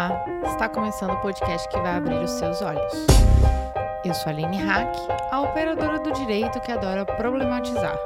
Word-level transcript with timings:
Olá, 0.00 0.24
está 0.50 0.66
começando 0.66 1.10
o 1.10 1.20
podcast 1.20 1.68
que 1.68 1.76
vai 1.78 1.94
abrir 1.94 2.24
os 2.24 2.30
seus 2.30 2.62
olhos. 2.62 2.90
Eu 4.02 4.14
sou 4.14 4.32
a 4.32 4.34
Aline 4.34 4.56
Hack, 4.56 4.96
a 5.30 5.42
operadora 5.42 5.98
do 5.98 6.10
direito 6.12 6.58
que 6.58 6.72
adora 6.72 7.04
problematizar. 7.04 7.98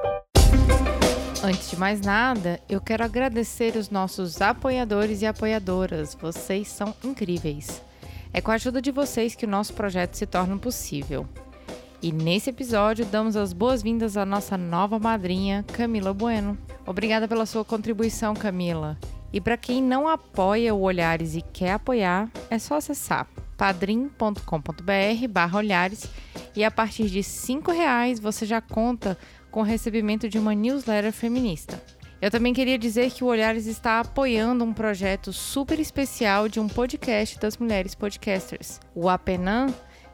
Antes 1.44 1.70
de 1.70 1.76
mais 1.76 2.00
nada, 2.00 2.58
eu 2.68 2.80
quero 2.80 3.04
agradecer 3.04 3.76
os 3.76 3.90
nossos 3.90 4.42
apoiadores 4.42 5.22
e 5.22 5.26
apoiadoras. 5.26 6.16
Vocês 6.20 6.66
são 6.66 6.92
incríveis. 7.04 7.80
É 8.32 8.40
com 8.40 8.50
a 8.50 8.54
ajuda 8.54 8.82
de 8.82 8.90
vocês 8.90 9.36
que 9.36 9.46
o 9.46 9.48
nosso 9.48 9.72
projeto 9.72 10.16
se 10.16 10.26
torna 10.26 10.56
possível. 10.56 11.24
E 12.02 12.10
nesse 12.10 12.50
episódio 12.50 13.06
damos 13.06 13.36
as 13.36 13.52
boas-vindas 13.52 14.16
à 14.16 14.26
nossa 14.26 14.58
nova 14.58 14.98
madrinha, 14.98 15.64
Camila 15.72 16.12
Bueno. 16.12 16.58
Obrigada 16.84 17.28
pela 17.28 17.46
sua 17.46 17.64
contribuição, 17.64 18.34
Camila. 18.34 18.98
E 19.34 19.40
para 19.40 19.56
quem 19.56 19.82
não 19.82 20.06
apoia 20.06 20.72
o 20.72 20.82
Olhares 20.82 21.34
e 21.34 21.42
quer 21.42 21.72
apoiar, 21.72 22.30
é 22.48 22.56
só 22.56 22.76
acessar 22.76 23.26
padrim.com.br 23.56 25.28
barra 25.28 25.58
olhares 25.58 26.08
e 26.54 26.62
a 26.62 26.70
partir 26.70 27.08
de 27.08 27.18
R$ 27.18 27.72
reais 27.74 28.20
você 28.20 28.46
já 28.46 28.60
conta 28.60 29.18
com 29.50 29.58
o 29.58 29.64
recebimento 29.64 30.28
de 30.28 30.38
uma 30.38 30.54
newsletter 30.54 31.12
feminista. 31.12 31.82
Eu 32.22 32.30
também 32.30 32.54
queria 32.54 32.78
dizer 32.78 33.10
que 33.10 33.24
o 33.24 33.26
Olhares 33.26 33.66
está 33.66 33.98
apoiando 33.98 34.64
um 34.64 34.72
projeto 34.72 35.32
super 35.32 35.80
especial 35.80 36.48
de 36.48 36.60
um 36.60 36.68
podcast 36.68 37.36
das 37.40 37.56
mulheres 37.56 37.96
podcasters. 37.96 38.80
O 38.94 39.08
Apenan 39.08 39.66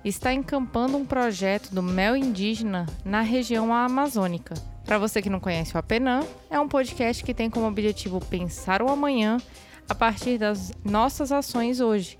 está 0.03 0.33
encampando 0.33 0.97
um 0.97 1.05
projeto 1.05 1.75
do 1.75 1.83
mel 1.83 2.17
indígena 2.17 2.87
na 3.05 3.21
região 3.21 3.73
amazônica. 3.73 4.55
Para 4.91 4.99
você 4.99 5.23
que 5.23 5.31
não 5.31 5.39
conhece 5.39 5.73
o 5.73 5.79
Apenan, 5.79 6.27
é 6.51 6.59
um 6.59 6.67
podcast 6.67 7.23
que 7.23 7.33
tem 7.33 7.49
como 7.49 7.65
objetivo 7.69 8.19
pensar 8.19 8.83
o 8.83 8.89
amanhã 8.89 9.37
a 9.89 9.95
partir 9.95 10.37
das 10.37 10.73
nossas 10.85 11.31
ações 11.31 11.79
hoje. 11.79 12.19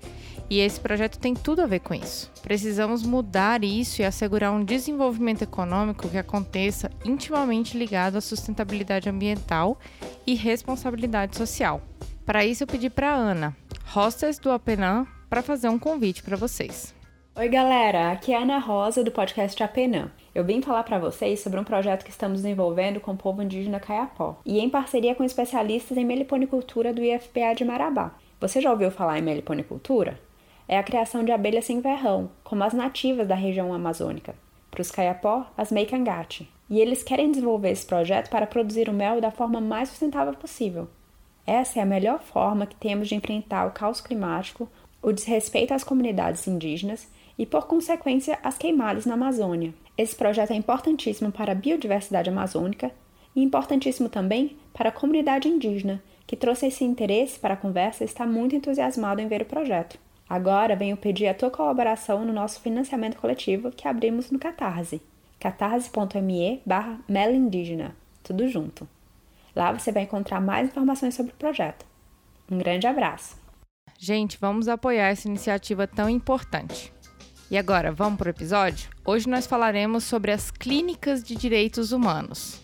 E 0.49 0.57
esse 0.57 0.79
projeto 0.79 1.19
tem 1.19 1.33
tudo 1.33 1.61
a 1.61 1.65
ver 1.65 1.79
com 1.79 1.93
isso. 1.93 2.31
Precisamos 2.41 3.03
mudar 3.03 3.61
isso 3.65 4.01
e 4.01 4.05
assegurar 4.05 4.53
um 4.53 4.63
desenvolvimento 4.63 5.41
econômico 5.41 6.07
que 6.07 6.17
aconteça 6.17 6.89
intimamente 7.03 7.77
ligado 7.77 8.15
à 8.15 8.21
sustentabilidade 8.21 9.09
ambiental 9.09 9.77
e 10.25 10.33
responsabilidade 10.33 11.35
social. 11.35 11.81
Para 12.25 12.45
isso, 12.45 12.63
eu 12.63 12.67
pedi 12.67 12.89
para 12.89 13.13
Ana, 13.13 13.53
hostess 13.93 14.39
do 14.39 14.49
Apenan, 14.49 15.05
para 15.29 15.41
fazer 15.41 15.67
um 15.67 15.77
convite 15.77 16.23
para 16.23 16.37
vocês. 16.37 16.95
Oi, 17.35 17.49
galera! 17.49 18.13
Aqui 18.13 18.31
é 18.31 18.37
a 18.37 18.43
Ana 18.43 18.59
Rosa 18.59 19.03
do 19.03 19.11
podcast 19.11 19.61
Apenã. 19.61 20.09
Eu 20.33 20.45
vim 20.45 20.61
falar 20.61 20.83
para 20.83 20.97
vocês 20.97 21.41
sobre 21.41 21.59
um 21.59 21.63
projeto 21.63 22.05
que 22.05 22.09
estamos 22.09 22.41
desenvolvendo 22.41 23.01
com 23.01 23.11
o 23.11 23.17
povo 23.17 23.41
indígena 23.41 23.81
Caiapó 23.81 24.39
e 24.45 24.59
em 24.59 24.69
parceria 24.69 25.13
com 25.13 25.25
especialistas 25.25 25.97
em 25.97 26.05
meliponicultura 26.05 26.93
do 26.93 27.03
IFPA 27.03 27.53
de 27.53 27.65
Marabá. 27.65 28.15
Você 28.39 28.61
já 28.61 28.71
ouviu 28.71 28.89
falar 28.89 29.19
em 29.19 29.21
meliponicultura? 29.21 30.17
É 30.69 30.77
a 30.77 30.83
criação 30.83 31.25
de 31.25 31.33
abelhas 31.33 31.65
sem 31.65 31.81
verrão, 31.81 32.31
como 32.45 32.63
as 32.63 32.71
nativas 32.73 33.27
da 33.27 33.35
região 33.35 33.73
amazônica. 33.73 34.33
Para 34.69 34.81
os 34.81 34.89
Caiapó, 34.89 35.45
as 35.57 35.69
Meikangate. 35.69 36.49
E 36.69 36.79
eles 36.79 37.03
querem 37.03 37.29
desenvolver 37.29 37.71
esse 37.71 37.85
projeto 37.85 38.29
para 38.29 38.47
produzir 38.47 38.87
o 38.87 38.93
mel 38.93 39.19
da 39.19 39.31
forma 39.31 39.59
mais 39.59 39.89
sustentável 39.89 40.33
possível. 40.33 40.87
Essa 41.45 41.79
é 41.79 41.81
a 41.81 41.85
melhor 41.85 42.21
forma 42.21 42.65
que 42.65 42.75
temos 42.75 43.09
de 43.09 43.15
enfrentar 43.15 43.67
o 43.67 43.71
caos 43.71 43.99
climático, 43.99 44.69
o 45.01 45.11
desrespeito 45.11 45.73
às 45.73 45.83
comunidades 45.83 46.47
indígenas 46.47 47.11
e, 47.37 47.45
por 47.45 47.67
consequência, 47.67 48.39
as 48.41 48.57
queimadas 48.57 49.05
na 49.05 49.15
Amazônia. 49.15 49.73
Esse 49.97 50.15
projeto 50.15 50.51
é 50.51 50.55
importantíssimo 50.55 51.31
para 51.31 51.51
a 51.51 51.55
biodiversidade 51.55 52.29
amazônica 52.29 52.91
e 53.35 53.41
importantíssimo 53.41 54.09
também 54.09 54.57
para 54.73 54.89
a 54.89 54.91
comunidade 54.91 55.47
indígena, 55.47 56.01
que 56.25 56.35
trouxe 56.35 56.67
esse 56.67 56.83
interesse 56.83 57.39
para 57.39 57.53
a 57.53 57.57
conversa 57.57 58.03
e 58.03 58.05
está 58.05 58.25
muito 58.25 58.55
entusiasmado 58.55 59.21
em 59.21 59.27
ver 59.27 59.41
o 59.41 59.45
projeto. 59.45 59.99
Agora 60.29 60.75
venho 60.75 60.95
pedir 60.95 61.27
a 61.27 61.33
tua 61.33 61.51
colaboração 61.51 62.23
no 62.23 62.31
nosso 62.31 62.61
financiamento 62.61 63.17
coletivo 63.17 63.69
que 63.69 63.87
abrimos 63.87 64.31
no 64.31 64.39
Catarse, 64.39 65.01
catarse.me 65.39 66.61
barra 66.65 66.99
melindígena, 67.07 67.95
tudo 68.23 68.47
junto. 68.47 68.87
Lá 69.53 69.73
você 69.73 69.91
vai 69.91 70.03
encontrar 70.03 70.39
mais 70.39 70.69
informações 70.69 71.15
sobre 71.15 71.33
o 71.33 71.35
projeto. 71.35 71.85
Um 72.49 72.57
grande 72.57 72.87
abraço! 72.87 73.35
Gente, 73.99 74.37
vamos 74.39 74.67
apoiar 74.67 75.09
essa 75.09 75.27
iniciativa 75.27 75.85
tão 75.85 76.09
importante. 76.09 76.93
E 77.51 77.57
agora, 77.57 77.91
vamos 77.91 78.17
para 78.17 78.27
o 78.27 78.29
episódio? 78.29 78.89
Hoje 79.03 79.27
nós 79.27 79.45
falaremos 79.45 80.05
sobre 80.05 80.31
as 80.31 80.49
clínicas 80.49 81.21
de 81.21 81.35
direitos 81.35 81.91
humanos. 81.91 82.61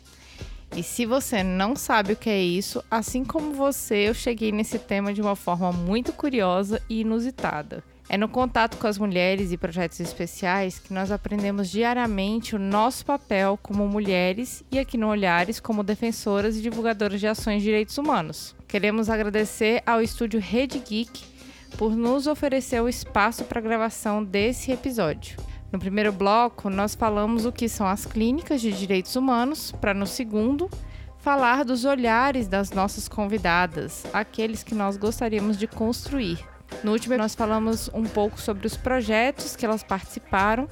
E 0.77 0.81
se 0.81 1.05
você 1.05 1.43
não 1.43 1.75
sabe 1.75 2.13
o 2.13 2.15
que 2.15 2.29
é 2.29 2.41
isso, 2.41 2.81
assim 2.89 3.25
como 3.25 3.51
você, 3.51 4.07
eu 4.07 4.13
cheguei 4.13 4.49
nesse 4.49 4.79
tema 4.79 5.13
de 5.13 5.21
uma 5.21 5.35
forma 5.35 5.73
muito 5.73 6.13
curiosa 6.13 6.81
e 6.89 7.01
inusitada. 7.01 7.83
É 8.07 8.17
no 8.17 8.29
contato 8.29 8.77
com 8.77 8.87
as 8.87 8.97
mulheres 8.97 9.51
e 9.51 9.57
projetos 9.57 9.99
especiais 9.99 10.79
que 10.79 10.93
nós 10.93 11.11
aprendemos 11.11 11.69
diariamente 11.69 12.55
o 12.55 12.59
nosso 12.59 13.05
papel 13.05 13.59
como 13.61 13.85
mulheres 13.89 14.63
e 14.71 14.79
aqui 14.79 14.97
no 14.97 15.09
Olhares 15.09 15.59
como 15.59 15.83
defensoras 15.83 16.55
e 16.55 16.61
divulgadoras 16.61 17.19
de 17.19 17.27
ações 17.27 17.57
de 17.57 17.65
direitos 17.65 17.97
humanos. 17.97 18.55
Queremos 18.65 19.09
agradecer 19.09 19.83
ao 19.85 20.01
estúdio 20.01 20.39
Rede 20.39 20.79
Geek 20.79 21.36
por 21.77 21.95
nos 21.95 22.27
oferecer 22.27 22.81
o 22.81 22.89
espaço 22.89 23.43
para 23.43 23.59
a 23.59 23.61
gravação 23.61 24.23
desse 24.23 24.71
episódio. 24.71 25.37
No 25.71 25.79
primeiro 25.79 26.11
bloco, 26.11 26.69
nós 26.69 26.95
falamos 26.95 27.45
o 27.45 27.51
que 27.51 27.67
são 27.67 27.85
as 27.87 28.05
clínicas 28.05 28.61
de 28.61 28.71
direitos 28.71 29.15
humanos, 29.15 29.73
para 29.73 29.93
no 29.93 30.07
segundo, 30.07 30.69
falar 31.19 31.65
dos 31.65 31.83
olhares 31.83 32.47
das 32.47 32.71
nossas 32.71 33.07
convidadas, 33.07 34.05
aqueles 34.13 34.63
que 34.63 34.73
nós 34.73 34.95
gostaríamos 34.95 35.57
de 35.57 35.67
construir. 35.67 36.39
No 36.83 36.93
último, 36.93 37.17
nós 37.17 37.35
falamos 37.35 37.89
um 37.93 38.03
pouco 38.03 38.39
sobre 38.39 38.65
os 38.65 38.77
projetos 38.77 39.55
que 39.55 39.65
elas 39.65 39.83
participaram, 39.83 40.67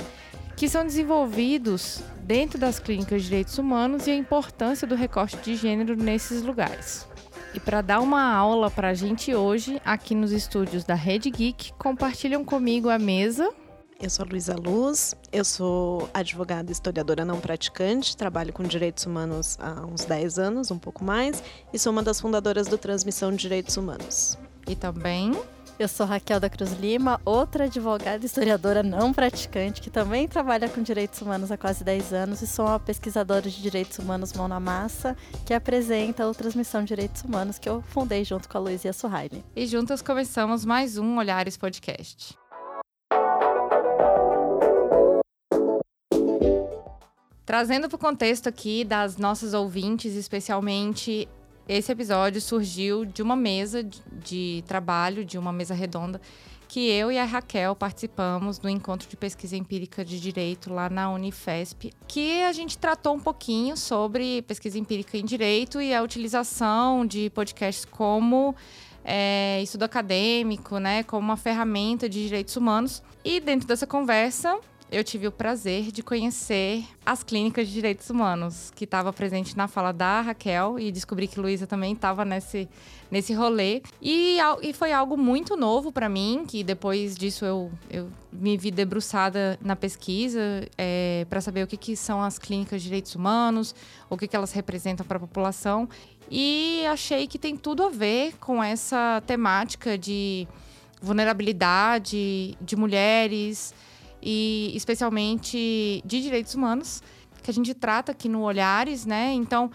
que 0.55 0.69
são 0.69 0.85
desenvolvidos 0.85 2.01
dentro 2.23 2.57
das 2.57 2.79
clínicas 2.79 3.23
de 3.23 3.29
direitos 3.29 3.57
humanos 3.57 4.07
e 4.07 4.11
a 4.11 4.15
importância 4.15 4.87
do 4.87 4.95
recorte 4.95 5.37
de 5.37 5.55
gênero 5.55 5.95
nesses 5.95 6.41
lugares. 6.41 7.05
E 7.55 7.59
para 7.61 7.79
dar 7.79 8.01
uma 8.01 8.21
aula 8.33 8.69
para 8.69 8.89
a 8.89 8.93
gente 8.93 9.33
hoje, 9.33 9.81
aqui 9.85 10.13
nos 10.13 10.33
estúdios 10.33 10.83
da 10.83 10.93
Rede 10.93 11.31
Geek, 11.31 11.71
compartilham 11.79 12.43
comigo 12.43 12.89
a 12.89 12.99
mesa. 12.99 13.49
Eu 13.97 14.09
sou 14.09 14.25
a 14.25 14.29
Luísa 14.29 14.57
Luz, 14.57 15.15
eu 15.31 15.45
sou 15.45 16.09
advogada 16.13 16.69
e 16.69 16.73
historiadora 16.73 17.23
não 17.23 17.39
praticante, 17.39 18.17
trabalho 18.17 18.51
com 18.51 18.61
direitos 18.61 19.05
humanos 19.05 19.57
há 19.61 19.85
uns 19.85 20.03
10 20.03 20.37
anos, 20.37 20.69
um 20.69 20.77
pouco 20.77 21.01
mais, 21.01 21.41
e 21.71 21.79
sou 21.79 21.93
uma 21.93 22.03
das 22.03 22.19
fundadoras 22.19 22.67
do 22.67 22.77
Transmissão 22.77 23.31
de 23.31 23.37
Direitos 23.37 23.77
Humanos. 23.77 24.37
E 24.67 24.75
também 24.75 25.31
eu 25.77 25.87
sou 25.87 26.05
Raquel 26.05 26.39
da 26.39 26.49
Cruz 26.49 26.71
Lima, 26.73 27.19
outra 27.25 27.65
advogada 27.65 28.23
e 28.23 28.25
historiadora 28.25 28.81
não 28.81 29.13
praticante, 29.13 29.81
que 29.81 29.89
também 29.89 30.27
trabalha 30.27 30.69
com 30.69 30.81
direitos 30.81 31.21
humanos 31.21 31.51
há 31.51 31.57
quase 31.57 31.83
10 31.83 32.13
anos 32.13 32.41
e 32.41 32.47
sou 32.47 32.65
uma 32.65 32.79
pesquisadora 32.79 33.49
de 33.49 33.61
direitos 33.61 33.99
humanos 33.99 34.31
mão 34.33 34.47
na 34.47 34.59
massa, 34.59 35.15
que 35.45 35.53
apresenta 35.53 36.27
o 36.27 36.33
Transmissão 36.33 36.81
de 36.81 36.87
Direitos 36.87 37.23
Humanos, 37.23 37.59
que 37.59 37.67
eu 37.67 37.81
fundei 37.81 38.23
junto 38.23 38.47
com 38.47 38.57
a 38.57 38.61
Luizia 38.61 38.93
Suhaime. 38.93 39.43
E 39.55 39.67
juntas 39.67 40.01
começamos 40.01 40.63
mais 40.63 40.97
um 40.97 41.17
Olhares 41.17 41.57
Podcast. 41.57 42.37
Trazendo 47.45 47.87
para 47.87 47.95
o 47.95 47.99
contexto 47.99 48.49
aqui 48.49 48.83
das 48.83 49.17
nossas 49.17 49.53
ouvintes, 49.53 50.15
especialmente 50.15 51.27
esse 51.67 51.91
episódio 51.91 52.39
surgiu 52.39 53.05
de 53.05 53.21
uma 53.21 53.35
mesa 53.35 53.83
de 53.83 54.63
trabalho, 54.67 55.25
de 55.25 55.37
uma 55.37 55.51
mesa 55.51 55.73
redonda, 55.73 56.21
que 56.67 56.89
eu 56.89 57.11
e 57.11 57.17
a 57.17 57.25
Raquel 57.25 57.75
participamos 57.75 58.57
do 58.57 58.67
encontro 58.67 59.07
de 59.07 59.15
pesquisa 59.15 59.55
empírica 59.55 60.03
de 60.03 60.19
direito 60.19 60.73
lá 60.73 60.89
na 60.89 61.09
Unifesp, 61.11 61.93
que 62.07 62.41
a 62.43 62.51
gente 62.51 62.77
tratou 62.77 63.15
um 63.15 63.19
pouquinho 63.19 63.77
sobre 63.77 64.41
pesquisa 64.43 64.77
empírica 64.77 65.17
em 65.17 65.25
direito 65.25 65.81
e 65.81 65.93
a 65.93 66.01
utilização 66.01 67.05
de 67.05 67.29
podcasts 67.29 67.85
como 67.85 68.55
é, 69.03 69.61
estudo 69.61 69.83
acadêmico, 69.83 70.79
né, 70.79 71.03
como 71.03 71.21
uma 71.21 71.37
ferramenta 71.37 72.09
de 72.09 72.23
direitos 72.23 72.55
humanos. 72.55 73.01
E 73.23 73.39
dentro 73.39 73.67
dessa 73.67 73.87
conversa, 73.87 74.59
eu 74.95 75.03
tive 75.03 75.27
o 75.27 75.31
prazer 75.31 75.91
de 75.91 76.01
conhecer 76.01 76.85
as 77.05 77.21
clínicas 77.21 77.67
de 77.67 77.73
direitos 77.73 78.09
humanos, 78.09 78.71
que 78.73 78.85
estava 78.85 79.11
presente 79.11 79.57
na 79.57 79.67
fala 79.67 79.91
da 79.91 80.21
Raquel 80.21 80.79
e 80.79 80.89
descobri 80.89 81.27
que 81.27 81.37
Luísa 81.37 81.67
também 81.67 81.91
estava 81.91 82.23
nesse, 82.23 82.69
nesse 83.11 83.33
rolê. 83.33 83.81
E, 84.01 84.37
e 84.61 84.71
foi 84.71 84.93
algo 84.93 85.17
muito 85.17 85.57
novo 85.57 85.91
para 85.91 86.07
mim, 86.07 86.45
que 86.47 86.63
depois 86.63 87.17
disso 87.17 87.43
eu, 87.43 87.69
eu 87.89 88.09
me 88.31 88.55
vi 88.55 88.71
debruçada 88.71 89.59
na 89.61 89.75
pesquisa 89.75 90.65
é, 90.77 91.27
para 91.29 91.41
saber 91.41 91.63
o 91.63 91.67
que, 91.67 91.75
que 91.75 91.97
são 91.97 92.21
as 92.21 92.39
clínicas 92.39 92.81
de 92.81 92.87
direitos 92.87 93.15
humanos, 93.15 93.75
o 94.09 94.15
que, 94.15 94.29
que 94.29 94.35
elas 94.35 94.53
representam 94.53 95.05
para 95.05 95.17
a 95.17 95.19
população. 95.19 95.89
E 96.31 96.85
achei 96.89 97.27
que 97.27 97.37
tem 97.37 97.57
tudo 97.57 97.83
a 97.83 97.89
ver 97.89 98.37
com 98.39 98.63
essa 98.63 99.21
temática 99.27 99.97
de 99.97 100.47
vulnerabilidade 101.01 102.57
de 102.61 102.75
mulheres 102.77 103.73
e 104.25 104.73
especialmente 104.75 106.01
de 106.03 106.21
direitos 106.21 106.55
humanos, 106.55 107.03
que 107.43 107.51
a 107.51 107.53
gente 107.53 107.75
trata 107.75 108.11
aqui 108.11 108.27
no 108.27 108.41
Olhares, 108.41 109.05
né? 109.05 109.31
Então, 109.31 109.69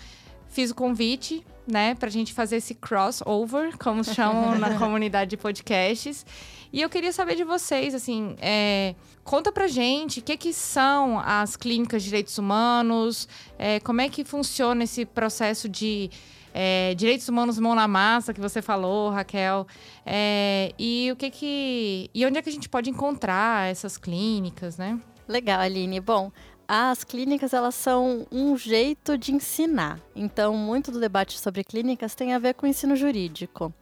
fiz 0.49 0.73
o 0.73 0.75
convite 0.75 1.47
né, 1.67 1.94
para 1.94 2.08
a 2.08 2.11
gente 2.11 2.32
fazer 2.32 2.56
esse 2.56 2.75
crossover, 2.75 3.79
como 3.79 4.02
chamam 4.02 4.58
na 4.58 4.75
comunidade 4.79 5.31
de 5.31 5.37
podcasts. 5.37 6.26
E 6.73 6.81
eu 6.81 6.88
queria 6.88 7.12
saber 7.12 7.37
de 7.37 7.44
vocês, 7.44 7.94
assim, 7.94 8.35
é, 8.41 8.94
conta 9.23 9.52
pra 9.52 9.69
gente 9.69 10.19
o 10.19 10.23
que, 10.23 10.37
que 10.37 10.53
são 10.53 11.20
as 11.20 11.56
clínicas 11.56 12.03
de 12.03 12.08
direitos 12.08 12.37
humanos, 12.38 13.29
é, 13.56 13.79
como 13.81 14.00
é 14.00 14.08
que 14.08 14.25
funciona 14.25 14.85
esse 14.85 15.05
processo 15.05 15.69
de 15.69 16.11
é, 16.52 16.94
direitos 16.94 17.29
humanos 17.29 17.58
mão 17.58 17.75
na 17.75 17.87
massa 17.87 18.35
que 18.35 18.41
você 18.41 18.61
falou, 18.61 19.11
Raquel, 19.11 19.67
é, 20.05 20.73
e 20.79 21.11
o 21.12 21.17
que 21.17 21.31
que 21.31 22.11
e 22.14 22.26
onde 22.26 22.38
é 22.38 22.43
que 22.43 22.49
a 22.49 22.52
gente 22.52 22.69
pode 22.69 22.91
encontrar 22.91 23.70
essas 23.70 23.97
clínicas, 23.97 24.76
né? 24.76 24.99
Legal, 25.29 25.61
Aline. 25.61 26.00
Bom, 26.00 26.32
as 26.67 27.05
clínicas 27.05 27.52
elas 27.52 27.75
são 27.75 28.26
um 28.31 28.56
jeito 28.56 29.19
de 29.19 29.32
ensinar. 29.32 30.00
Então, 30.14 30.55
muito 30.56 30.91
do 30.91 31.00
debate 31.00 31.38
sobre 31.38 31.64
clínicas 31.64 32.14
tem 32.14 32.32
a 32.32 32.38
ver 32.38 32.55
com 32.55 32.67
o 32.67 32.69
ensino 32.69 32.94
jurídico. 32.94 33.73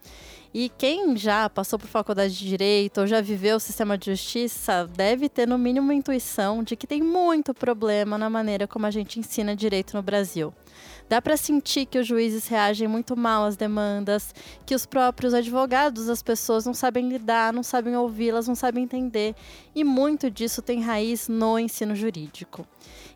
E 0.51 0.69
quem 0.69 1.15
já 1.15 1.47
passou 1.47 1.77
por 1.77 1.87
faculdade 1.87 2.35
de 2.35 2.47
direito 2.47 3.01
ou 3.01 3.07
já 3.07 3.21
viveu 3.21 3.57
o 3.57 3.59
sistema 3.59 3.95
de 3.95 4.11
justiça 4.11 4.87
deve 4.87 5.29
ter 5.29 5.47
no 5.47 5.59
mínimo 5.59 5.85
uma 5.85 5.93
intuição 5.93 6.63
de 6.63 6.75
que 6.75 6.87
tem 6.87 7.03
muito 7.03 7.53
problema 7.53 8.17
na 8.17 8.29
maneira 8.29 8.67
como 8.67 8.87
a 8.87 8.91
gente 8.91 9.19
ensina 9.19 9.55
direito 9.55 9.95
no 9.95 10.01
Brasil. 10.01 10.51
Dá 11.09 11.19
para 11.19 11.35
sentir 11.35 11.87
que 11.87 11.97
os 11.97 12.05
juízes 12.05 12.47
reagem 12.47 12.87
muito 12.87 13.17
mal 13.17 13.43
às 13.43 13.57
demandas, 13.57 14.33
que 14.63 14.75
os 14.75 14.85
próprios 14.85 15.33
advogados 15.33 16.05
das 16.05 16.21
pessoas 16.21 16.67
não 16.67 16.73
sabem 16.75 17.09
lidar, 17.09 17.51
não 17.51 17.63
sabem 17.63 17.95
ouvi-las, 17.95 18.47
não 18.47 18.53
sabem 18.53 18.83
entender, 18.83 19.33
e 19.73 19.83
muito 19.83 20.29
disso 20.29 20.61
tem 20.61 20.81
raiz 20.81 21.27
no 21.27 21.57
ensino 21.57 21.95
jurídico. 21.95 22.63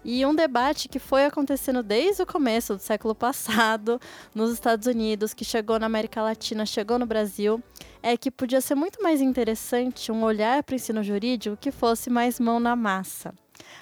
E 0.04 0.26
um 0.26 0.34
debate 0.34 0.90
que 0.90 0.98
foi 0.98 1.24
acontecendo 1.24 1.84
desde 1.84 2.24
o 2.24 2.26
começo 2.26 2.74
do 2.74 2.82
século 2.82 3.14
passado 3.14 4.02
nos 4.34 4.52
Estados 4.52 4.88
Unidos, 4.88 5.36
que 5.36 5.46
chegou 5.46 5.78
na 5.78 5.86
América 5.86 6.24
Latina, 6.24 6.66
chegou 6.66 6.98
no 6.98 7.06
Brasil, 7.06 7.62
é 8.02 8.18
que 8.18 8.32
podia 8.32 8.60
ser 8.60 8.74
muito 8.74 9.04
mais 9.04 9.22
interessante 9.22 10.12
um 10.12 10.24
olhar 10.24 10.64
para 10.64 10.74
o 10.74 10.76
ensino 10.76 11.04
jurídico 11.04 11.56
que 11.56 11.72
fosse 11.72 12.10
mais 12.10 12.40
mão 12.40 12.60
na 12.60 12.76
massa. 12.76 13.36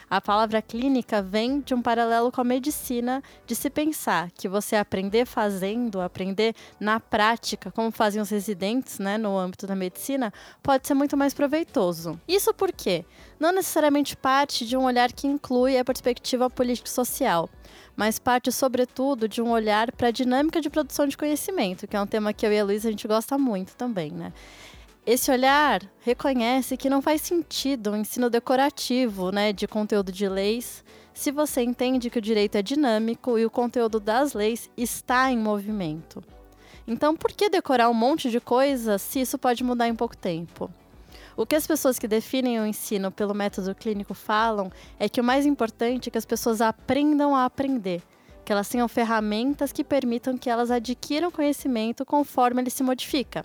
A 0.10 0.20
palavra 0.20 0.62
clínica 0.62 1.22
vem 1.22 1.62
de 1.62 1.74
um 1.74 1.82
paralelo 1.82 2.32
com 2.32 2.42
a 2.42 2.44
medicina, 2.44 3.24
de 3.46 3.56
se 3.56 3.70
pensar 3.70 4.30
que 4.32 4.48
você 4.48 4.76
aprender 4.76 5.26
fazendo, 5.26 6.02
aprender 6.02 6.56
na 6.80 7.00
prática, 7.00 7.72
como 7.72 7.92
fazem 7.92 8.22
os 8.22 8.30
residentes 8.30 9.00
né, 9.00 9.18
no 9.18 9.38
âmbito 9.38 9.66
da 9.66 9.76
medicina, 9.76 10.34
pode 10.62 10.88
ser 10.88 10.94
muito 10.94 11.16
mais 11.16 11.34
proveitoso. 11.34 12.20
Isso 12.28 12.54
porque 12.54 13.06
não 13.40 13.52
necessariamente 13.52 14.16
parte 14.16 14.66
de 14.66 14.76
um 14.76 14.84
olhar 14.84 15.12
que 15.12 15.28
inclui 15.28 15.78
a 15.78 15.86
perspectiva 15.86 16.50
político-social 16.50 17.50
mas 17.96 18.18
parte, 18.20 18.52
sobretudo, 18.52 19.28
de 19.28 19.42
um 19.42 19.52
olhar 19.52 19.92
para 19.92 20.08
a 20.08 20.12
dinâmica 20.12 20.62
de 20.62 20.70
produção 20.70 21.08
de 21.08 21.18
conhecimento, 21.18 21.88
que 21.88 21.96
é 21.96 22.02
um 22.02 22.08
tema 22.08 22.34
que 22.34 22.46
eu 22.46 22.52
e 22.52 22.60
a 22.60 22.64
Luísa 22.64 22.88
a 22.88 22.92
gente 22.92 23.08
gosta 23.08 23.38
muito 23.38 23.76
também, 23.76 24.12
né? 24.12 24.34
Esse 25.04 25.32
olhar 25.32 25.82
reconhece 26.02 26.78
que 26.78 26.90
não 26.90 27.02
faz 27.02 27.22
sentido 27.22 27.92
um 27.92 27.96
ensino 27.96 28.30
decorativo 28.30 29.32
né, 29.32 29.52
de 29.52 29.68
conteúdo 29.68 30.12
de 30.12 30.30
leis 30.30 30.84
se 31.12 31.32
você 31.32 31.64
entende 31.64 32.08
que 32.08 32.20
o 32.20 32.22
direito 32.22 32.56
é 32.56 32.62
dinâmico 32.62 33.38
e 33.38 33.44
o 33.44 33.50
conteúdo 33.50 34.00
das 34.00 34.34
leis 34.34 34.70
está 34.78 35.32
em 35.32 35.40
movimento. 35.40 36.24
Então, 36.88 37.16
por 37.16 37.32
que 37.32 37.50
decorar 37.50 37.90
um 37.90 37.96
monte 37.96 38.30
de 38.30 38.40
coisas 38.40 39.02
se 39.02 39.22
isso 39.22 39.40
pode 39.40 39.64
mudar 39.64 39.88
em 39.88 39.96
pouco 39.96 40.16
tempo? 40.16 40.70
O 41.36 41.48
que 41.48 41.56
as 41.56 41.66
pessoas 41.66 41.98
que 41.98 42.08
definem 42.08 42.60
o 42.60 42.66
ensino 42.68 43.12
pelo 43.12 43.34
método 43.34 43.74
clínico 43.74 44.14
falam 44.14 44.72
é 45.00 45.10
que 45.10 45.20
o 45.20 45.24
mais 45.24 45.48
importante 45.48 46.10
é 46.10 46.12
que 46.12 46.18
as 46.18 46.26
pessoas 46.26 46.62
aprendam 46.62 47.36
a 47.36 47.46
aprender, 47.46 48.04
que 48.46 48.52
elas 48.52 48.70
tenham 48.70 48.88
ferramentas 48.88 49.72
que 49.72 49.84
permitam 49.84 50.38
que 50.38 50.50
elas 50.50 50.70
adquiram 50.70 51.32
conhecimento 51.32 52.06
conforme 52.06 52.62
ele 52.62 52.70
se 52.70 52.84
modifica. 52.84 53.44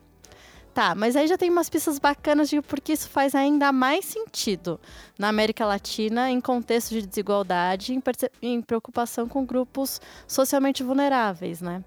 Tá, 0.76 0.94
mas 0.94 1.16
aí 1.16 1.26
já 1.26 1.38
tem 1.38 1.48
umas 1.48 1.70
pistas 1.70 1.98
bacanas 1.98 2.50
de 2.50 2.60
porque 2.60 2.92
isso 2.92 3.08
faz 3.08 3.34
ainda 3.34 3.72
mais 3.72 4.04
sentido 4.04 4.78
na 5.18 5.30
América 5.30 5.64
Latina, 5.64 6.30
em 6.30 6.38
contexto 6.38 6.90
de 6.90 7.00
desigualdade, 7.00 7.94
em, 7.94 8.02
em 8.42 8.60
preocupação 8.60 9.26
com 9.26 9.42
grupos 9.42 10.02
socialmente 10.28 10.82
vulneráveis, 10.82 11.62
né? 11.62 11.82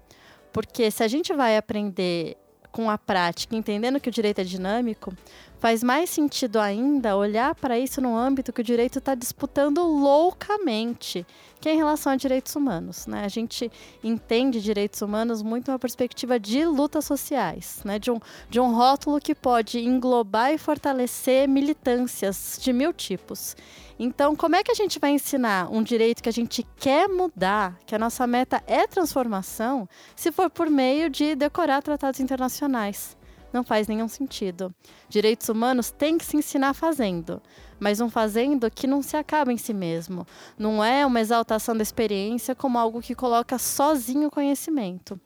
Porque 0.52 0.90
se 0.90 1.04
a 1.04 1.06
gente 1.06 1.32
vai 1.32 1.56
aprender 1.56 2.36
com 2.72 2.90
a 2.90 2.98
prática, 2.98 3.54
entendendo 3.54 4.00
que 4.00 4.08
o 4.08 4.12
direito 4.12 4.40
é 4.40 4.44
dinâmico, 4.44 5.14
faz 5.60 5.82
mais 5.82 6.08
sentido 6.08 6.58
ainda 6.58 7.16
olhar 7.16 7.54
para 7.54 7.78
isso 7.78 8.00
no 8.00 8.16
âmbito 8.16 8.50
que 8.50 8.62
o 8.62 8.64
direito 8.64 8.98
está 8.98 9.14
disputando 9.14 9.82
loucamente, 9.82 11.26
que 11.60 11.68
é 11.68 11.74
em 11.74 11.76
relação 11.76 12.12
a 12.12 12.16
direitos 12.16 12.56
humanos. 12.56 13.06
Né? 13.06 13.22
A 13.24 13.28
gente 13.28 13.70
entende 14.02 14.62
direitos 14.62 15.02
humanos 15.02 15.42
muito 15.42 15.70
uma 15.70 15.78
perspectiva 15.78 16.40
de 16.40 16.64
lutas 16.64 17.04
sociais, 17.04 17.82
né? 17.84 17.98
de, 17.98 18.10
um, 18.10 18.18
de 18.48 18.58
um 18.58 18.74
rótulo 18.74 19.20
que 19.20 19.34
pode 19.34 19.78
englobar 19.80 20.50
e 20.50 20.58
fortalecer 20.58 21.46
militâncias 21.46 22.58
de 22.60 22.72
mil 22.72 22.92
tipos. 22.94 23.54
Então, 23.98 24.34
como 24.34 24.56
é 24.56 24.64
que 24.64 24.72
a 24.72 24.74
gente 24.74 24.98
vai 24.98 25.10
ensinar 25.10 25.70
um 25.70 25.82
direito 25.82 26.22
que 26.22 26.28
a 26.30 26.32
gente 26.32 26.66
quer 26.78 27.06
mudar, 27.06 27.78
que 27.84 27.94
a 27.94 27.98
nossa 27.98 28.26
meta 28.26 28.62
é 28.66 28.86
transformação, 28.86 29.86
se 30.16 30.32
for 30.32 30.48
por 30.48 30.70
meio 30.70 31.10
de 31.10 31.34
decorar 31.34 31.82
tratados 31.82 32.18
internacionais? 32.18 33.19
Não 33.52 33.64
faz 33.64 33.88
nenhum 33.88 34.08
sentido. 34.08 34.74
Direitos 35.08 35.48
humanos 35.48 35.90
têm 35.90 36.16
que 36.16 36.24
se 36.24 36.36
ensinar 36.36 36.74
fazendo, 36.74 37.42
mas 37.80 38.00
um 38.00 38.10
fazendo 38.10 38.70
que 38.70 38.86
não 38.86 39.02
se 39.02 39.16
acaba 39.16 39.52
em 39.52 39.56
si 39.56 39.72
mesmo. 39.72 40.26
Não 40.58 40.84
é 40.84 41.04
uma 41.04 41.20
exaltação 41.20 41.76
da 41.76 41.82
experiência 41.82 42.54
como 42.54 42.78
algo 42.78 43.00
que 43.00 43.14
coloca 43.14 43.58
sozinho 43.58 44.28
o 44.28 44.30
conhecimento, 44.30 45.18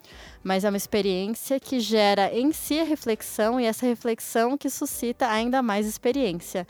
mas 0.42 0.64
é 0.64 0.70
uma 0.70 0.76
experiência 0.76 1.58
que 1.58 1.80
gera 1.80 2.32
em 2.32 2.52
si 2.52 2.78
a 2.78 2.84
reflexão 2.84 3.60
e 3.60 3.64
essa 3.64 3.84
reflexão 3.84 4.56
que 4.56 4.70
suscita 4.70 5.28
ainda 5.28 5.60
mais 5.60 5.86
experiência. 5.86 6.66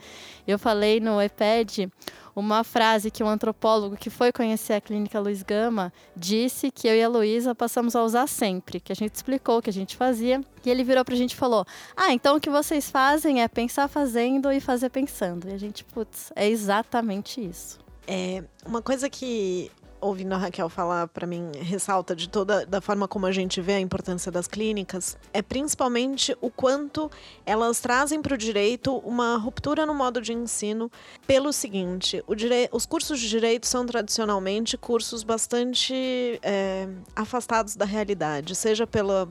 Eu 0.47 0.57
falei 0.57 0.99
no 0.99 1.21
EPED 1.21 1.91
uma 2.35 2.63
frase 2.63 3.09
que 3.09 3.23
um 3.23 3.29
antropólogo 3.29 3.95
que 3.95 4.09
foi 4.09 4.31
conhecer 4.31 4.73
a 4.73 4.81
clínica 4.81 5.19
Luiz 5.19 5.41
Gama 5.41 5.91
disse 6.15 6.69
que 6.69 6.87
eu 6.87 6.93
e 6.93 7.01
a 7.01 7.07
Luísa 7.07 7.55
passamos 7.55 7.95
a 7.95 8.03
usar 8.03 8.27
sempre, 8.27 8.79
que 8.79 8.91
a 8.91 8.95
gente 8.95 9.15
explicou 9.15 9.59
o 9.59 9.61
que 9.61 9.69
a 9.69 9.73
gente 9.73 9.95
fazia, 9.95 10.41
e 10.65 10.69
ele 10.69 10.83
virou 10.83 11.05
pra 11.05 11.15
gente 11.15 11.31
e 11.31 11.35
falou: 11.35 11.65
"Ah, 11.95 12.11
então 12.11 12.35
o 12.35 12.39
que 12.39 12.49
vocês 12.49 12.89
fazem 12.89 13.41
é 13.41 13.47
pensar 13.47 13.87
fazendo 13.87 14.51
e 14.51 14.59
fazer 14.59 14.89
pensando". 14.89 15.47
E 15.47 15.53
a 15.53 15.57
gente, 15.57 15.74
putz, 15.83 16.31
é 16.35 16.47
exatamente 16.47 17.43
isso. 17.43 17.79
É, 18.07 18.43
uma 18.65 18.81
coisa 18.81 19.09
que 19.09 19.71
ouvindo 20.05 20.33
a 20.33 20.37
Raquel 20.37 20.69
falar 20.69 21.07
para 21.07 21.25
mim 21.25 21.51
ressalta 21.55 22.15
de 22.15 22.29
toda 22.29 22.65
da 22.65 22.79
forma 22.79 23.07
como 23.07 23.25
a 23.25 23.31
gente 23.31 23.59
vê 23.61 23.73
a 23.73 23.79
importância 23.79 24.31
das 24.31 24.47
clínicas 24.47 25.17
é 25.33 25.41
principalmente 25.41 26.35
o 26.41 26.49
quanto 26.49 27.09
elas 27.45 27.79
trazem 27.79 28.21
para 28.21 28.35
o 28.35 28.37
direito 28.37 28.97
uma 28.97 29.37
ruptura 29.37 29.85
no 29.85 29.93
modo 29.93 30.21
de 30.21 30.33
ensino 30.33 30.91
pelo 31.25 31.51
seguinte 31.51 32.23
dire... 32.35 32.69
os 32.71 32.85
cursos 32.85 33.19
de 33.19 33.27
direito 33.27 33.65
são 33.65 33.85
tradicionalmente 33.85 34.77
cursos 34.77 35.23
bastante 35.23 36.39
é, 36.43 36.87
afastados 37.15 37.75
da 37.75 37.85
realidade 37.85 38.55
seja 38.55 38.85
pela 38.85 39.27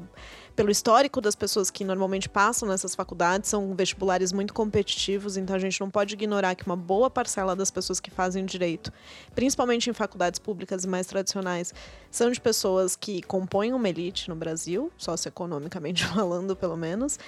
pelo 0.57 0.71
histórico 0.71 1.21
das 1.21 1.35
pessoas 1.35 1.71
que 1.71 1.85
normalmente 1.85 2.29
passam 2.29 2.69
nessas 2.69 2.95
faculdades, 2.95 3.51
são 3.51 3.75
vestibulares 3.75 4.33
muito 4.33 4.55
competitivos, 4.55 5.37
então 5.37 5.57
a 5.57 5.59
gente 5.59 5.81
não 5.81 5.91
pode 5.91 6.15
ignorar 6.15 6.55
que 6.55 6.65
uma 6.65 6.77
boa 6.77 7.11
parcela 7.11 7.57
das 7.57 7.71
pessoas 7.71 7.99
que 7.99 8.11
fazem 8.11 8.45
direito, 8.45 8.93
principalmente 9.35 9.91
em 9.91 9.93
faculdades 9.93 10.39
públicas 10.39 10.85
e 10.85 10.89
mais 10.89 11.07
tradicionais, 11.07 11.75
são 12.11 12.31
de 12.31 12.41
pessoas 12.41 12.95
que 12.95 13.23
compõem 13.23 13.73
uma 13.73 13.89
elite 13.89 14.29
no 14.29 14.37
Brasil, 14.37 14.93
socioeconomicamente 14.97 16.05
falando, 16.07 16.55
pelo 16.55 16.77
menos. 16.77 17.19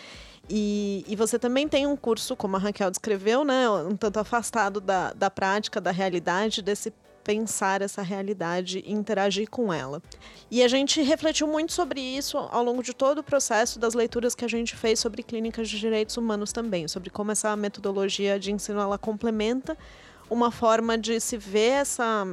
E, 0.48 1.04
e, 1.08 1.16
você 1.16 1.40
também 1.40 1.66
tem 1.66 1.88
um 1.88 1.96
curso, 1.96 2.36
como 2.36 2.54
a 2.54 2.58
Raquel 2.60 2.88
descreveu, 2.88 3.44
né, 3.44 3.68
um 3.68 3.96
tanto 3.96 4.20
afastado 4.20 4.80
da, 4.80 5.12
da 5.12 5.28
prática, 5.28 5.80
da 5.80 5.90
realidade, 5.90 6.62
desse 6.62 6.92
pensar 7.26 7.82
essa 7.82 8.02
realidade 8.02 8.84
e 8.86 8.92
interagir 8.92 9.50
com 9.50 9.72
ela. 9.72 10.00
E 10.48 10.62
a 10.62 10.68
gente 10.68 11.02
refletiu 11.02 11.48
muito 11.48 11.72
sobre 11.72 12.00
isso 12.00 12.38
ao 12.38 12.62
longo 12.62 12.84
de 12.84 12.94
todo 12.94 13.18
o 13.18 13.22
processo 13.22 13.80
das 13.80 13.94
leituras 13.94 14.32
que 14.32 14.44
a 14.44 14.48
gente 14.48 14.76
fez 14.76 15.00
sobre 15.00 15.24
clínicas 15.24 15.68
de 15.68 15.76
direitos 15.76 16.16
humanos 16.16 16.52
também, 16.52 16.86
sobre 16.86 17.10
como 17.10 17.32
essa 17.32 17.56
metodologia 17.56 18.38
de 18.38 18.52
ensino 18.52 18.78
ela 18.80 18.96
complementa 18.96 19.76
uma 20.30 20.52
forma 20.52 20.96
de 20.96 21.18
se 21.18 21.36
ver 21.36 21.72
essa 21.82 22.24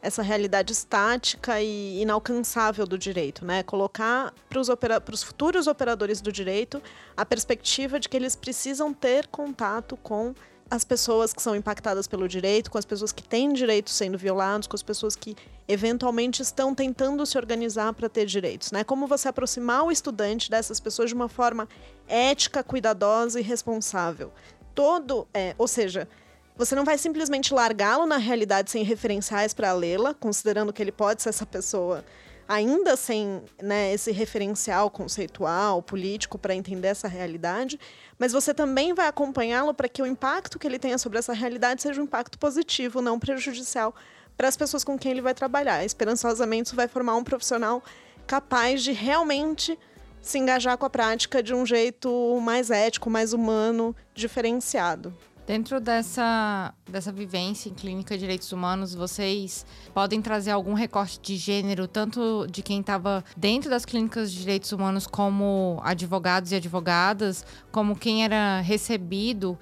essa 0.00 0.22
realidade 0.22 0.72
estática 0.72 1.60
e 1.60 2.00
inalcançável 2.00 2.86
do 2.86 2.96
direito, 2.96 3.44
né? 3.44 3.64
Colocar 3.64 4.32
para 4.48 4.60
os 4.60 4.68
opera 4.68 5.02
futuros 5.24 5.66
operadores 5.66 6.20
do 6.20 6.30
direito 6.30 6.80
a 7.16 7.26
perspectiva 7.26 7.98
de 7.98 8.08
que 8.08 8.16
eles 8.16 8.36
precisam 8.36 8.94
ter 8.94 9.26
contato 9.26 9.96
com 9.96 10.34
as 10.70 10.84
pessoas 10.84 11.32
que 11.32 11.40
são 11.40 11.56
impactadas 11.56 12.06
pelo 12.06 12.28
direito, 12.28 12.70
com 12.70 12.78
as 12.78 12.84
pessoas 12.84 13.10
que 13.10 13.22
têm 13.22 13.52
direitos 13.52 13.94
sendo 13.94 14.18
violados, 14.18 14.68
com 14.68 14.76
as 14.76 14.82
pessoas 14.82 15.16
que 15.16 15.34
eventualmente 15.66 16.42
estão 16.42 16.74
tentando 16.74 17.24
se 17.24 17.38
organizar 17.38 17.92
para 17.94 18.08
ter 18.08 18.26
direitos, 18.26 18.70
né? 18.70 18.84
Como 18.84 19.06
você 19.06 19.28
aproximar 19.28 19.84
o 19.84 19.92
estudante 19.92 20.50
dessas 20.50 20.78
pessoas 20.78 21.08
de 21.10 21.14
uma 21.14 21.28
forma 21.28 21.68
ética, 22.06 22.62
cuidadosa 22.62 23.40
e 23.40 23.42
responsável. 23.42 24.30
Todo, 24.74 25.26
é, 25.32 25.54
ou 25.56 25.66
seja, 25.66 26.08
você 26.56 26.74
não 26.74 26.84
vai 26.84 26.98
simplesmente 26.98 27.54
largá-lo 27.54 28.06
na 28.06 28.16
realidade 28.16 28.70
sem 28.70 28.82
referenciais 28.82 29.54
para 29.54 29.72
lê-la, 29.72 30.12
considerando 30.12 30.72
que 30.72 30.82
ele 30.82 30.92
pode 30.92 31.22
ser 31.22 31.30
essa 31.30 31.46
pessoa 31.46 32.04
ainda 32.48 32.96
sem 32.96 33.42
né, 33.62 33.92
esse 33.92 34.10
referencial 34.10 34.90
conceitual, 34.90 35.82
político, 35.82 36.38
para 36.38 36.54
entender 36.54 36.88
essa 36.88 37.06
realidade, 37.06 37.78
mas 38.18 38.32
você 38.32 38.54
também 38.54 38.94
vai 38.94 39.06
acompanhá-lo 39.06 39.74
para 39.74 39.88
que 39.88 40.00
o 40.00 40.06
impacto 40.06 40.58
que 40.58 40.66
ele 40.66 40.78
tenha 40.78 40.96
sobre 40.96 41.18
essa 41.18 41.34
realidade 41.34 41.82
seja 41.82 42.00
um 42.00 42.04
impacto 42.04 42.38
positivo, 42.38 43.02
não 43.02 43.18
prejudicial 43.18 43.94
para 44.36 44.48
as 44.48 44.56
pessoas 44.56 44.82
com 44.82 44.98
quem 44.98 45.12
ele 45.12 45.20
vai 45.20 45.34
trabalhar. 45.34 45.84
Esperançosamente, 45.84 46.68
isso 46.68 46.76
vai 46.76 46.88
formar 46.88 47.16
um 47.16 47.24
profissional 47.24 47.82
capaz 48.26 48.82
de 48.82 48.92
realmente 48.92 49.78
se 50.22 50.38
engajar 50.38 50.78
com 50.78 50.86
a 50.86 50.90
prática 50.90 51.42
de 51.42 51.54
um 51.54 51.66
jeito 51.66 52.40
mais 52.40 52.70
ético, 52.70 53.10
mais 53.10 53.32
humano, 53.32 53.94
diferenciado. 54.14 55.14
Dentro 55.48 55.80
dessa, 55.80 56.74
dessa 56.86 57.10
vivência 57.10 57.70
em 57.70 57.72
clínica 57.72 58.14
de 58.14 58.20
direitos 58.20 58.52
humanos, 58.52 58.94
vocês 58.94 59.64
podem 59.94 60.20
trazer 60.20 60.50
algum 60.50 60.74
recorte 60.74 61.18
de 61.22 61.38
gênero, 61.38 61.88
tanto 61.88 62.46
de 62.50 62.62
quem 62.62 62.80
estava 62.80 63.24
dentro 63.34 63.70
das 63.70 63.86
clínicas 63.86 64.30
de 64.30 64.40
direitos 64.40 64.72
humanos, 64.72 65.06
como 65.06 65.80
advogados 65.82 66.52
e 66.52 66.56
advogadas, 66.56 67.46
como 67.72 67.96
quem 67.96 68.24
era 68.24 68.60
recebido 68.60 69.58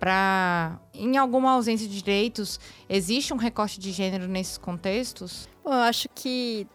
para, 0.00 0.80
em 0.94 1.18
alguma 1.18 1.52
ausência 1.52 1.86
de 1.86 2.00
direitos, 2.00 2.58
existe 2.88 3.34
um 3.34 3.36
recorte 3.36 3.78
de 3.78 3.92
gênero 3.92 4.26
nesses 4.26 4.56
contextos? 4.56 5.50
Eu 5.62 5.72
acho 5.72 6.08
que 6.14 6.66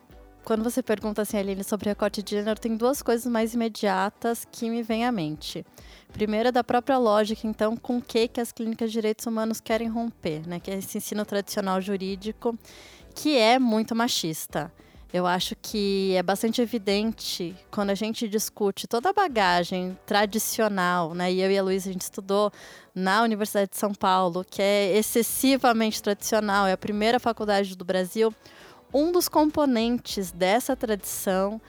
quando 0.43 0.63
você 0.63 0.81
pergunta 0.81 1.21
assim, 1.21 1.38
Aline, 1.38 1.63
sobre 1.63 1.89
recorte 1.89 2.24
de 2.24 2.31
gênero, 2.31 2.60
tem 2.60 2.75
duas 2.75 3.01
coisas 3.01 3.31
mais 3.31 3.53
imediatas 3.53 4.45
que 4.51 4.69
me 4.69 4.81
vêm 4.81 5.05
à 5.05 5.12
mente. 5.12 5.65
Primeiro 6.12 6.50
é 6.50 6.51
da 6.51 6.63
própria 6.63 6.98
lógica, 6.98 7.48
então, 7.48 7.77
com 7.77 7.98
o 7.98 8.01
que, 8.01 8.27
que 8.27 8.41
as 8.41 8.51
clínicas 8.51 8.89
de 8.89 8.93
direitos 8.93 9.25
humanos 9.25 9.62
querem 9.62 9.88
romper, 9.88 10.45
né? 10.48 10.60
Que 10.60 10.71
é 10.71 10.77
esse 10.77 10.98
ensino 10.98 11.24
tradicional 11.25 11.79
jurídico, 11.79 12.57
que 13.15 13.38
é 13.38 13.57
muito 13.60 13.95
machista. 13.95 14.71
Eu 15.13 15.27
acho 15.27 15.55
que 15.62 16.15
é 16.15 16.24
bastante 16.24 16.62
evidente 16.62 17.53
quando 17.69 17.89
a 17.89 17.95
gente 17.95 18.29
discute 18.29 18.88
toda 18.88 19.10
a 19.10 19.13
bagagem 19.13 19.98
tradicional, 20.05 21.13
né? 21.13 21.31
E 21.31 21.41
eu 21.41 21.51
e 21.51 21.57
a 21.57 21.63
Luísa, 21.63 21.89
a 21.89 21.93
gente 21.93 22.03
estudou 22.03 22.51
na 22.95 23.21
Universidade 23.21 23.71
de 23.71 23.77
São 23.77 23.93
Paulo, 23.93 24.45
que 24.50 24.62
é 24.62 24.98
excessivamente 24.98 26.01
tradicional, 26.01 26.65
é 26.65 26.71
a 26.71 26.77
primeira 26.77 27.19
faculdade 27.19 27.75
do 27.75 27.83
Brasil. 27.83 28.33
Um 28.93 29.12
dos 29.12 29.29
componentes 29.29 30.31
dessa 30.31 30.75
tradição 30.75 31.62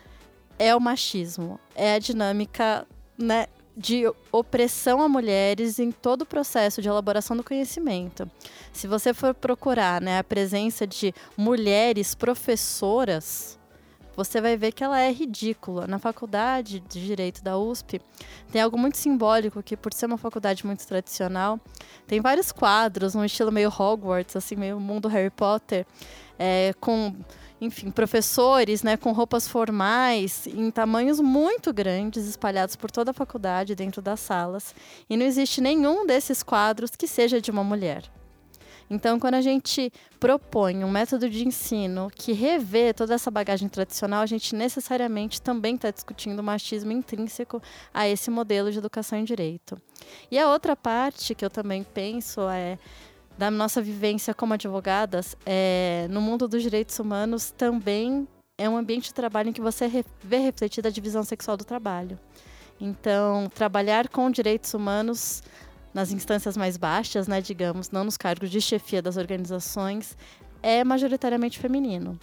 é 0.59 0.75
o 0.75 0.81
machismo, 0.81 1.59
é 1.75 1.95
a 1.95 1.99
dinâmica 1.99 2.87
né, 3.17 3.47
de 3.77 4.05
opressão 4.31 5.01
a 5.01 5.09
mulheres 5.09 5.79
em 5.79 5.91
todo 5.91 6.23
o 6.23 6.27
processo 6.27 6.83
de 6.83 6.89
elaboração 6.89 7.37
do 7.37 7.45
conhecimento. 7.45 8.31
Se 8.73 8.87
você 8.87 9.15
for 9.15 9.35
procurar 9.35 10.01
né, 10.01 10.19
a 10.19 10.25
presença 10.25 10.87
de 10.87 11.15
mulheres 11.37 12.15
professoras, 12.15 13.59
você 14.17 14.41
vai 14.41 14.57
ver 14.57 14.73
que 14.73 14.85
ela 14.85 15.01
é 15.01 15.11
ridícula. 15.11 15.87
Na 15.87 15.99
faculdade 15.99 16.81
de 16.81 17.05
Direito 17.05 17.43
da 17.43 17.59
USP, 17.59 18.01
tem 18.51 18.61
algo 18.61 18.79
muito 18.79 18.97
simbólico 18.97 19.63
que, 19.63 19.77
por 19.77 19.93
ser 19.93 20.07
uma 20.07 20.19
faculdade 20.19 20.67
muito 20.67 20.87
tradicional, 20.87 21.59
tem 22.07 22.21
vários 22.21 22.53
quadros, 22.53 23.15
num 23.15 23.25
estilo 23.25 23.51
meio 23.53 23.69
Hogwarts, 23.69 24.37
assim, 24.37 24.57
meio 24.57 24.79
mundo 24.79 25.09
Harry 25.09 25.31
Potter, 25.31 25.87
é, 26.39 26.75
com 26.81 27.15
enfim, 27.61 27.93
professores 27.93 28.83
né, 28.83 28.97
com 28.97 29.13
roupas 29.13 29.47
formais 29.47 30.49
em 30.49 30.69
tamanhos 30.69 31.21
muito 31.21 31.73
grandes, 31.73 32.27
espalhados 32.27 32.75
por 32.75 32.91
toda 32.91 33.13
a 33.13 33.15
faculdade, 33.15 33.77
dentro 33.77 34.03
das 34.03 34.19
salas. 34.19 34.75
E 35.09 35.17
não 35.17 35.25
existe 35.25 35.61
nenhum 35.61 36.05
desses 36.05 36.43
quadros 36.43 36.91
que 36.91 37.07
seja 37.07 37.41
de 37.41 37.53
uma 37.53 37.63
mulher. 37.63 38.03
Então, 38.91 39.19
quando 39.19 39.35
a 39.35 39.41
gente 39.41 39.93
propõe 40.21 40.85
um 40.85 40.91
método 40.91 41.29
de 41.29 41.47
ensino 41.47 42.11
que 42.15 42.33
revê 42.33 42.93
toda 42.93 43.15
essa 43.15 43.31
bagagem 43.31 43.69
tradicional, 43.69 44.23
a 44.23 44.27
gente 44.27 44.55
necessariamente 44.55 45.41
também 45.41 45.75
está 45.75 45.91
discutindo 45.91 46.41
o 46.41 46.43
machismo 46.43 46.93
intrínseco 46.93 47.63
a 47.93 48.09
esse 48.09 48.31
modelo 48.31 48.71
de 48.71 48.79
educação 48.79 49.19
em 49.19 49.25
direito. 49.25 49.81
E 50.31 50.39
a 50.39 50.49
outra 50.49 50.77
parte 50.77 51.35
que 51.35 51.45
eu 51.45 51.51
também 51.51 51.83
penso 51.83 52.43
é 52.49 52.79
da 53.37 53.51
nossa 53.51 53.81
vivência 53.81 54.35
como 54.35 54.55
advogadas, 54.55 55.37
é, 55.47 56.07
no 56.11 56.21
mundo 56.21 56.47
dos 56.47 56.63
direitos 56.63 56.99
humanos 56.99 57.51
também 57.51 58.29
é 58.59 58.69
um 58.69 58.77
ambiente 58.77 59.07
de 59.07 59.15
trabalho 59.15 59.49
em 59.49 59.53
que 59.53 59.61
você 59.61 60.05
vê 60.23 60.39
refletida 60.39 60.89
a 60.89 60.93
divisão 60.93 61.25
sexual 61.25 61.57
do 61.57 61.65
trabalho. 61.65 62.19
Então, 62.81 63.49
trabalhar 63.55 64.09
com 64.09 64.31
direitos 64.31 64.75
humanos 64.75 65.43
nas 65.93 66.11
instâncias 66.13 66.57
mais 66.57 66.77
baixas, 66.77 67.29
né, 67.29 67.41
digamos, 67.41 67.91
não 67.91 68.05
nos 68.05 68.17
cargos 68.17 68.51
de 68.51 68.61
chefia 68.61 69.03
das 69.03 69.17
organizações, 69.17 70.17
é 70.63 70.83
majoritariamente 70.85 71.59
feminino. 71.59 72.19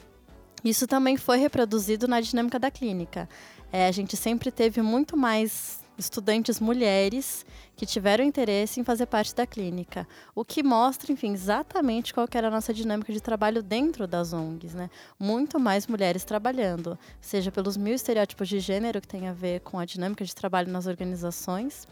Isso 0.64 0.88
também 0.88 1.18
foi 1.18 1.38
reproduzido 1.38 2.08
na 2.08 2.20
dinâmica 2.20 2.60
da 2.60 2.72
clínica. 2.72 3.30
É, 3.72 3.88
a 3.88 3.92
gente 3.92 4.18
sempre 4.18 4.52
teve 4.52 4.82
muito 4.82 5.16
mais 5.16 5.80
estudantes 6.00 6.60
mulheres 6.60 7.46
que 7.76 7.86
tiveram 7.86 8.24
interesse 8.24 8.80
em 8.80 8.84
fazer 8.84 9.06
parte 9.06 9.36
da 9.36 9.46
clínica, 9.46 10.08
o 10.34 10.44
que 10.44 10.64
mostra, 10.64 11.12
enfim, 11.12 11.34
exatamente 11.34 12.14
qual 12.14 12.28
era 12.34 12.48
a 12.48 12.52
nossa 12.52 12.74
dinâmica 12.74 13.14
de 13.14 13.22
trabalho 13.22 13.62
dentro 13.62 14.08
das 14.08 14.34
ONGs, 14.34 14.74
né? 14.74 14.90
Muito 15.20 15.60
mais 15.60 15.88
mulheres 15.88 16.24
trabalhando, 16.24 16.98
seja 17.22 17.52
pelos 17.52 17.78
mil 17.78 17.94
estereótipos 17.94 18.48
de 18.48 18.60
gênero 18.60 19.00
que 19.00 19.08
tem 19.08 19.28
a 19.28 19.34
ver 19.34 19.62
com 19.62 19.78
a 19.78 19.86
dinâmica 19.86 20.26
de 20.26 20.34
trabalho 20.34 20.72
nas 20.72 20.88
organizações 20.88 21.88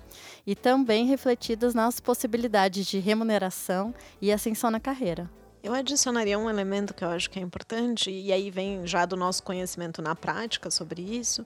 e 0.45 0.55
também 0.55 1.05
refletidas 1.05 1.73
nas 1.73 1.99
possibilidades 1.99 2.87
de 2.87 2.99
remuneração 2.99 3.93
e 4.21 4.31
ascensão 4.31 4.71
na 4.71 4.79
carreira. 4.79 5.29
Eu 5.63 5.73
adicionaria 5.73 6.37
um 6.37 6.49
elemento 6.49 6.93
que 6.93 7.03
eu 7.03 7.09
acho 7.09 7.29
que 7.29 7.39
é 7.39 7.41
importante, 7.41 8.09
e 8.09 8.31
aí 8.31 8.49
vem 8.49 8.85
já 8.87 9.05
do 9.05 9.17
nosso 9.17 9.43
conhecimento 9.43 10.01
na 10.01 10.15
prática 10.15 10.71
sobre 10.71 11.01
isso, 11.01 11.45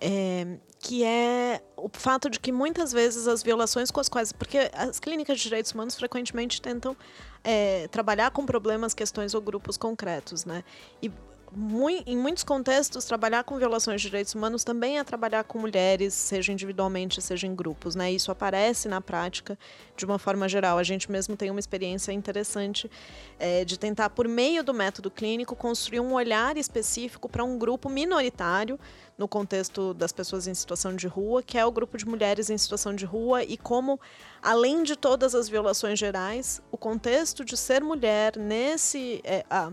é, 0.00 0.58
que 0.78 1.04
é 1.04 1.62
o 1.76 1.88
fato 1.92 2.30
de 2.30 2.40
que 2.40 2.50
muitas 2.50 2.92
vezes 2.92 3.28
as 3.28 3.42
violações 3.42 3.90
com 3.90 4.00
as 4.00 4.08
quais. 4.08 4.32
Porque 4.32 4.70
as 4.72 4.98
clínicas 4.98 5.38
de 5.38 5.44
direitos 5.44 5.72
humanos 5.72 5.94
frequentemente 5.94 6.60
tentam 6.60 6.96
é, 7.44 7.86
trabalhar 7.88 8.30
com 8.30 8.46
problemas, 8.46 8.94
questões 8.94 9.34
ou 9.34 9.40
grupos 9.40 9.76
concretos, 9.76 10.44
né? 10.44 10.64
E 11.02 11.10
em 12.06 12.16
muitos 12.16 12.44
contextos, 12.44 13.04
trabalhar 13.04 13.42
com 13.42 13.58
violações 13.58 14.00
de 14.00 14.08
direitos 14.08 14.34
humanos 14.36 14.62
também 14.62 15.00
é 15.00 15.04
trabalhar 15.04 15.42
com 15.42 15.58
mulheres, 15.58 16.14
seja 16.14 16.52
individualmente, 16.52 17.20
seja 17.20 17.44
em 17.44 17.54
grupos. 17.54 17.96
Né? 17.96 18.12
Isso 18.12 18.30
aparece 18.30 18.88
na 18.88 19.00
prática 19.00 19.58
de 19.96 20.04
uma 20.04 20.16
forma 20.16 20.48
geral. 20.48 20.78
A 20.78 20.84
gente 20.84 21.10
mesmo 21.10 21.36
tem 21.36 21.50
uma 21.50 21.58
experiência 21.58 22.12
interessante 22.12 22.88
é, 23.36 23.64
de 23.64 23.76
tentar, 23.76 24.10
por 24.10 24.28
meio 24.28 24.62
do 24.62 24.72
método 24.72 25.10
clínico, 25.10 25.56
construir 25.56 25.98
um 25.98 26.12
olhar 26.12 26.56
específico 26.56 27.28
para 27.28 27.42
um 27.42 27.58
grupo 27.58 27.88
minoritário 27.88 28.78
no 29.18 29.26
contexto 29.26 29.92
das 29.92 30.12
pessoas 30.12 30.46
em 30.46 30.54
situação 30.54 30.94
de 30.94 31.08
rua, 31.08 31.42
que 31.42 31.58
é 31.58 31.66
o 31.66 31.72
grupo 31.72 31.98
de 31.98 32.06
mulheres 32.06 32.48
em 32.48 32.56
situação 32.56 32.94
de 32.94 33.04
rua, 33.04 33.42
e 33.42 33.56
como, 33.56 34.00
além 34.40 34.84
de 34.84 34.94
todas 34.94 35.34
as 35.34 35.48
violações 35.48 35.98
gerais, 35.98 36.62
o 36.70 36.78
contexto 36.78 37.44
de 37.44 37.56
ser 37.56 37.82
mulher 37.82 38.36
nesse. 38.36 39.20
É, 39.24 39.44
ah, 39.50 39.72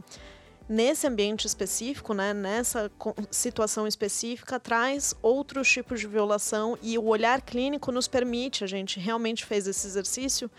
nesse 0.68 1.08
ambiente 1.08 1.46
específico, 1.46 2.14
né, 2.14 2.34
nessa 2.34 2.92
situação 3.32 3.88
específica, 3.88 4.60
traz 4.60 5.16
outros 5.22 5.70
tipos 5.70 6.00
de 6.00 6.08
violação 6.08 6.78
e 6.82 6.98
o 6.98 7.06
olhar 7.06 7.42
clínico 7.42 7.92
nos 7.92 8.08
permite, 8.08 8.64
a 8.64 8.68
gente 8.68 9.00
realmente 9.00 9.46
fez 9.46 9.68
esse 9.68 9.88
exercício, 9.88 10.50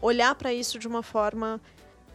olhar 0.00 0.34
para 0.34 0.52
isso 0.52 0.78
de 0.78 0.88
uma 0.88 1.02
forma 1.02 1.60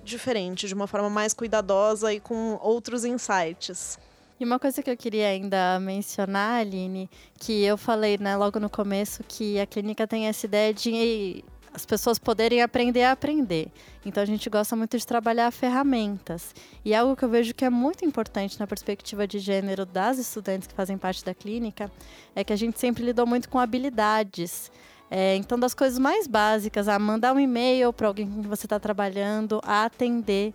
diferente, 0.04 0.68
de 0.68 0.74
uma 0.74 0.88
forma 0.88 1.10
mais 1.10 1.34
cuidadosa 1.34 2.14
e 2.14 2.20
com 2.20 2.58
outros 2.62 3.06
insights. 3.06 4.00
E 4.40 4.44
uma 4.44 4.60
coisa 4.60 4.82
que 4.82 4.90
eu 4.90 4.98
queria 4.98 5.28
ainda 5.28 5.80
mencionar, 5.80 6.62
Aline, 6.62 7.10
que 7.40 7.64
eu 7.64 7.78
falei 7.78 8.18
né, 8.18 8.36
logo 8.36 8.60
no 8.60 8.70
começo 8.70 9.24
que 9.24 9.60
a 9.60 9.66
clínica 9.66 10.08
tem 10.08 10.28
essa 10.28 10.46
ideia 10.46 10.74
de 10.74 11.46
as 11.74 11.86
pessoas 11.86 12.20
poderem 12.20 12.62
aprender 12.62 13.04
a 13.04 13.12
aprender. 13.12 13.68
Então 14.06 14.22
a 14.22 14.26
gente 14.26 14.50
gosta 14.50 14.76
muito 14.76 14.98
de 14.98 15.06
trabalhar 15.08 15.50
ferramentas. 15.52 16.54
E 16.86 16.94
algo 16.94 17.16
que 17.16 17.26
eu 17.26 17.30
vejo 17.30 17.54
que 17.54 17.66
é 17.66 17.70
muito 17.70 18.06
importante 18.06 18.60
na 18.60 18.68
perspectiva 18.68 19.26
de 19.28 19.40
gênero 19.40 19.86
das 19.86 20.20
estudantes 20.20 20.68
que 20.68 20.74
fazem 20.74 20.98
parte 20.98 21.26
da 21.26 21.34
clínica 21.34 21.92
é 22.36 22.44
que 22.44 22.54
a 22.54 22.56
gente 22.56 22.80
sempre 22.80 23.04
lidou 23.04 23.26
muito 23.26 23.50
com 23.50 23.60
habilidades. 23.60 24.72
É, 25.10 25.36
então, 25.36 25.60
das 25.60 25.76
coisas 25.76 26.00
mais 26.00 26.26
básicas, 26.26 26.88
a 26.88 26.98
mandar 26.98 27.36
um 27.36 27.40
e-mail 27.40 27.94
para 27.94 28.08
alguém 28.08 28.28
com 28.28 28.42
quem 28.42 28.50
você 28.50 28.66
está 28.66 28.80
trabalhando, 28.80 29.60
a 29.64 29.86
atender. 29.86 30.54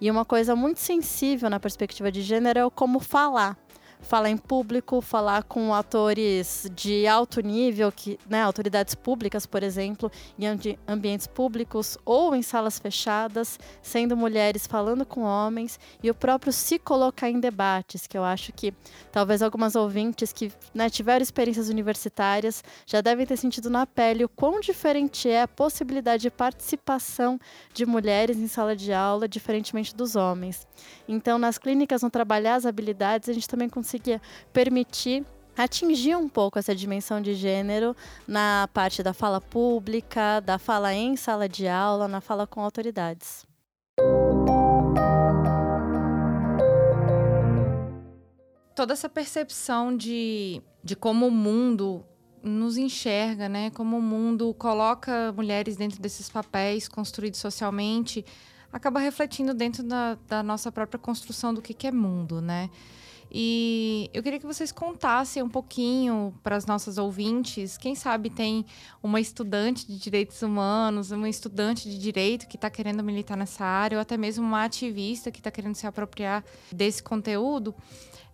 E 0.00 0.10
uma 0.10 0.24
coisa 0.24 0.56
muito 0.56 0.80
sensível 0.80 1.48
na 1.48 1.60
perspectiva 1.60 2.10
de 2.10 2.22
gênero 2.22 2.58
é 2.58 2.64
o 2.64 2.70
como 2.70 2.98
falar. 2.98 3.56
Falar 4.00 4.30
em 4.30 4.36
público, 4.36 5.00
falar 5.00 5.44
com 5.44 5.74
atores 5.74 6.70
de 6.74 7.06
alto 7.06 7.40
nível, 7.40 7.92
que, 7.92 8.18
né, 8.28 8.42
autoridades 8.42 8.94
públicas, 8.94 9.46
por 9.46 9.62
exemplo, 9.62 10.10
em 10.38 10.46
ambientes 10.86 11.26
públicos 11.26 11.98
ou 12.04 12.34
em 12.34 12.42
salas 12.42 12.78
fechadas, 12.78 13.58
sendo 13.82 14.16
mulheres 14.16 14.66
falando 14.66 15.04
com 15.04 15.22
homens 15.22 15.78
e 16.02 16.10
o 16.10 16.14
próprio 16.14 16.52
se 16.52 16.78
colocar 16.78 17.28
em 17.28 17.40
debates, 17.40 18.06
que 18.06 18.16
eu 18.16 18.24
acho 18.24 18.52
que 18.52 18.72
talvez 19.12 19.42
algumas 19.42 19.76
ouvintes 19.76 20.32
que 20.32 20.52
né, 20.74 20.88
tiveram 20.88 21.22
experiências 21.22 21.68
universitárias 21.68 22.64
já 22.86 23.00
devem 23.00 23.26
ter 23.26 23.36
sentido 23.36 23.70
na 23.70 23.86
pele 23.86 24.24
o 24.24 24.28
quão 24.28 24.60
diferente 24.60 25.28
é 25.28 25.42
a 25.42 25.48
possibilidade 25.48 26.22
de 26.22 26.30
participação 26.30 27.38
de 27.72 27.86
mulheres 27.86 28.38
em 28.38 28.48
sala 28.48 28.74
de 28.74 28.92
aula, 28.92 29.28
diferentemente 29.28 29.94
dos 29.94 30.16
homens. 30.16 30.66
Então, 31.08 31.38
nas 31.38 31.58
clínicas, 31.58 32.02
no 32.02 32.10
trabalhar 32.10 32.54
as 32.54 32.66
habilidades, 32.66 33.28
a 33.28 33.32
gente 33.32 33.48
também 33.48 33.68
conseguia 33.90 34.22
permitir 34.52 35.26
atingir 35.56 36.16
um 36.16 36.28
pouco 36.28 36.58
essa 36.58 36.74
dimensão 36.74 37.20
de 37.20 37.34
gênero 37.34 37.94
na 38.26 38.68
parte 38.72 39.02
da 39.02 39.12
fala 39.12 39.40
pública, 39.40 40.40
da 40.40 40.58
fala 40.58 40.94
em 40.94 41.16
sala 41.16 41.48
de 41.48 41.66
aula, 41.66 42.06
na 42.06 42.20
fala 42.20 42.46
com 42.46 42.60
autoridades. 42.60 43.44
Toda 48.76 48.92
essa 48.92 49.08
percepção 49.08 49.94
de, 49.94 50.62
de 50.84 50.94
como 50.94 51.26
o 51.26 51.30
mundo 51.30 52.06
nos 52.42 52.78
enxerga, 52.78 53.48
né? 53.48 53.70
Como 53.70 53.98
o 53.98 54.02
mundo 54.02 54.54
coloca 54.54 55.32
mulheres 55.32 55.76
dentro 55.76 56.00
desses 56.00 56.30
papéis 56.30 56.88
construídos 56.88 57.40
socialmente, 57.40 58.24
acaba 58.72 59.00
refletindo 59.00 59.52
dentro 59.52 59.82
da, 59.82 60.16
da 60.26 60.42
nossa 60.42 60.72
própria 60.72 60.98
construção 60.98 61.52
do 61.52 61.60
que, 61.60 61.74
que 61.74 61.88
é 61.88 61.92
mundo, 61.92 62.40
né? 62.40 62.70
E 63.30 64.10
eu 64.12 64.22
queria 64.22 64.40
que 64.40 64.46
vocês 64.46 64.72
contassem 64.72 65.42
um 65.42 65.48
pouquinho 65.48 66.34
para 66.42 66.56
as 66.56 66.66
nossas 66.66 66.98
ouvintes. 66.98 67.78
Quem 67.78 67.94
sabe 67.94 68.28
tem 68.28 68.66
uma 69.00 69.20
estudante 69.20 69.86
de 69.86 69.98
direitos 69.98 70.42
humanos, 70.42 71.12
uma 71.12 71.28
estudante 71.28 71.88
de 71.88 71.96
direito 71.96 72.48
que 72.48 72.56
está 72.56 72.68
querendo 72.68 73.04
militar 73.04 73.36
nessa 73.36 73.64
área, 73.64 73.98
ou 73.98 74.02
até 74.02 74.16
mesmo 74.16 74.44
uma 74.44 74.64
ativista 74.64 75.30
que 75.30 75.38
está 75.38 75.50
querendo 75.50 75.76
se 75.76 75.86
apropriar 75.86 76.44
desse 76.72 77.02
conteúdo. 77.02 77.74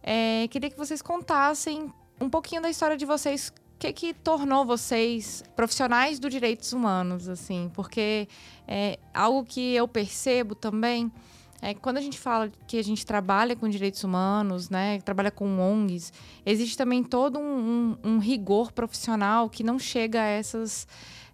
É, 0.03 0.49
queria 0.49 0.71
que 0.71 0.79
vocês 0.79 1.03
contassem 1.03 1.93
um 2.19 2.31
pouquinho 2.31 2.63
da 2.63 2.71
história 2.71 2.97
de 2.97 3.05
vocês 3.05 3.53
o 3.77 3.79
que, 3.79 3.93
que 3.93 4.15
tornou 4.15 4.65
vocês 4.65 5.45
profissionais 5.55 6.19
do 6.19 6.31
direitos 6.31 6.73
humanos, 6.73 7.29
assim? 7.29 7.71
Porque 7.75 8.27
é 8.67 8.99
algo 9.13 9.45
que 9.45 9.75
eu 9.75 9.87
percebo 9.87 10.55
também 10.55 11.13
é 11.61 11.75
quando 11.75 11.99
a 11.99 12.01
gente 12.01 12.19
fala 12.19 12.51
que 12.67 12.79
a 12.79 12.83
gente 12.83 13.05
trabalha 13.05 13.57
com 13.57 13.69
direitos 13.69 14.03
humanos, 14.05 14.69
né, 14.71 15.01
trabalha 15.01 15.31
com 15.31 15.59
ONGs, 15.59 16.13
existe 16.45 16.77
também 16.77 17.03
todo 17.03 17.39
um, 17.39 17.97
um, 18.03 18.11
um 18.13 18.19
rigor 18.19 18.73
profissional 18.73 19.49
que 19.49 19.63
não 19.63 19.79
chega 19.79 20.21
a 20.21 20.27
essas 20.27 20.87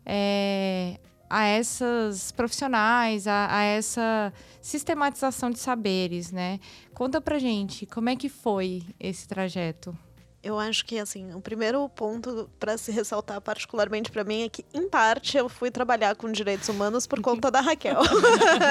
é, 0.04 0.98
a 1.28 1.44
essas 1.44 2.30
profissionais, 2.30 3.26
a, 3.26 3.48
a, 3.50 3.62
essa 3.62 4.32
sistematização 4.60 5.50
de 5.50 5.58
saberes, 5.58 6.30
né? 6.30 6.60
Conta 6.92 7.22
pra 7.22 7.38
gente 7.38 7.86
como 7.86 8.10
é 8.10 8.16
que 8.16 8.28
foi 8.28 8.82
esse 9.00 9.26
trajeto. 9.26 9.96
Eu 10.42 10.58
acho 10.58 10.84
que 10.84 10.98
assim, 10.98 11.32
o 11.34 11.40
primeiro 11.40 11.88
ponto 11.90 12.50
para 12.58 12.76
se 12.76 12.90
ressaltar 12.90 13.40
particularmente 13.40 14.10
para 14.10 14.24
mim 14.24 14.42
é 14.42 14.48
que 14.48 14.64
em 14.74 14.88
parte 14.88 15.36
eu 15.36 15.48
fui 15.48 15.70
trabalhar 15.70 16.16
com 16.16 16.32
direitos 16.32 16.68
humanos 16.68 17.06
por 17.06 17.20
conta 17.20 17.48
da 17.48 17.60
Raquel. 17.60 18.00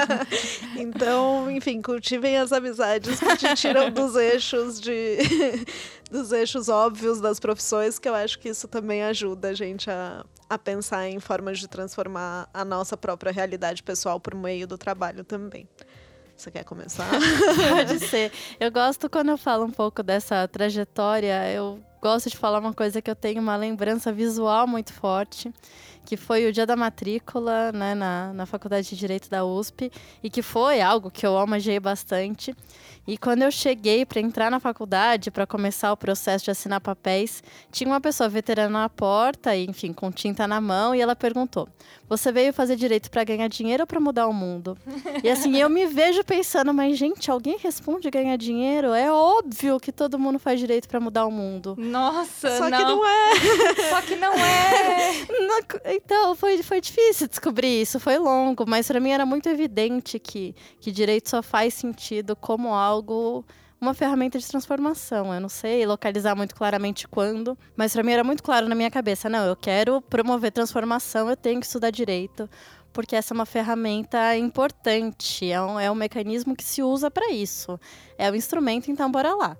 então, 0.76 1.50
enfim, 1.50 1.80
cultivem 1.80 2.36
as 2.36 2.52
amizades 2.52 3.18
que 3.18 3.36
te 3.36 3.54
tiram 3.54 3.90
dos 3.90 4.16
eixos 4.16 4.78
de 4.78 5.16
dos 6.10 6.30
eixos 6.30 6.68
óbvios 6.68 7.22
das 7.22 7.40
profissões, 7.40 7.98
que 7.98 8.06
eu 8.06 8.14
acho 8.14 8.38
que 8.38 8.50
isso 8.50 8.68
também 8.68 9.02
ajuda 9.02 9.48
a 9.48 9.54
gente 9.54 9.90
a, 9.90 10.26
a 10.50 10.58
pensar 10.58 11.08
em 11.08 11.18
formas 11.18 11.58
de 11.58 11.66
transformar 11.66 12.50
a 12.52 12.66
nossa 12.66 12.98
própria 12.98 13.32
realidade 13.32 13.82
pessoal 13.82 14.20
por 14.20 14.34
meio 14.34 14.66
do 14.66 14.76
trabalho 14.76 15.24
também. 15.24 15.66
Você 16.42 16.50
quer 16.50 16.64
começar? 16.64 17.08
Pode 17.70 18.00
ser. 18.10 18.32
Eu 18.58 18.68
gosto 18.72 19.08
quando 19.08 19.28
eu 19.28 19.38
falo 19.38 19.64
um 19.64 19.70
pouco 19.70 20.02
dessa 20.02 20.48
trajetória, 20.48 21.48
eu 21.52 21.78
gosto 22.02 22.28
de 22.28 22.36
falar 22.36 22.58
uma 22.58 22.72
coisa 22.74 23.00
que 23.00 23.08
eu 23.08 23.14
tenho 23.14 23.40
uma 23.40 23.54
lembrança 23.54 24.12
visual 24.12 24.66
muito 24.66 24.92
forte, 24.92 25.54
que 26.04 26.16
foi 26.16 26.44
o 26.48 26.52
dia 26.52 26.66
da 26.66 26.74
matrícula 26.74 27.70
né, 27.70 27.94
na, 27.94 28.32
na 28.32 28.44
Faculdade 28.44 28.88
de 28.88 28.96
Direito 28.96 29.30
da 29.30 29.44
USP, 29.44 29.92
e 30.20 30.28
que 30.28 30.42
foi 30.42 30.80
algo 30.80 31.12
que 31.12 31.24
eu 31.24 31.38
almejei 31.38 31.78
bastante. 31.78 32.52
E 33.06 33.18
quando 33.18 33.42
eu 33.42 33.50
cheguei 33.50 34.06
para 34.06 34.20
entrar 34.20 34.48
na 34.50 34.60
faculdade, 34.60 35.30
para 35.30 35.44
começar 35.44 35.92
o 35.92 35.96
processo 35.96 36.44
de 36.44 36.52
assinar 36.52 36.80
papéis, 36.80 37.42
tinha 37.70 37.88
uma 37.88 38.00
pessoa 38.00 38.28
veterana 38.28 38.82
na 38.82 38.88
porta, 38.88 39.56
enfim, 39.56 39.92
com 39.92 40.12
tinta 40.12 40.46
na 40.46 40.60
mão, 40.60 40.94
e 40.94 41.00
ela 41.00 41.16
perguntou: 41.16 41.68
Você 42.08 42.30
veio 42.30 42.52
fazer 42.52 42.76
direito 42.76 43.10
para 43.10 43.24
ganhar 43.24 43.48
dinheiro 43.48 43.82
ou 43.82 43.86
para 43.88 43.98
mudar 43.98 44.28
o 44.28 44.32
mundo? 44.32 44.78
e 45.22 45.28
assim, 45.28 45.56
eu 45.56 45.68
me 45.68 45.84
vejo 45.86 46.22
pensando, 46.22 46.72
mas 46.72 46.96
gente, 46.96 47.28
alguém 47.28 47.56
responde 47.58 48.08
ganhar 48.08 48.36
dinheiro? 48.36 48.92
É 48.92 49.10
óbvio 49.10 49.80
que 49.80 49.90
todo 49.90 50.18
mundo 50.18 50.38
faz 50.38 50.60
direito 50.60 50.88
para 50.88 51.00
mudar 51.00 51.26
o 51.26 51.30
mundo. 51.30 51.74
Nossa, 51.76 52.56
Só 52.56 52.70
não. 52.70 52.78
que 52.78 52.84
não 52.84 53.06
é. 53.06 53.34
Só 53.90 54.00
que 54.02 54.14
não 54.14 54.32
é. 54.32 55.12
então, 55.94 56.36
foi, 56.36 56.62
foi 56.62 56.80
difícil 56.80 57.26
descobrir 57.26 57.82
isso, 57.82 57.98
foi 57.98 58.16
longo, 58.16 58.64
mas 58.64 58.86
para 58.86 59.00
mim 59.00 59.10
era 59.10 59.26
muito 59.26 59.48
evidente 59.48 60.20
que, 60.20 60.54
que 60.80 60.92
direito 60.92 61.28
só 61.30 61.42
faz 61.42 61.74
sentido 61.74 62.36
como 62.36 62.72
algo 62.72 62.91
algo 62.92 63.44
uma 63.80 63.94
ferramenta 63.94 64.38
de 64.38 64.46
transformação. 64.46 65.34
Eu 65.34 65.40
não 65.40 65.48
sei 65.48 65.84
localizar 65.84 66.36
muito 66.36 66.54
claramente 66.54 67.08
quando, 67.08 67.58
mas 67.76 67.92
para 67.92 68.04
mim 68.04 68.12
era 68.12 68.22
muito 68.22 68.42
claro 68.42 68.68
na 68.68 68.76
minha 68.76 68.90
cabeça, 68.90 69.28
não, 69.28 69.44
eu 69.44 69.56
quero 69.56 70.00
promover 70.00 70.52
transformação, 70.52 71.28
eu 71.28 71.36
tenho 71.36 71.58
que 71.58 71.66
estudar 71.66 71.90
direito, 71.90 72.48
porque 72.92 73.16
essa 73.16 73.34
é 73.34 73.36
uma 73.36 73.44
ferramenta 73.44 74.36
importante, 74.36 75.50
é 75.50 75.60
um, 75.60 75.80
é 75.80 75.90
um 75.90 75.96
mecanismo 75.96 76.54
que 76.54 76.62
se 76.62 76.80
usa 76.80 77.10
para 77.10 77.32
isso. 77.32 77.80
É 78.16 78.30
o 78.30 78.36
instrumento, 78.36 78.88
então 78.88 79.10
bora 79.10 79.34
lá. 79.34 79.56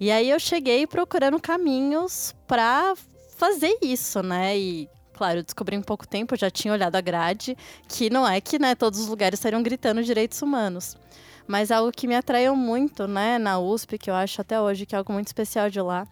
E 0.00 0.10
aí 0.10 0.30
eu 0.30 0.40
cheguei 0.40 0.86
procurando 0.86 1.38
caminhos 1.38 2.34
para 2.46 2.94
fazer 3.36 3.76
isso, 3.82 4.22
né? 4.22 4.56
E 4.56 4.88
claro, 5.12 5.40
eu 5.40 5.42
descobri 5.42 5.76
em 5.76 5.82
pouco 5.82 6.06
tempo, 6.06 6.36
já 6.36 6.48
tinha 6.48 6.72
olhado 6.72 6.94
a 6.94 7.00
grade, 7.00 7.56
que 7.88 8.08
não 8.08 8.26
é 8.26 8.40
que 8.40 8.58
né, 8.58 8.74
todos 8.76 9.00
os 9.00 9.08
lugares 9.08 9.38
estariam 9.38 9.62
gritando 9.62 10.02
direitos 10.02 10.40
humanos. 10.40 10.96
Mas 11.48 11.70
algo 11.70 11.90
que 11.90 12.06
me 12.06 12.14
atraiu 12.14 12.54
muito, 12.54 13.08
né, 13.08 13.38
na 13.38 13.58
USP, 13.58 13.96
que 13.96 14.10
eu 14.10 14.14
acho 14.14 14.40
até 14.42 14.60
hoje 14.60 14.84
que 14.84 14.94
é 14.94 14.98
algo 14.98 15.12
muito 15.12 15.28
especial 15.28 15.70
de 15.70 15.80
lá, 15.80 16.06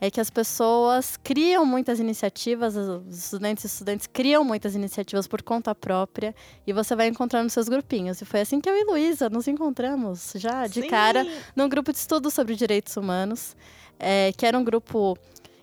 é 0.00 0.10
que 0.10 0.18
as 0.18 0.30
pessoas 0.30 1.18
criam 1.22 1.66
muitas 1.66 2.00
iniciativas, 2.00 2.74
os 2.74 3.18
estudantes 3.18 3.64
e 3.64 3.66
estudantes 3.66 4.06
criam 4.06 4.42
muitas 4.42 4.74
iniciativas 4.74 5.28
por 5.28 5.42
conta 5.42 5.74
própria 5.74 6.34
e 6.66 6.72
você 6.72 6.96
vai 6.96 7.08
encontrando 7.08 7.50
seus 7.50 7.68
grupinhos. 7.68 8.22
E 8.22 8.24
foi 8.24 8.40
assim 8.40 8.58
que 8.58 8.70
eu 8.70 8.74
e 8.74 8.84
Luísa 8.84 9.28
nos 9.28 9.46
encontramos 9.46 10.32
já 10.36 10.66
de 10.66 10.80
Sim. 10.80 10.88
cara 10.88 11.26
num 11.54 11.68
grupo 11.68 11.92
de 11.92 11.98
estudo 11.98 12.30
sobre 12.30 12.56
direitos 12.56 12.96
humanos, 12.96 13.54
é, 13.98 14.32
que 14.34 14.46
era 14.46 14.58
um 14.58 14.64
grupo, 14.64 15.18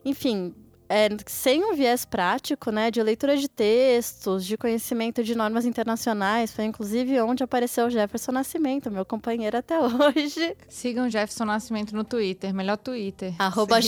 enfim, 0.05 0.53
é, 0.89 1.09
sem 1.25 1.63
um 1.63 1.75
viés 1.75 2.05
prático, 2.05 2.71
né, 2.71 2.89
de 2.89 3.01
leitura 3.01 3.35
de 3.35 3.47
textos, 3.47 4.45
de 4.45 4.57
conhecimento 4.57 5.23
de 5.23 5.35
normas 5.35 5.65
internacionais, 5.65 6.51
foi 6.51 6.65
inclusive 6.65 7.19
onde 7.21 7.43
apareceu 7.43 7.87
o 7.87 7.89
Jefferson 7.89 8.31
Nascimento, 8.31 8.89
meu 8.89 9.05
companheiro 9.05 9.57
até 9.57 9.77
hoje. 9.79 10.55
Sigam 10.67 11.09
Jefferson 11.09 11.45
Nascimento 11.45 11.95
no 11.95 12.03
Twitter, 12.03 12.53
melhor 12.53 12.77
Twitter. 12.77 13.33
Arroba 13.37 13.81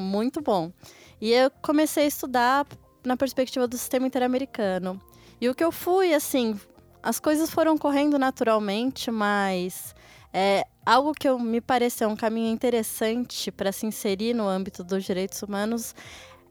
muito 0.00 0.40
bom. 0.40 0.72
E 1.20 1.32
eu 1.32 1.50
comecei 1.62 2.04
a 2.04 2.08
estudar 2.08 2.66
na 3.04 3.16
perspectiva 3.16 3.66
do 3.66 3.76
sistema 3.76 4.06
interamericano. 4.06 5.00
E 5.40 5.48
o 5.48 5.54
que 5.54 5.62
eu 5.62 5.70
fui, 5.70 6.14
assim, 6.14 6.58
as 7.02 7.20
coisas 7.20 7.50
foram 7.50 7.76
correndo 7.76 8.18
naturalmente, 8.18 9.10
mas 9.10 9.94
é, 10.34 10.66
algo 10.84 11.12
que 11.12 11.28
eu, 11.28 11.38
me 11.38 11.60
pareceu 11.60 12.08
um 12.08 12.16
caminho 12.16 12.52
interessante 12.52 13.52
para 13.52 13.70
se 13.70 13.86
inserir 13.86 14.34
no 14.34 14.48
âmbito 14.48 14.82
dos 14.82 15.04
direitos 15.04 15.40
humanos 15.40 15.94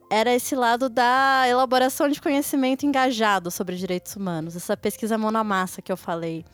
era 0.09 0.33
esse 0.33 0.55
lado 0.55 0.89
da 0.89 1.43
elaboração 1.47 2.07
de 2.07 2.21
conhecimento 2.21 2.85
engajado 2.85 3.49
sobre 3.49 3.75
direitos 3.75 4.15
humanos, 4.15 4.55
essa 4.55 4.77
pesquisa 4.77 5.17
mão 5.17 5.31
na 5.31 5.43
massa 5.43 5.81
que 5.81 5.91
eu 5.91 5.97
falei. 5.97 6.45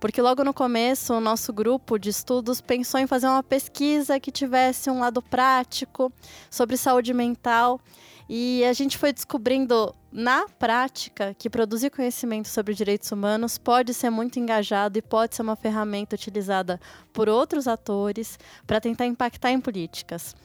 Porque 0.00 0.20
logo 0.20 0.42
no 0.44 0.52
começo, 0.52 1.14
o 1.14 1.20
nosso 1.20 1.52
grupo 1.52 1.96
de 1.96 2.10
estudos 2.10 2.60
pensou 2.60 3.00
em 3.00 3.06
fazer 3.06 3.28
uma 3.28 3.42
pesquisa 3.42 4.20
que 4.20 4.32
tivesse 4.32 4.90
um 4.90 4.98
lado 4.98 5.22
prático 5.22 6.12
sobre 6.50 6.76
saúde 6.76 7.14
mental. 7.14 7.80
E 8.28 8.64
a 8.64 8.72
gente 8.72 8.98
foi 8.98 9.12
descobrindo 9.12 9.94
na 10.14 10.46
prática 10.48 11.34
que 11.36 11.50
produzir 11.50 11.90
conhecimento 11.90 12.46
sobre 12.46 12.72
direitos 12.72 13.10
humanos 13.10 13.58
pode 13.58 13.92
ser 13.92 14.10
muito 14.10 14.38
engajado 14.38 14.96
e 14.96 15.02
pode 15.02 15.34
ser 15.34 15.42
uma 15.42 15.56
ferramenta 15.56 16.14
utilizada 16.14 16.80
por 17.12 17.28
outros 17.28 17.66
atores 17.66 18.38
para 18.64 18.80
tentar 18.80 19.06
impactar 19.06 19.50
em 19.50 19.60
políticas. 19.60 20.36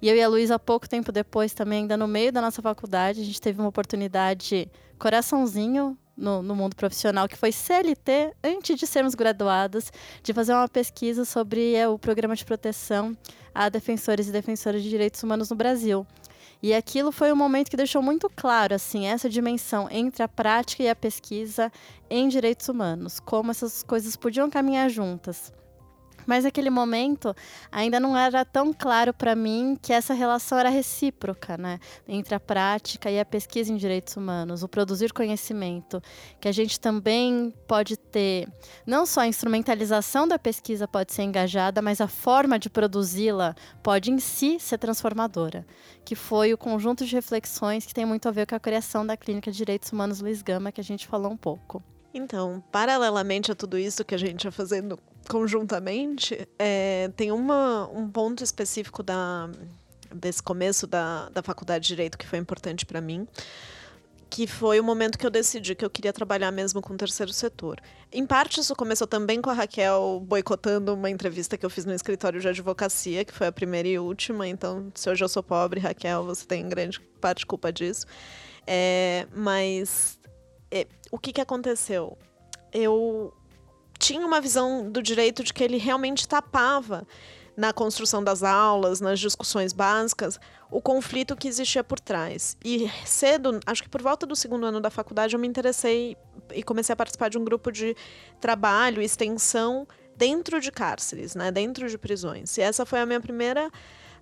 E 0.00 0.08
eu 0.08 0.14
e 0.14 0.22
a 0.22 0.28
Luísa, 0.28 0.60
pouco 0.60 0.88
tempo 0.88 1.10
depois, 1.10 1.52
também, 1.52 1.80
ainda 1.80 1.96
no 1.96 2.06
meio 2.06 2.30
da 2.30 2.40
nossa 2.40 2.62
faculdade, 2.62 3.20
a 3.20 3.24
gente 3.24 3.40
teve 3.40 3.58
uma 3.58 3.68
oportunidade, 3.68 4.70
coraçãozinho, 4.96 5.98
no, 6.16 6.40
no, 6.40 6.54
mundo 6.54 6.76
profissional, 6.76 7.28
que 7.28 7.36
foi 7.36 7.50
CLT, 7.50 8.32
antes 8.44 8.78
de 8.78 8.86
sermos 8.86 9.14
graduadas, 9.14 9.92
de 10.22 10.32
fazer 10.32 10.52
uma 10.52 10.68
pesquisa 10.68 11.24
sobre 11.24 11.74
é, 11.74 11.88
o 11.88 11.98
programa 11.98 12.36
de 12.36 12.44
proteção 12.44 13.16
a 13.52 13.68
defensores 13.68 14.28
e 14.28 14.32
defensoras 14.32 14.82
de 14.82 14.88
direitos 14.88 15.22
humanos 15.22 15.50
no 15.50 15.56
Brasil. 15.56 16.06
E 16.62 16.74
aquilo 16.74 17.12
foi 17.12 17.32
um 17.32 17.36
momento 17.36 17.70
que 17.70 17.76
deixou 17.76 18.02
muito 18.02 18.30
claro 18.34 18.74
assim 18.74 19.06
essa 19.06 19.28
dimensão 19.28 19.88
entre 19.90 20.22
a 20.22 20.28
prática 20.28 20.82
e 20.82 20.88
a 20.88 20.96
pesquisa 20.96 21.70
em 22.08 22.28
direitos 22.28 22.68
humanos, 22.68 23.20
como 23.20 23.50
essas 23.50 23.82
coisas 23.82 24.16
podiam 24.16 24.48
caminhar 24.48 24.88
juntas. 24.88 25.52
Mas 26.26 26.44
naquele 26.44 26.70
momento 26.70 27.34
ainda 27.70 28.00
não 28.00 28.16
era 28.16 28.44
tão 28.44 28.72
claro 28.72 29.14
para 29.14 29.34
mim 29.34 29.78
que 29.80 29.92
essa 29.92 30.12
relação 30.12 30.58
era 30.58 30.68
recíproca, 30.68 31.56
né? 31.56 31.78
Entre 32.06 32.34
a 32.34 32.40
prática 32.40 33.10
e 33.10 33.20
a 33.20 33.24
pesquisa 33.24 33.72
em 33.72 33.76
direitos 33.76 34.16
humanos, 34.16 34.62
o 34.62 34.68
produzir 34.68 35.12
conhecimento, 35.12 36.02
que 36.40 36.48
a 36.48 36.52
gente 36.52 36.80
também 36.80 37.54
pode 37.66 37.96
ter 37.96 38.48
não 38.86 39.06
só 39.06 39.20
a 39.20 39.26
instrumentalização 39.26 40.26
da 40.26 40.38
pesquisa 40.38 40.88
pode 40.88 41.12
ser 41.12 41.22
engajada, 41.22 41.80
mas 41.80 42.00
a 42.00 42.08
forma 42.08 42.58
de 42.58 42.68
produzi-la 42.68 43.54
pode 43.82 44.10
em 44.10 44.18
si 44.18 44.58
ser 44.58 44.78
transformadora, 44.78 45.64
que 46.04 46.14
foi 46.14 46.52
o 46.52 46.58
conjunto 46.58 47.04
de 47.04 47.14
reflexões 47.14 47.86
que 47.86 47.94
tem 47.94 48.04
muito 48.04 48.28
a 48.28 48.32
ver 48.32 48.46
com 48.46 48.54
a 48.54 48.60
criação 48.60 49.06
da 49.06 49.16
Clínica 49.16 49.50
de 49.50 49.56
Direitos 49.56 49.92
Humanos 49.92 50.20
Luiz 50.20 50.42
Gama, 50.42 50.72
que 50.72 50.80
a 50.80 50.84
gente 50.84 51.06
falou 51.06 51.30
um 51.30 51.36
pouco. 51.36 51.82
Então, 52.16 52.64
paralelamente 52.72 53.52
a 53.52 53.54
tudo 53.54 53.76
isso 53.76 54.02
que 54.02 54.14
a 54.14 54.18
gente 54.18 54.36
está 54.38 54.50
fazendo 54.50 54.98
conjuntamente, 55.28 56.48
é, 56.58 57.10
tem 57.14 57.30
uma, 57.30 57.86
um 57.92 58.08
ponto 58.08 58.42
específico 58.42 59.02
da, 59.02 59.50
desse 60.14 60.42
começo 60.42 60.86
da, 60.86 61.28
da 61.28 61.42
faculdade 61.42 61.82
de 61.82 61.88
Direito 61.88 62.16
que 62.16 62.26
foi 62.26 62.38
importante 62.38 62.86
para 62.86 63.02
mim, 63.02 63.28
que 64.30 64.46
foi 64.46 64.80
o 64.80 64.84
momento 64.84 65.18
que 65.18 65.26
eu 65.26 65.30
decidi 65.30 65.74
que 65.74 65.84
eu 65.84 65.90
queria 65.90 66.10
trabalhar 66.10 66.50
mesmo 66.50 66.80
com 66.80 66.94
o 66.94 66.96
terceiro 66.96 67.34
setor. 67.34 67.82
Em 68.10 68.24
parte, 68.24 68.60
isso 68.60 68.74
começou 68.74 69.06
também 69.06 69.42
com 69.42 69.50
a 69.50 69.52
Raquel 69.52 70.22
boicotando 70.26 70.94
uma 70.94 71.10
entrevista 71.10 71.58
que 71.58 71.66
eu 71.66 71.70
fiz 71.70 71.84
no 71.84 71.92
escritório 71.92 72.40
de 72.40 72.48
advocacia, 72.48 73.26
que 73.26 73.32
foi 73.32 73.46
a 73.46 73.52
primeira 73.52 73.88
e 73.88 73.98
última. 73.98 74.48
Então, 74.48 74.90
se 74.94 75.10
hoje 75.10 75.22
eu 75.22 75.28
sou 75.28 75.42
pobre, 75.42 75.80
Raquel, 75.80 76.24
você 76.24 76.46
tem 76.46 76.66
grande 76.66 76.98
parte 77.20 77.44
culpa 77.44 77.70
disso. 77.70 78.06
É, 78.66 79.26
mas 79.34 80.18
o 81.10 81.18
que, 81.18 81.32
que 81.32 81.40
aconteceu? 81.40 82.16
Eu 82.72 83.32
tinha 83.98 84.26
uma 84.26 84.40
visão 84.40 84.90
do 84.90 85.02
direito 85.02 85.42
de 85.42 85.52
que 85.52 85.64
ele 85.64 85.78
realmente 85.78 86.28
tapava 86.28 87.06
na 87.56 87.72
construção 87.72 88.22
das 88.22 88.42
aulas, 88.42 89.00
nas 89.00 89.18
discussões 89.18 89.72
básicas, 89.72 90.38
o 90.70 90.80
conflito 90.80 91.34
que 91.34 91.48
existia 91.48 91.82
por 91.82 91.98
trás. 91.98 92.56
E 92.62 92.90
cedo, 93.04 93.60
acho 93.64 93.82
que 93.82 93.88
por 93.88 94.02
volta 94.02 94.26
do 94.26 94.36
segundo 94.36 94.66
ano 94.66 94.80
da 94.80 94.90
faculdade, 94.90 95.34
eu 95.34 95.40
me 95.40 95.48
interessei 95.48 96.16
e 96.52 96.62
comecei 96.62 96.92
a 96.92 96.96
participar 96.96 97.30
de 97.30 97.38
um 97.38 97.44
grupo 97.44 97.72
de 97.72 97.96
trabalho, 98.40 99.00
extensão 99.00 99.88
dentro 100.16 100.60
de 100.60 100.70
cárceres, 100.70 101.34
né, 101.34 101.50
dentro 101.50 101.88
de 101.88 101.96
prisões. 101.96 102.58
E 102.58 102.60
essa 102.60 102.84
foi 102.84 103.00
a 103.00 103.06
minha 103.06 103.20
primeira 103.20 103.70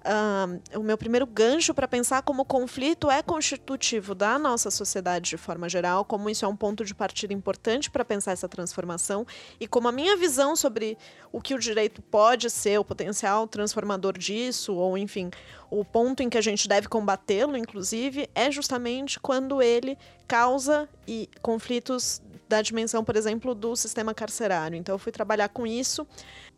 uh, 0.04 0.78
o 0.78 0.82
meu 0.82 0.96
primeiro 0.96 1.26
gancho 1.26 1.74
para 1.74 1.88
pensar 1.88 2.22
como 2.22 2.42
o 2.42 2.44
conflito 2.44 3.10
é 3.10 3.22
constitutivo 3.22 4.14
da 4.14 4.38
nossa 4.38 4.70
sociedade 4.70 5.30
de 5.30 5.36
forma 5.36 5.68
geral, 5.68 6.04
como 6.04 6.28
isso 6.30 6.44
é 6.44 6.48
um 6.48 6.56
ponto 6.56 6.84
de 6.84 6.94
partida 6.94 7.32
importante 7.32 7.90
para 7.90 8.04
pensar 8.04 8.32
essa 8.32 8.48
transformação 8.48 9.26
e 9.58 9.66
como 9.66 9.88
a 9.88 9.92
minha 9.92 10.16
visão 10.16 10.54
sobre 10.54 10.96
o 11.32 11.40
que 11.40 11.54
o 11.54 11.58
direito 11.58 12.02
pode 12.02 12.50
ser, 12.50 12.78
o 12.78 12.84
potencial 12.84 13.46
transformador 13.46 14.16
disso, 14.16 14.74
ou 14.74 14.96
enfim, 14.96 15.30
o 15.70 15.84
ponto 15.84 16.22
em 16.22 16.30
que 16.30 16.38
a 16.38 16.42
gente 16.42 16.68
deve 16.68 16.88
combatê-lo, 16.88 17.56
inclusive, 17.56 18.28
é 18.34 18.50
justamente 18.50 19.18
quando 19.18 19.60
ele 19.60 19.98
causa 20.26 20.88
e 21.06 21.28
conflitos 21.42 22.22
da 22.54 22.62
dimensão, 22.62 23.04
por 23.04 23.16
exemplo, 23.16 23.54
do 23.54 23.74
sistema 23.74 24.14
carcerário. 24.14 24.76
Então, 24.76 24.94
eu 24.94 24.98
fui 24.98 25.10
trabalhar 25.10 25.48
com 25.48 25.66
isso 25.66 26.06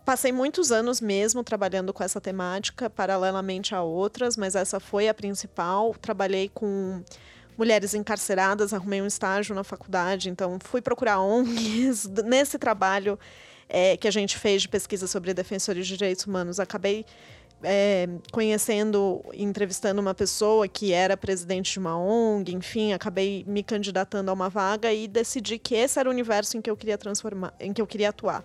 Passei 0.06 0.30
muitos 0.30 0.70
anos 0.70 1.00
mesmo 1.00 1.42
trabalhando 1.42 1.92
com 1.92 2.00
essa 2.00 2.20
temática, 2.20 2.88
paralelamente 2.88 3.74
a 3.74 3.82
outras, 3.82 4.36
mas 4.36 4.54
essa 4.54 4.78
foi 4.78 5.08
a 5.08 5.12
principal. 5.12 5.96
Trabalhei 6.00 6.48
com 6.48 7.02
mulheres 7.58 7.92
encarceradas, 7.92 8.72
arrumei 8.72 9.02
um 9.02 9.06
estágio 9.06 9.52
na 9.52 9.64
faculdade, 9.64 10.30
então 10.30 10.58
fui 10.62 10.80
procurar 10.80 11.18
ONGs. 11.18 12.06
Nesse 12.24 12.56
trabalho 12.56 13.18
é, 13.68 13.96
que 13.96 14.06
a 14.06 14.10
gente 14.12 14.38
fez 14.38 14.62
de 14.62 14.68
pesquisa 14.68 15.08
sobre 15.08 15.34
defensores 15.34 15.84
de 15.88 15.96
direitos 15.96 16.24
humanos, 16.24 16.60
acabei 16.60 17.04
é, 17.62 18.08
conhecendo, 18.32 19.24
entrevistando 19.32 20.00
uma 20.00 20.14
pessoa 20.14 20.68
que 20.68 20.92
era 20.92 21.16
presidente 21.16 21.72
de 21.72 21.78
uma 21.78 21.98
ONG, 21.98 22.54
enfim, 22.54 22.92
acabei 22.92 23.44
me 23.46 23.62
candidatando 23.62 24.30
a 24.30 24.34
uma 24.34 24.48
vaga 24.48 24.92
e 24.92 25.08
decidi 25.08 25.58
que 25.58 25.74
esse 25.74 25.98
era 25.98 26.08
o 26.08 26.12
universo 26.12 26.56
em 26.56 26.60
que 26.60 26.70
eu 26.70 26.76
queria 26.76 26.98
transformar, 26.98 27.54
em 27.58 27.72
que 27.72 27.80
eu 27.80 27.86
queria 27.86 28.10
atuar. 28.10 28.44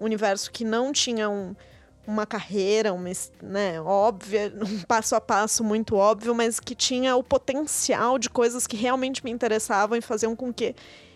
Um 0.00 0.04
universo 0.04 0.50
que 0.50 0.64
não 0.64 0.92
tinha 0.92 1.28
um, 1.28 1.54
uma 2.06 2.24
carreira, 2.24 2.92
uma, 2.92 3.10
né, 3.42 3.80
óbvia, 3.80 4.52
um 4.62 4.82
passo 4.82 5.14
a 5.14 5.20
passo 5.20 5.64
muito 5.64 5.96
óbvio, 5.96 6.34
mas 6.34 6.60
que 6.60 6.74
tinha 6.74 7.16
o 7.16 7.22
potencial 7.22 8.18
de 8.18 8.30
coisas 8.30 8.66
que 8.66 8.76
realmente 8.76 9.24
me 9.24 9.30
interessavam 9.30 9.96
e 9.96 10.00
faziam 10.00 10.36
com 10.36 10.52
que 10.52 10.74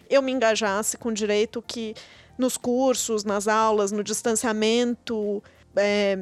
eu 0.09 0.23
me 0.23 0.33
engajasse 0.33 0.97
com 0.97 1.13
direito 1.13 1.63
que 1.63 1.95
nos 2.39 2.57
cursos, 2.57 3.25
nas 3.25 3.49
aulas, 3.49 3.91
no 3.91 4.05
distanciamento, 4.05 5.43
é, 5.75 6.19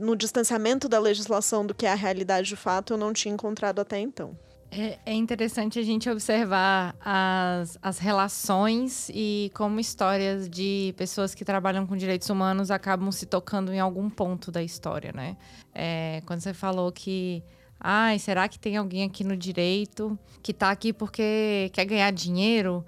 no 0.00 0.14
distanciamento 0.16 0.88
da 0.88 0.98
legislação 0.98 1.64
do 1.64 1.74
que 1.74 1.86
é 1.86 1.92
a 1.92 1.94
realidade 1.94 2.48
de 2.48 2.56
fato, 2.56 2.92
eu 2.94 2.96
não 2.96 3.12
tinha 3.12 3.32
encontrado 3.32 3.80
até 3.80 3.98
então. 3.98 4.36
É, 4.70 4.98
é, 5.06 5.14
interessante 5.14 5.78
a 5.78 5.82
gente 5.82 6.10
observar 6.10 6.94
as, 7.00 7.78
as 7.80 7.98
relações 7.98 9.10
e 9.14 9.50
como 9.54 9.80
histórias 9.80 10.48
de 10.48 10.94
pessoas 10.96 11.34
que 11.34 11.42
trabalham 11.42 11.86
com 11.86 11.96
direitos 11.96 12.28
humanos 12.28 12.70
acabam 12.70 13.10
se 13.10 13.24
tocando 13.24 13.72
em 13.72 13.80
algum 13.80 14.10
ponto 14.10 14.52
da 14.52 14.62
história, 14.62 15.10
né? 15.10 15.38
É, 15.74 16.22
quando 16.26 16.40
você 16.40 16.52
falou 16.52 16.92
que 16.92 17.42
ai, 17.80 18.18
será 18.18 18.46
que 18.46 18.58
tem 18.58 18.76
alguém 18.76 19.04
aqui 19.04 19.24
no 19.24 19.36
direito 19.36 20.18
que 20.42 20.50
está 20.50 20.70
aqui 20.70 20.92
porque 20.92 21.70
quer 21.72 21.86
ganhar 21.86 22.10
dinheiro? 22.10 22.84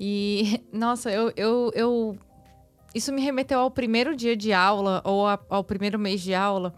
E, 0.00 0.64
nossa, 0.72 1.10
eu, 1.10 1.32
eu, 1.36 1.70
eu... 1.74 2.18
Isso 2.94 3.12
me 3.12 3.22
remeteu 3.22 3.60
ao 3.60 3.70
primeiro 3.70 4.16
dia 4.16 4.36
de 4.36 4.52
aula, 4.52 5.00
ou 5.04 5.26
a, 5.26 5.38
ao 5.48 5.62
primeiro 5.62 5.98
mês 5.98 6.20
de 6.20 6.34
aula, 6.34 6.74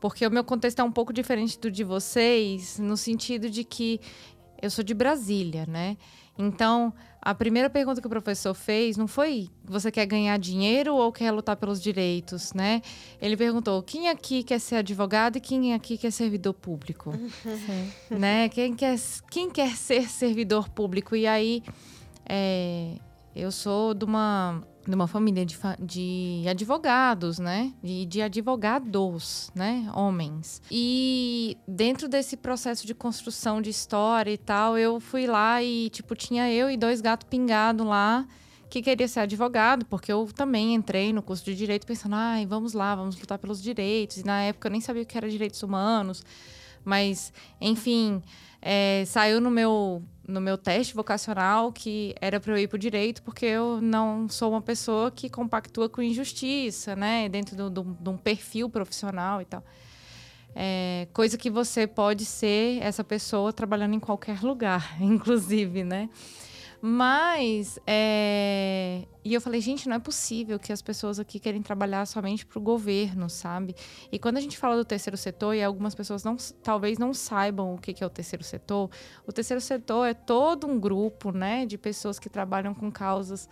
porque 0.00 0.26
o 0.26 0.30
meu 0.30 0.44
contexto 0.44 0.80
é 0.80 0.84
um 0.84 0.92
pouco 0.92 1.12
diferente 1.12 1.58
do 1.58 1.70
de 1.70 1.84
vocês, 1.84 2.78
no 2.78 2.96
sentido 2.96 3.48
de 3.48 3.64
que 3.64 4.00
eu 4.60 4.70
sou 4.70 4.82
de 4.82 4.94
Brasília, 4.94 5.64
né? 5.66 5.96
Então, 6.36 6.94
a 7.20 7.34
primeira 7.34 7.68
pergunta 7.68 8.00
que 8.00 8.06
o 8.06 8.10
professor 8.10 8.54
fez 8.54 8.96
não 8.96 9.08
foi 9.08 9.50
você 9.64 9.90
quer 9.90 10.06
ganhar 10.06 10.38
dinheiro 10.38 10.94
ou 10.94 11.12
quer 11.12 11.32
lutar 11.32 11.56
pelos 11.56 11.82
direitos, 11.82 12.52
né? 12.52 12.80
Ele 13.20 13.36
perguntou 13.36 13.82
quem 13.82 14.08
aqui 14.08 14.44
quer 14.44 14.60
ser 14.60 14.76
advogado 14.76 15.36
e 15.36 15.40
quem 15.40 15.74
aqui 15.74 15.98
quer 15.98 16.12
servidor 16.12 16.54
público, 16.54 17.12
né? 18.08 18.48
Quem 18.48 18.74
quer, 18.74 18.96
quem 19.30 19.50
quer 19.50 19.76
ser 19.76 20.08
servidor 20.08 20.68
público? 20.68 21.16
E 21.16 21.26
aí, 21.26 21.62
é, 22.24 22.94
eu 23.38 23.52
sou 23.52 23.94
de 23.94 24.04
uma 24.04 24.62
de 24.86 24.94
uma 24.94 25.06
família 25.06 25.44
de, 25.44 25.54
de 25.78 26.44
advogados, 26.48 27.38
né? 27.38 27.74
De, 27.82 28.06
de 28.06 28.22
advogados, 28.22 29.50
né? 29.54 29.86
Homens. 29.94 30.62
E 30.70 31.58
dentro 31.68 32.08
desse 32.08 32.38
processo 32.38 32.86
de 32.86 32.94
construção 32.94 33.60
de 33.60 33.68
história 33.68 34.30
e 34.30 34.38
tal, 34.38 34.78
eu 34.78 34.98
fui 34.98 35.26
lá 35.26 35.62
e, 35.62 35.90
tipo, 35.90 36.16
tinha 36.16 36.50
eu 36.50 36.70
e 36.70 36.76
dois 36.76 37.02
gatos 37.02 37.28
pingados 37.28 37.86
lá 37.86 38.26
que 38.70 38.80
queria 38.80 39.06
ser 39.08 39.20
advogado, 39.20 39.84
porque 39.86 40.10
eu 40.10 40.26
também 40.34 40.74
entrei 40.74 41.12
no 41.12 41.22
curso 41.22 41.44
de 41.44 41.54
direito 41.54 41.86
pensando, 41.86 42.14
ai, 42.14 42.46
vamos 42.46 42.72
lá, 42.72 42.94
vamos 42.94 43.18
lutar 43.18 43.38
pelos 43.38 43.62
direitos. 43.62 44.18
E 44.18 44.24
na 44.24 44.42
época 44.42 44.68
eu 44.68 44.72
nem 44.72 44.80
sabia 44.80 45.02
o 45.02 45.06
que 45.06 45.18
era 45.18 45.28
direitos 45.28 45.62
humanos. 45.62 46.24
Mas, 46.82 47.30
enfim, 47.60 48.22
é, 48.62 49.04
saiu 49.06 49.40
no 49.40 49.50
meu 49.50 50.02
no 50.28 50.42
meu 50.42 50.58
teste 50.58 50.94
vocacional 50.94 51.72
que 51.72 52.14
era 52.20 52.38
para 52.38 52.52
eu 52.52 52.58
ir 52.58 52.68
para 52.68 52.76
o 52.76 52.78
direito, 52.78 53.22
porque 53.22 53.46
eu 53.46 53.80
não 53.80 54.28
sou 54.28 54.50
uma 54.50 54.60
pessoa 54.60 55.10
que 55.10 55.30
compactua 55.30 55.88
com 55.88 56.02
injustiça, 56.02 56.94
né? 56.94 57.28
Dentro 57.30 57.56
de 57.70 58.10
um 58.10 58.16
perfil 58.16 58.68
profissional 58.68 59.40
e 59.40 59.46
tal. 59.46 59.64
É, 60.54 61.08
coisa 61.12 61.38
que 61.38 61.48
você 61.48 61.86
pode 61.86 62.26
ser 62.26 62.82
essa 62.82 63.02
pessoa 63.02 63.52
trabalhando 63.52 63.94
em 63.94 64.00
qualquer 64.00 64.42
lugar, 64.42 64.96
inclusive, 65.00 65.82
né? 65.82 66.10
Mas, 66.80 67.78
é... 67.86 69.04
e 69.24 69.34
eu 69.34 69.40
falei, 69.40 69.60
gente, 69.60 69.88
não 69.88 69.96
é 69.96 69.98
possível 69.98 70.58
que 70.60 70.72
as 70.72 70.80
pessoas 70.80 71.18
aqui 71.18 71.40
querem 71.40 71.60
trabalhar 71.60 72.06
somente 72.06 72.46
para 72.46 72.58
o 72.58 72.62
governo, 72.62 73.28
sabe? 73.28 73.74
E 74.12 74.18
quando 74.18 74.36
a 74.36 74.40
gente 74.40 74.56
fala 74.56 74.76
do 74.76 74.84
terceiro 74.84 75.16
setor, 75.16 75.54
e 75.54 75.62
algumas 75.62 75.94
pessoas 75.94 76.22
não, 76.22 76.36
talvez 76.62 76.96
não 76.96 77.12
saibam 77.12 77.74
o 77.74 77.78
que 77.78 78.02
é 78.02 78.06
o 78.06 78.10
terceiro 78.10 78.44
setor, 78.44 78.90
o 79.26 79.32
terceiro 79.32 79.60
setor 79.60 80.06
é 80.06 80.14
todo 80.14 80.68
um 80.68 80.78
grupo, 80.78 81.32
né, 81.32 81.66
de 81.66 81.76
pessoas 81.76 82.18
que 82.18 82.28
trabalham 82.28 82.72
com 82.72 82.92
causas 82.92 83.48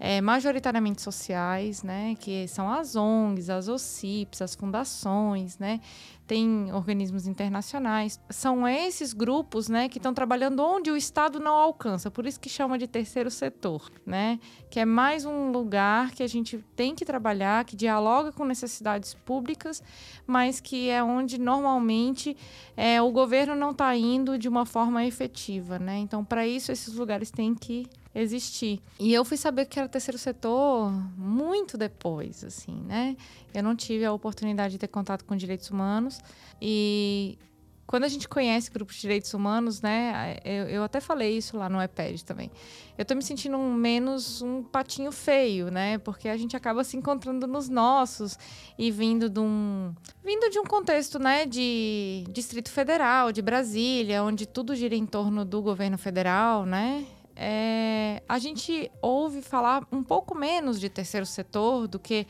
é, 0.00 0.20
majoritariamente 0.20 1.02
sociais, 1.02 1.82
né, 1.82 2.16
que 2.18 2.48
são 2.48 2.72
as 2.72 2.96
ONGs, 2.96 3.50
as 3.50 3.68
OCIPs, 3.68 4.40
as 4.40 4.54
fundações, 4.54 5.58
né, 5.58 5.80
tem 6.26 6.72
organismos 6.72 7.26
internacionais. 7.26 8.20
São 8.30 8.66
esses 8.66 9.12
grupos, 9.12 9.68
né, 9.68 9.88
que 9.88 9.98
estão 9.98 10.14
trabalhando 10.14 10.60
onde 10.60 10.90
o 10.90 10.96
Estado 10.96 11.40
não 11.40 11.54
alcança, 11.54 12.10
por 12.10 12.26
isso 12.26 12.40
que 12.40 12.48
chama 12.48 12.78
de 12.78 12.86
terceiro 12.86 13.30
setor, 13.30 13.90
né, 14.06 14.38
que 14.70 14.80
é 14.80 14.84
mais 14.84 15.24
um 15.24 15.50
lugar 15.50 16.10
que 16.12 16.22
a 16.22 16.26
gente 16.26 16.64
tem 16.76 16.94
que 16.94 17.04
trabalhar, 17.04 17.64
que 17.64 17.76
dialoga 17.76 18.32
com 18.32 18.44
necessidades 18.44 19.14
públicas, 19.14 19.82
mas 20.26 20.60
que 20.60 20.88
é 20.88 21.02
onde 21.02 21.38
normalmente 21.38 22.36
é, 22.76 23.00
o 23.02 23.10
governo 23.10 23.54
não 23.54 23.70
está 23.70 23.94
indo 23.96 24.38
de 24.38 24.48
uma 24.48 24.64
forma 24.64 25.04
efetiva, 25.04 25.78
né. 25.78 25.98
Então, 25.98 26.24
para 26.24 26.46
isso, 26.46 26.72
esses 26.72 26.94
lugares 26.94 27.30
têm 27.30 27.54
que 27.54 27.86
existir. 28.14 28.80
E 28.98 29.12
eu 29.12 29.24
fui 29.24 29.36
saber 29.36 29.66
que 29.66 29.78
era 29.78 29.88
terceiro 29.88 30.18
setor 30.18 30.90
muito 31.16 31.78
depois, 31.78 32.44
assim, 32.44 32.74
né? 32.86 33.16
Eu 33.54 33.62
não 33.62 33.74
tive 33.74 34.04
a 34.04 34.12
oportunidade 34.12 34.72
de 34.72 34.78
ter 34.78 34.88
contato 34.88 35.24
com 35.24 35.34
direitos 35.36 35.70
humanos 35.70 36.20
e 36.60 37.38
quando 37.92 38.04
a 38.04 38.08
gente 38.08 38.26
conhece 38.26 38.70
grupos 38.70 38.94
de 38.94 39.02
direitos 39.02 39.34
humanos, 39.34 39.82
né? 39.82 40.38
Eu, 40.44 40.66
eu 40.68 40.82
até 40.82 41.00
falei 41.00 41.36
isso 41.36 41.58
lá 41.58 41.68
no 41.68 41.82
iPad 41.82 42.20
também. 42.22 42.50
Eu 42.96 43.04
tô 43.04 43.14
me 43.14 43.22
sentindo 43.22 43.56
um, 43.56 43.74
menos 43.74 44.40
um 44.40 44.62
patinho 44.62 45.12
feio, 45.12 45.70
né? 45.70 45.98
Porque 45.98 46.28
a 46.28 46.36
gente 46.38 46.56
acaba 46.56 46.84
se 46.84 46.96
encontrando 46.96 47.46
nos 47.46 47.68
nossos 47.68 48.38
e 48.78 48.90
vindo 48.90 49.28
de 49.28 49.40
um, 49.40 49.92
vindo 50.24 50.48
de 50.48 50.58
um 50.58 50.64
contexto, 50.64 51.18
né? 51.18 51.44
De 51.44 52.24
Distrito 52.30 52.70
Federal, 52.70 53.30
de 53.30 53.42
Brasília, 53.42 54.22
onde 54.22 54.46
tudo 54.46 54.74
gira 54.74 54.94
em 54.94 55.04
torno 55.04 55.44
do 55.44 55.60
governo 55.60 55.98
federal, 55.98 56.64
né? 56.64 57.04
É, 57.36 58.22
a 58.28 58.38
gente 58.38 58.90
ouve 59.00 59.42
falar 59.42 59.86
um 59.90 60.02
pouco 60.02 60.34
menos 60.34 60.78
de 60.78 60.88
terceiro 60.88 61.26
setor 61.26 61.88
do 61.88 61.98
que 61.98 62.26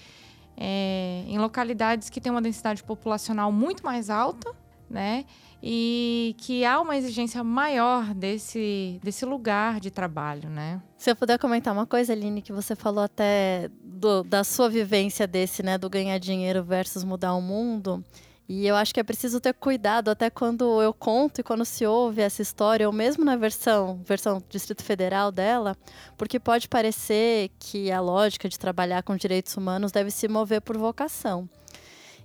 é, 0.57 1.25
em 1.27 1.39
localidades 1.39 2.11
que 2.11 2.21
têm 2.21 2.31
uma 2.31 2.43
densidade 2.43 2.83
populacional 2.83 3.51
muito 3.51 3.85
mais 3.85 4.11
alta, 4.11 4.55
né? 4.89 5.25
E 5.63 6.35
que 6.39 6.65
há 6.65 6.81
uma 6.81 6.97
exigência 6.97 7.43
maior 7.43 8.13
desse, 8.15 9.01
desse 9.03 9.25
lugar 9.25 9.81
de 9.81 9.91
trabalho, 9.91 10.51
né? 10.51 10.83
Se 10.97 11.11
eu 11.11 11.17
puder 11.17 11.39
comentar 11.39 11.73
uma 11.73 11.87
coisa, 11.87 12.13
Aline, 12.13 12.43
que 12.43 12.53
você 12.53 12.75
falou 12.75 13.03
até 13.03 13.71
do, 13.83 14.23
da 14.23 14.45
sua 14.45 14.69
vivência 14.69 15.27
desse, 15.27 15.63
né? 15.63 15.79
Do 15.79 15.89
ganhar 15.89 16.19
dinheiro 16.19 16.63
versus 16.63 17.05
mudar 17.05 17.35
o 17.35 17.41
mundo. 17.41 18.05
E 18.49 18.67
eu 18.67 18.75
acho 18.75 18.93
que 18.93 19.01
é 19.01 19.05
preciso 19.05 19.41
ter 19.41 19.55
cuidado 19.55 20.11
até 20.11 20.29
quando 20.29 20.83
eu 20.83 20.93
conto 20.93 21.41
e 21.41 21.45
quando 21.45 21.65
se 21.65 21.87
ouve 21.87 22.21
essa 22.21 22.43
história, 22.43 22.87
ou 22.87 22.93
mesmo 22.93 23.25
na 23.25 23.37
versão, 23.37 24.01
versão 24.05 24.43
Distrito 24.49 24.83
Federal 24.83 25.31
dela, 25.31 25.77
porque 26.19 26.39
pode 26.41 26.69
parecer 26.69 27.51
que 27.59 27.91
a 27.91 28.01
lógica 28.01 28.49
de 28.49 28.59
trabalhar 28.59 29.03
com 29.03 29.17
direitos 29.17 29.57
humanos 29.57 29.93
deve 29.93 30.11
se 30.11 30.29
mover 30.29 30.61
por 30.61 30.77
vocação 30.77 31.49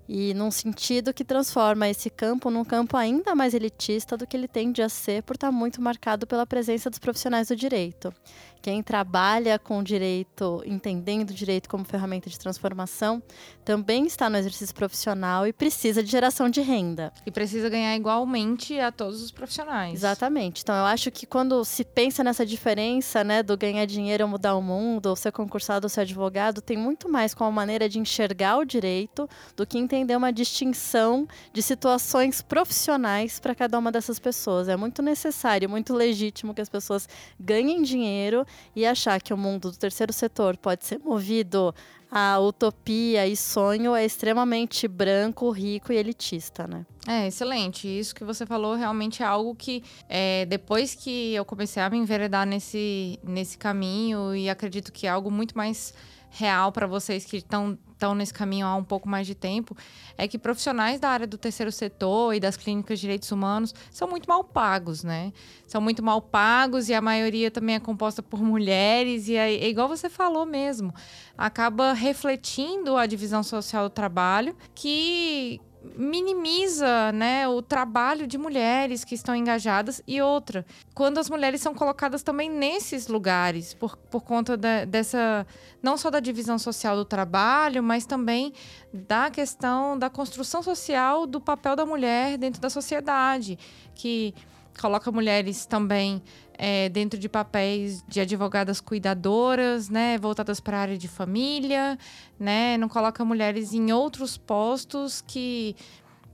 e 0.08 0.34
num 0.34 0.49
sentido 0.49 1.13
que 1.13 1.25
transforma 1.25 1.89
esse 1.89 2.10
campo 2.10 2.49
num 2.49 2.63
campo 2.63 2.95
ainda 2.95 3.36
mais 3.36 3.53
elitista 3.53 4.15
do 4.15 4.25
que 4.25 4.38
ele 4.38 4.47
tende 4.47 4.82
a 4.82 4.88
ser 4.88 5.21
por 5.23 5.36
estar 5.36 5.51
muito 5.51 5.82
marcado 5.82 6.25
pela 6.25 6.45
presença 6.45 6.89
dos 6.89 6.99
profissionais 6.99 7.49
do 7.49 7.56
direito. 7.56 8.13
Quem 8.62 8.82
trabalha 8.82 9.60
com 9.60 9.80
o 9.80 9.84
direito, 9.84 10.62
entendendo 10.65 11.30
o 11.30 11.34
direito 11.34 11.70
como 11.70 11.86
ferramenta 11.86 12.30
de 12.30 12.38
transformação, 12.38 13.22
também 13.63 14.06
está 14.06 14.30
no 14.30 14.38
exercício 14.38 14.74
profissional 14.74 15.46
e 15.46 15.54
precisa 15.54 16.04
de 16.04 16.10
geração 16.10 16.50
de 16.50 16.62
renda. 16.62 17.12
E 17.26 17.32
precisa 17.32 17.70
ganhar 17.70 17.96
igualmente 17.96 18.80
a 18.80 18.91
todos 18.91 19.22
os 19.22 19.32
profissionais. 19.32 19.93
Exatamente. 19.93 20.62
Então, 20.63 20.76
eu 20.76 20.86
acho 20.86 21.12
que 21.12 21.26
quando 21.26 21.63
se 21.65 21.84
pensa 21.84 22.24
nessa 22.24 22.46
diferença, 22.46 23.24
né, 23.24 23.43
do 23.43 23.58
ganhar 23.58 23.86
dinheiro 23.86 24.24
ou 24.24 24.30
mudar 24.30 24.56
o 24.56 24.62
mundo, 24.62 25.08
ou 25.08 25.15
ser 25.15 25.32
concursado 25.32 25.86
ou 25.86 25.89
ser 25.89 26.02
advogado, 26.02 26.62
tem 26.62 26.78
muito 26.78 27.10
mais 27.10 27.34
com 27.34 27.43
a 27.43 27.52
maneira 27.52 27.89
de 27.89 28.00
enxergar 28.00 28.58
o 28.58 28.65
direito 28.65 29.30
do 29.56 29.65
que 29.65 29.78
entender 29.78 30.15
uma 30.15 30.32
distinção 30.32 31.28
de 31.54 31.62
situações 31.62 32.41
profissionais 32.41 33.39
para 33.39 33.54
cada 33.54 33.78
uma 33.78 33.91
dessas 33.91 34.20
pessoas. 34.20 34.70
É 34.70 34.76
muito 34.78 35.02
necessário, 35.02 35.70
muito 35.70 35.93
legítimo 35.93 36.54
que 36.54 36.62
as 36.62 36.70
pessoas 36.70 37.08
ganhem 37.39 37.82
dinheiro 37.84 38.46
e 38.75 38.86
achar 38.86 39.21
que 39.21 39.33
o 39.33 39.38
mundo 39.38 39.71
do 39.71 39.77
terceiro 39.77 40.13
setor 40.13 40.57
pode 40.57 40.86
ser 40.86 40.99
movido 40.99 41.73
a 42.10 42.39
utopia 42.39 43.28
e 43.28 43.36
sonho 43.36 43.96
é 43.96 44.06
extremamente 44.06 44.88
branco, 44.88 45.50
rico 45.52 45.91
e 45.91 45.98
elitista, 45.98 46.67
né? 46.67 46.86
É, 47.08 47.28
excelente. 47.28 47.88
Isso 47.88 48.13
que 48.13 48.24
você 48.24 48.46
falou 48.46 48.76
realmente 48.76 49.24
é 49.24 49.26
algo 49.26 49.56
que, 49.56 49.84
é, 50.10 50.46
depois 50.46 50.93
que 50.96 51.34
eu 51.34 51.46
comecei 51.46 51.82
a 51.82 51.89
me 51.89 51.98
enveredar 51.98 52.46
nesse, 52.46 53.20
nesse 53.24 53.58
caminho, 53.58 54.36
e 54.36 54.50
acredito 54.50 54.91
que 54.91 55.08
é 55.08 55.10
algo 55.10 55.32
muito 55.32 55.58
mais 55.58 55.93
real 56.30 56.72
para 56.72 56.86
vocês 56.86 57.26
que 57.26 57.38
estão 57.38 57.78
estão 57.98 58.13
nesse 58.13 58.34
caminho 58.34 58.67
há 58.67 58.76
um 58.76 58.84
pouco 58.84 59.10
mais 59.10 59.26
de 59.26 59.34
tempo, 59.34 59.76
é 60.17 60.28
que 60.28 60.38
profissionais 60.38 61.00
da 61.00 61.10
área 61.10 61.26
do 61.26 61.36
terceiro 61.36 61.72
setor 61.72 62.36
e 62.36 62.39
das 62.39 62.56
clínicas 62.56 63.00
de 63.00 63.02
direitos 63.02 63.32
humanos 63.32 63.74
são 63.91 64.08
muito 64.08 64.28
mal 64.28 64.43
pagos, 64.43 65.04
né? 65.04 65.34
São 65.65 65.82
muito 65.82 66.04
mal 66.04 66.22
pagos 66.22 66.89
e 66.89 66.93
a 66.93 67.02
maioria 67.02 67.50
também 67.50 67.76
é 67.76 67.80
composta 67.80 68.22
por 68.22 68.39
mulheres, 68.39 69.28
e 69.28 69.36
é, 69.36 69.52
é 69.52 69.67
igual 69.67 69.88
você 69.88 70.10
falou 70.10 70.46
mesmo, 70.46 70.93
acaba 71.36 71.91
refletindo 71.97 72.95
a 72.95 73.05
divisão 73.05 73.43
social 73.43 73.89
do 73.89 73.93
trabalho, 73.93 74.55
que 74.73 75.60
minimiza 75.95 77.12
né, 77.12 77.47
o 77.47 77.62
trabalho 77.62 78.27
de 78.27 78.38
mulheres 78.38 79.03
que 79.03 79.15
estão 79.15 79.36
engajadas 79.36 80.01
e 80.07 80.21
outra, 80.21 80.65
quando 80.93 81.17
as 81.17 81.29
mulheres 81.29 81.62
são 81.62 81.73
colocadas 81.73 82.23
também 82.23 82.49
nesses 82.49 83.07
lugares, 83.07 83.73
por, 83.73 83.95
por 83.95 84.21
conta 84.23 84.57
dessa, 84.57 85.45
não 85.81 85.97
só 85.97 86.10
da 86.10 86.19
divisão 86.19 86.57
social 86.57 86.95
do 86.95 87.05
trabalho, 87.05 87.81
mas 87.81 88.05
também 88.05 88.53
da 88.93 89.29
questão 89.29 89.97
da 89.97 90.10
construção 90.10 90.62
social 90.62 91.25
do 91.25 91.39
papel 91.39 91.75
da 91.75 91.86
mulher 91.86 92.38
dentro 92.38 92.62
da 92.62 92.69
sociedade, 92.69 93.57
que 93.95 94.33
coloca 94.78 95.12
mulheres 95.12 95.66
também 95.66 96.22
é, 96.54 96.90
dentro 96.90 97.20
de 97.20 97.28
papéis 97.28 98.04
de 98.08 98.20
advogadas 98.20 98.80
cuidadoras, 98.82 99.90
né, 99.90 100.18
voltadas 100.18 100.60
para 100.60 100.78
a 100.78 100.82
área 100.82 100.98
de 100.98 101.08
família, 101.08 101.98
né, 102.40 102.78
não 102.78 102.90
coloca 102.90 103.24
mulheres 103.26 103.74
em 103.74 103.92
outros 103.92 104.38
postos 104.38 105.22
que 105.22 105.76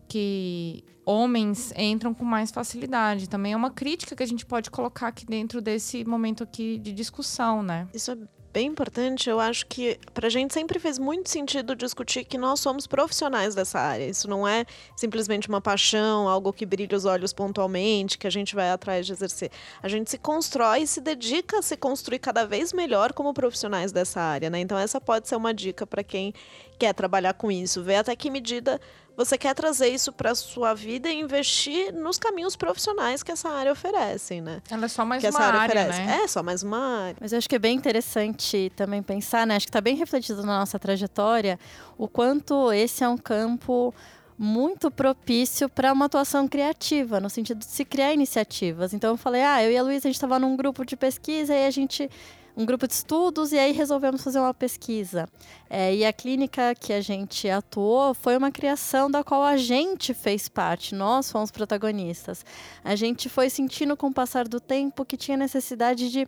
que 0.07 0.83
homens 1.05 1.73
entram 1.75 2.13
com 2.13 2.23
mais 2.23 2.51
facilidade. 2.51 3.27
Também 3.27 3.53
é 3.53 3.55
uma 3.55 3.71
crítica 3.71 4.15
que 4.15 4.21
a 4.21 4.27
gente 4.27 4.45
pode 4.45 4.69
colocar 4.69 5.07
aqui 5.07 5.25
dentro 5.25 5.59
desse 5.59 6.05
momento 6.05 6.43
aqui 6.43 6.77
de 6.77 6.91
discussão, 6.93 7.63
né? 7.63 7.87
Isso 7.93 8.11
é 8.11 8.17
bem 8.53 8.67
importante. 8.67 9.29
Eu 9.29 9.39
acho 9.39 9.65
que 9.65 9.99
para 10.13 10.27
a 10.27 10.29
gente 10.29 10.53
sempre 10.53 10.77
fez 10.79 10.99
muito 10.99 11.27
sentido 11.29 11.75
discutir 11.75 12.23
que 12.23 12.37
nós 12.37 12.59
somos 12.59 12.85
profissionais 12.85 13.55
dessa 13.55 13.79
área. 13.79 14.05
Isso 14.05 14.29
não 14.29 14.47
é 14.47 14.63
simplesmente 14.95 15.49
uma 15.49 15.59
paixão, 15.59 16.29
algo 16.29 16.53
que 16.53 16.65
brilha 16.65 16.95
os 16.95 17.03
olhos 17.03 17.33
pontualmente, 17.33 18.17
que 18.17 18.27
a 18.27 18.29
gente 18.29 18.53
vai 18.53 18.69
atrás 18.69 19.07
de 19.07 19.11
exercer. 19.11 19.49
A 19.81 19.87
gente 19.87 20.11
se 20.11 20.19
constrói 20.19 20.83
e 20.83 20.87
se 20.87 21.01
dedica 21.01 21.59
a 21.59 21.61
se 21.63 21.75
construir 21.75 22.19
cada 22.19 22.45
vez 22.45 22.71
melhor 22.71 23.11
como 23.11 23.33
profissionais 23.33 23.91
dessa 23.91 24.21
área, 24.21 24.49
né? 24.51 24.59
Então 24.59 24.77
essa 24.77 25.01
pode 25.01 25.27
ser 25.27 25.35
uma 25.35 25.53
dica 25.53 25.87
para 25.87 26.03
quem 26.03 26.33
quer 26.77 26.93
trabalhar 26.93 27.33
com 27.33 27.51
isso, 27.51 27.81
ver 27.81 27.95
até 27.95 28.15
que 28.15 28.29
medida 28.29 28.79
você 29.15 29.37
quer 29.37 29.53
trazer 29.53 29.89
isso 29.89 30.11
para 30.11 30.33
sua 30.33 30.73
vida 30.73 31.09
e 31.09 31.19
investir 31.19 31.93
nos 31.93 32.17
caminhos 32.17 32.55
profissionais 32.55 33.21
que 33.21 33.31
essa 33.31 33.49
área 33.49 33.71
oferece, 33.71 34.41
né? 34.41 34.61
Ela 34.69 34.85
é 34.85 34.87
só 34.87 35.05
mais 35.05 35.21
que 35.21 35.29
uma 35.29 35.39
área, 35.39 35.59
área 35.59 35.81
oferece. 35.81 36.01
né? 36.01 36.21
É, 36.23 36.27
só 36.27 36.41
mais 36.41 36.63
uma 36.63 36.77
área. 37.05 37.17
Mas 37.21 37.31
eu 37.31 37.37
acho 37.37 37.47
que 37.47 37.55
é 37.55 37.59
bem 37.59 37.75
interessante 37.75 38.71
também 38.75 39.03
pensar, 39.03 39.45
né? 39.45 39.55
Acho 39.55 39.67
que 39.67 39.69
está 39.69 39.81
bem 39.81 39.95
refletido 39.95 40.41
na 40.43 40.59
nossa 40.59 40.79
trajetória 40.79 41.59
o 41.97 42.07
quanto 42.07 42.71
esse 42.71 43.03
é 43.03 43.07
um 43.07 43.17
campo 43.17 43.93
muito 44.37 44.89
propício 44.89 45.69
para 45.69 45.93
uma 45.93 46.05
atuação 46.05 46.47
criativa, 46.47 47.19
no 47.19 47.29
sentido 47.29 47.59
de 47.59 47.65
se 47.65 47.85
criar 47.85 48.13
iniciativas. 48.13 48.93
Então 48.93 49.11
eu 49.11 49.17
falei, 49.17 49.43
ah, 49.43 49.63
eu 49.63 49.71
e 49.71 49.77
a 49.77 49.83
Luísa, 49.83 50.07
a 50.07 50.09
gente 50.09 50.15
estava 50.15 50.39
num 50.39 50.55
grupo 50.57 50.83
de 50.83 50.95
pesquisa 50.95 51.53
e 51.53 51.67
a 51.67 51.71
gente 51.71 52.09
um 52.55 52.65
grupo 52.65 52.87
de 52.87 52.93
estudos 52.93 53.51
e 53.51 53.57
aí 53.57 53.71
resolvemos 53.71 54.23
fazer 54.23 54.39
uma 54.39 54.53
pesquisa. 54.53 55.27
É, 55.69 55.93
e 55.95 56.05
a 56.05 56.13
clínica 56.13 56.75
que 56.75 56.93
a 56.93 57.01
gente 57.01 57.49
atuou 57.49 58.13
foi 58.13 58.37
uma 58.37 58.51
criação 58.51 59.09
da 59.09 59.23
qual 59.23 59.43
a 59.43 59.57
gente 59.57 60.13
fez 60.13 60.47
parte, 60.47 60.93
nós 60.93 61.31
fomos 61.31 61.51
protagonistas. 61.51 62.45
A 62.83 62.95
gente 62.95 63.27
foi 63.29 63.49
sentindo 63.49 63.97
com 63.97 64.07
o 64.07 64.13
passar 64.13 64.47
do 64.47 64.59
tempo 64.59 65.03
que 65.03 65.17
tinha 65.17 65.35
necessidade 65.35 66.11
de 66.11 66.27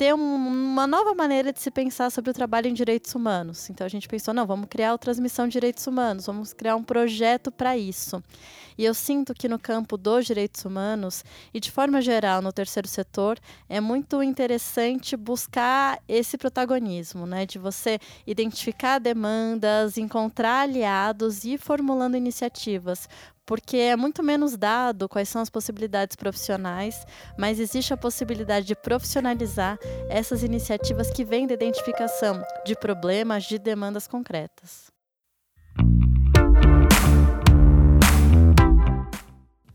ter 0.00 0.14
um, 0.14 0.18
uma 0.18 0.86
nova 0.86 1.14
maneira 1.14 1.52
de 1.52 1.60
se 1.60 1.70
pensar 1.70 2.08
sobre 2.08 2.30
o 2.30 2.32
trabalho 2.32 2.66
em 2.66 2.72
direitos 2.72 3.14
humanos. 3.14 3.68
Então 3.68 3.84
a 3.84 3.90
gente 3.90 4.08
pensou, 4.08 4.32
não, 4.32 4.46
vamos 4.46 4.66
criar 4.70 4.94
a 4.94 4.96
transmissão 4.96 5.46
de 5.46 5.52
direitos 5.52 5.86
humanos, 5.86 6.24
vamos 6.24 6.54
criar 6.54 6.74
um 6.74 6.82
projeto 6.82 7.52
para 7.52 7.76
isso. 7.76 8.24
E 8.78 8.84
eu 8.86 8.94
sinto 8.94 9.34
que 9.34 9.46
no 9.46 9.58
campo 9.58 9.98
dos 9.98 10.24
direitos 10.24 10.64
humanos 10.64 11.22
e 11.52 11.60
de 11.60 11.70
forma 11.70 12.00
geral 12.00 12.40
no 12.40 12.50
terceiro 12.50 12.88
setor 12.88 13.38
é 13.68 13.78
muito 13.78 14.22
interessante 14.22 15.18
buscar 15.18 16.00
esse 16.08 16.38
protagonismo, 16.38 17.26
né, 17.26 17.44
de 17.44 17.58
você 17.58 17.98
identificar 18.26 18.98
demandas, 18.98 19.98
encontrar 19.98 20.62
aliados 20.62 21.44
e 21.44 21.50
ir 21.50 21.58
formulando 21.58 22.16
iniciativas 22.16 23.06
porque 23.50 23.78
é 23.78 23.96
muito 23.96 24.22
menos 24.22 24.56
dado 24.56 25.08
quais 25.08 25.28
são 25.28 25.42
as 25.42 25.50
possibilidades 25.50 26.14
profissionais, 26.14 27.04
mas 27.36 27.58
existe 27.58 27.92
a 27.92 27.96
possibilidade 27.96 28.64
de 28.64 28.76
profissionalizar 28.76 29.76
essas 30.08 30.44
iniciativas 30.44 31.10
que 31.10 31.24
vêm 31.24 31.48
da 31.48 31.54
identificação 31.54 32.40
de 32.64 32.76
problemas, 32.76 33.42
de 33.42 33.58
demandas 33.58 34.06
concretas. 34.06 34.92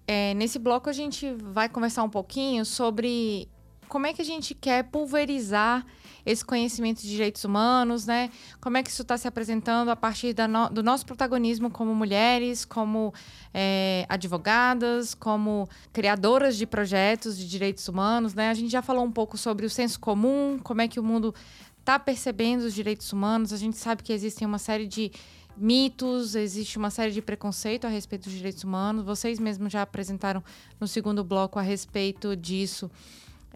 É, 0.07 0.33
nesse 0.35 0.57
bloco 0.57 0.89
a 0.89 0.93
gente 0.93 1.33
vai 1.33 1.67
conversar 1.67 2.03
um 2.03 2.09
pouquinho 2.09 2.63
sobre 2.63 3.49
como 3.89 4.07
é 4.07 4.13
que 4.13 4.21
a 4.21 4.25
gente 4.25 4.55
quer 4.55 4.83
pulverizar 4.83 5.85
esse 6.25 6.43
conhecimento 6.43 7.01
de 7.01 7.09
direitos 7.09 7.43
humanos, 7.43 8.05
né? 8.05 8.31
Como 8.59 8.77
é 8.77 8.83
que 8.83 8.89
isso 8.89 9.03
está 9.03 9.17
se 9.17 9.27
apresentando 9.27 9.89
a 9.89 9.95
partir 9.95 10.35
no, 10.49 10.69
do 10.69 10.81
nosso 10.81 11.05
protagonismo 11.05 11.69
como 11.69 11.93
mulheres, 11.93 12.65
como 12.65 13.13
é, 13.53 14.05
advogadas, 14.09 15.13
como 15.13 15.69
criadoras 15.93 16.57
de 16.57 16.65
projetos 16.65 17.37
de 17.37 17.47
direitos 17.47 17.87
humanos, 17.87 18.33
né? 18.33 18.49
A 18.49 18.53
gente 18.53 18.71
já 18.71 18.81
falou 18.81 19.05
um 19.05 19.11
pouco 19.11 19.37
sobre 19.37 19.65
o 19.65 19.69
senso 19.69 19.99
comum, 19.99 20.59
como 20.63 20.81
é 20.81 20.87
que 20.87 20.99
o 20.99 21.03
mundo 21.03 21.33
está 21.79 21.99
percebendo 21.99 22.63
os 22.63 22.73
direitos 22.73 23.13
humanos. 23.13 23.53
A 23.53 23.57
gente 23.57 23.77
sabe 23.77 24.01
que 24.01 24.11
existem 24.11 24.47
uma 24.47 24.57
série 24.57 24.87
de 24.87 25.11
mitos, 25.55 26.35
existe 26.35 26.77
uma 26.77 26.89
série 26.89 27.11
de 27.11 27.21
preconceito 27.21 27.85
a 27.85 27.89
respeito 27.89 28.23
dos 28.23 28.33
direitos 28.33 28.63
humanos. 28.63 29.05
Vocês 29.05 29.39
mesmos 29.39 29.71
já 29.71 29.83
apresentaram 29.83 30.43
no 30.79 30.87
segundo 30.87 31.23
bloco 31.23 31.59
a 31.59 31.61
respeito 31.61 32.35
disso 32.35 32.89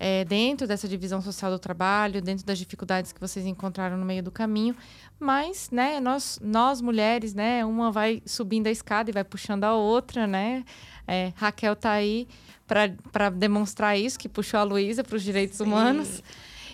é, 0.02 0.24
dentro 0.24 0.66
dessa 0.66 0.88
divisão 0.88 1.22
social 1.22 1.52
do 1.52 1.60
trabalho, 1.60 2.22
dentro 2.22 2.46
das 2.46 2.58
dificuldades 2.58 3.12
que 3.12 3.20
vocês 3.20 3.46
encontraram 3.46 3.98
no 3.98 4.06
meio 4.06 4.24
do 4.24 4.32
caminho. 4.32 4.74
Mas, 5.20 5.70
né, 5.70 6.00
nós, 6.00 6.40
nós 6.42 6.80
mulheres, 6.80 7.34
né, 7.34 7.66
uma 7.66 7.92
vai 7.92 8.24
subindo 8.26 8.68
a 8.68 8.72
escada 8.72 9.10
e 9.10 9.14
vai 9.14 9.26
puxando 9.26 9.66
a 9.66 9.74
outra, 9.74 10.26
né? 10.26 10.64
É, 11.06 11.34
Raquel 11.36 11.76
tá 11.76 11.92
aí 11.92 12.30
para 12.66 13.30
demonstrar 13.30 14.00
isso, 14.00 14.18
que 14.18 14.30
puxou 14.30 14.62
a 14.62 14.64
Luísa 14.64 15.04
para 15.04 15.18
os 15.18 15.24
direitos 15.24 15.58
Sim. 15.58 15.66
humanos. 15.66 16.24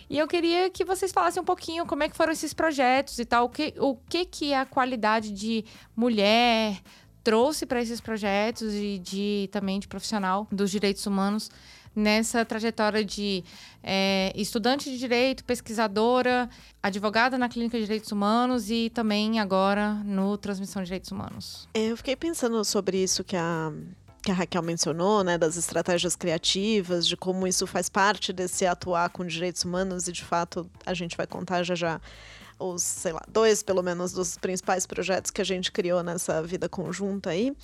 E 0.07 0.19
eu 0.19 0.27
queria 0.27 0.69
que 0.69 0.85
vocês 0.85 1.11
falassem 1.11 1.41
um 1.41 1.45
pouquinho 1.45 1.83
como 1.87 2.03
é 2.03 2.09
que 2.09 2.15
foram 2.15 2.31
esses 2.31 2.53
projetos 2.53 3.17
e 3.17 3.25
tal, 3.25 3.45
o 3.45 3.49
que, 3.49 3.73
o 3.79 3.95
que, 4.07 4.23
que 4.23 4.53
a 4.53 4.63
qualidade 4.63 5.31
de 5.31 5.65
mulher 5.95 6.79
trouxe 7.23 7.65
para 7.65 7.81
esses 7.81 7.99
projetos 7.99 8.71
e 8.71 8.99
de 8.99 9.49
também 9.51 9.79
de 9.79 9.87
profissional 9.87 10.47
dos 10.51 10.69
direitos 10.69 11.07
humanos 11.07 11.49
nessa 11.95 12.43
trajetória 12.43 13.03
de 13.03 13.43
é, 13.81 14.33
estudante 14.35 14.91
de 14.91 14.97
direito, 14.97 15.43
pesquisadora, 15.43 16.49
advogada 16.83 17.37
na 17.37 17.47
Clínica 17.47 17.77
de 17.77 17.85
Direitos 17.85 18.11
Humanos 18.11 18.69
e 18.69 18.89
também 18.89 19.39
agora 19.39 19.93
no 20.05 20.37
Transmissão 20.37 20.81
de 20.81 20.87
Direitos 20.87 21.11
Humanos. 21.11 21.69
É, 21.73 21.91
eu 21.91 21.97
fiquei 21.97 22.15
pensando 22.15 22.63
sobre 22.65 23.01
isso 23.01 23.23
que 23.23 23.35
a 23.35 23.71
que 24.25 24.31
a 24.31 24.33
Raquel 24.33 24.63
mencionou, 24.63 25.23
né, 25.23 25.37
das 25.37 25.55
estratégias 25.55 26.15
criativas, 26.15 27.05
de 27.05 27.15
como 27.15 27.45
isso 27.45 27.67
faz 27.67 27.87
parte 27.89 28.33
desse 28.33 28.65
atuar 28.65 29.07
com 29.11 29.23
direitos 29.23 29.63
humanos 29.63 30.07
e 30.07 30.11
de 30.11 30.23
fato 30.23 30.67
a 30.83 30.95
gente 30.95 31.15
vai 31.15 31.27
contar 31.27 31.61
já 31.61 31.75
já 31.75 32.01
os, 32.57 32.81
sei 32.81 33.11
lá, 33.11 33.21
dois 33.27 33.61
pelo 33.61 33.83
menos 33.83 34.11
dos 34.11 34.37
principais 34.37 34.85
projetos 34.85 35.31
que 35.31 35.41
a 35.41 35.45
gente 35.45 35.71
criou 35.71 36.01
nessa 36.03 36.41
vida 36.41 36.69
conjunta 36.69 37.31
aí. 37.31 37.55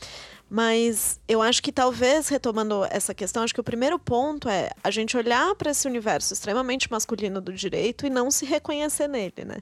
Mas 0.49 1.19
eu 1.27 1.41
acho 1.41 1.63
que 1.63 1.71
talvez 1.71 2.27
retomando 2.27 2.86
essa 2.89 3.13
questão, 3.13 3.43
acho 3.43 3.54
que 3.54 3.62
o 3.62 3.63
primeiro 3.63 3.97
ponto 3.97 4.49
é 4.49 4.69
a 4.84 4.91
gente 4.91 5.15
olhar 5.15 5.56
para 5.56 5.71
esse 5.71 5.88
universo 5.88 6.34
extremamente 6.34 6.91
masculino 6.91 7.39
do 7.39 7.54
direito 7.54 8.06
e 8.06 8.10
não 8.10 8.30
se 8.30 8.45
reconhecer 8.45 9.08
nele, 9.08 9.45
né? 9.45 9.58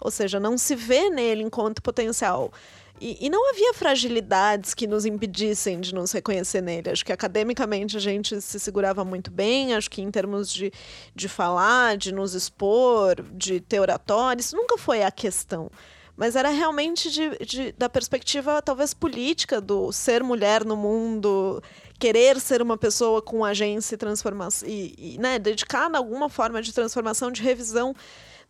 Ou 0.00 0.10
seja, 0.10 0.38
não 0.38 0.58
se 0.58 0.74
ver 0.74 1.08
nele 1.08 1.42
enquanto 1.42 1.80
potencial 1.82 2.52
e, 3.00 3.26
e, 3.26 3.30
não 3.30 3.50
havia 3.50 3.74
fragilidades 3.74 4.72
que 4.74 4.86
nos 4.86 5.04
impedissem 5.04 5.80
de 5.80 5.94
nos 5.94 6.12
reconhecer 6.12 6.60
nele. 6.60 6.90
Acho 6.90 7.04
que 7.04 7.12
academicamente 7.12 7.96
a 7.96 8.00
gente 8.00 8.40
se 8.40 8.58
segurava 8.58 9.04
muito 9.04 9.30
bem, 9.30 9.74
acho 9.74 9.90
que 9.90 10.00
em 10.00 10.10
termos 10.10 10.52
de, 10.52 10.72
de 11.14 11.28
falar, 11.28 11.96
de 11.96 12.12
nos 12.12 12.34
expor, 12.34 13.22
de 13.32 13.60
ter 13.60 13.80
oratório, 13.80 14.40
isso 14.40 14.56
nunca 14.56 14.78
foi 14.78 15.02
a 15.02 15.10
questão. 15.10 15.70
Mas 16.16 16.34
era 16.34 16.48
realmente 16.48 17.10
de, 17.10 17.36
de, 17.44 17.72
da 17.72 17.90
perspectiva, 17.90 18.62
talvez, 18.62 18.94
política, 18.94 19.60
do 19.60 19.92
ser 19.92 20.22
mulher 20.22 20.64
no 20.64 20.74
mundo, 20.74 21.62
querer 21.98 22.40
ser 22.40 22.62
uma 22.62 22.78
pessoa 22.78 23.20
com 23.20 23.44
agência 23.44 23.94
e 23.94 23.98
transformação, 23.98 24.66
e, 24.66 24.94
e 24.96 25.18
né, 25.18 25.38
dedicar 25.38 25.94
a 25.94 25.98
alguma 25.98 26.30
forma 26.30 26.62
de 26.62 26.72
transformação, 26.72 27.30
de 27.30 27.42
revisão. 27.42 27.94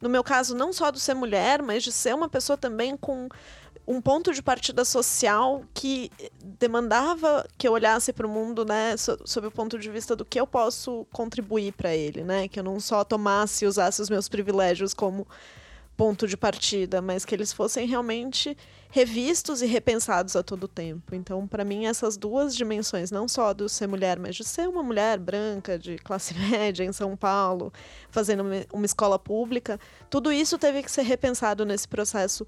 No 0.00 0.08
meu 0.08 0.22
caso, 0.22 0.54
não 0.54 0.72
só 0.72 0.92
do 0.92 0.98
ser 0.98 1.14
mulher, 1.14 1.60
mas 1.60 1.82
de 1.82 1.90
ser 1.90 2.14
uma 2.14 2.28
pessoa 2.28 2.56
também 2.56 2.96
com 2.96 3.28
um 3.86 4.00
ponto 4.00 4.32
de 4.32 4.42
partida 4.42 4.84
social 4.84 5.62
que 5.72 6.10
demandava 6.42 7.46
que 7.56 7.68
eu 7.68 7.72
olhasse 7.72 8.12
para 8.12 8.26
o 8.26 8.30
mundo, 8.30 8.64
né, 8.64 8.96
sob 8.96 9.46
o 9.46 9.50
ponto 9.50 9.78
de 9.78 9.88
vista 9.90 10.16
do 10.16 10.24
que 10.24 10.40
eu 10.40 10.46
posso 10.46 11.06
contribuir 11.12 11.72
para 11.72 11.94
ele, 11.94 12.24
né, 12.24 12.48
que 12.48 12.58
eu 12.58 12.64
não 12.64 12.80
só 12.80 13.04
tomasse 13.04 13.64
e 13.64 13.68
usasse 13.68 14.02
os 14.02 14.10
meus 14.10 14.28
privilégios 14.28 14.92
como 14.92 15.26
ponto 15.96 16.26
de 16.26 16.36
partida, 16.36 17.00
mas 17.00 17.24
que 17.24 17.34
eles 17.34 17.52
fossem 17.52 17.86
realmente 17.86 18.56
revistos 18.90 19.62
e 19.62 19.66
repensados 19.66 20.36
a 20.36 20.42
todo 20.42 20.68
tempo. 20.68 21.14
Então, 21.14 21.46
para 21.46 21.64
mim, 21.64 21.86
essas 21.86 22.16
duas 22.16 22.54
dimensões, 22.54 23.10
não 23.10 23.26
só 23.26 23.54
do 23.54 23.68
ser 23.68 23.86
mulher, 23.86 24.18
mas 24.18 24.36
de 24.36 24.44
ser 24.44 24.68
uma 24.68 24.82
mulher 24.82 25.18
branca, 25.18 25.78
de 25.78 25.96
classe 25.98 26.34
média 26.50 26.84
em 26.84 26.92
São 26.92 27.16
Paulo, 27.16 27.72
fazendo 28.10 28.44
uma 28.72 28.86
escola 28.86 29.18
pública, 29.18 29.80
tudo 30.10 30.30
isso 30.30 30.58
teve 30.58 30.82
que 30.82 30.90
ser 30.90 31.02
repensado 31.02 31.64
nesse 31.64 31.88
processo 31.88 32.46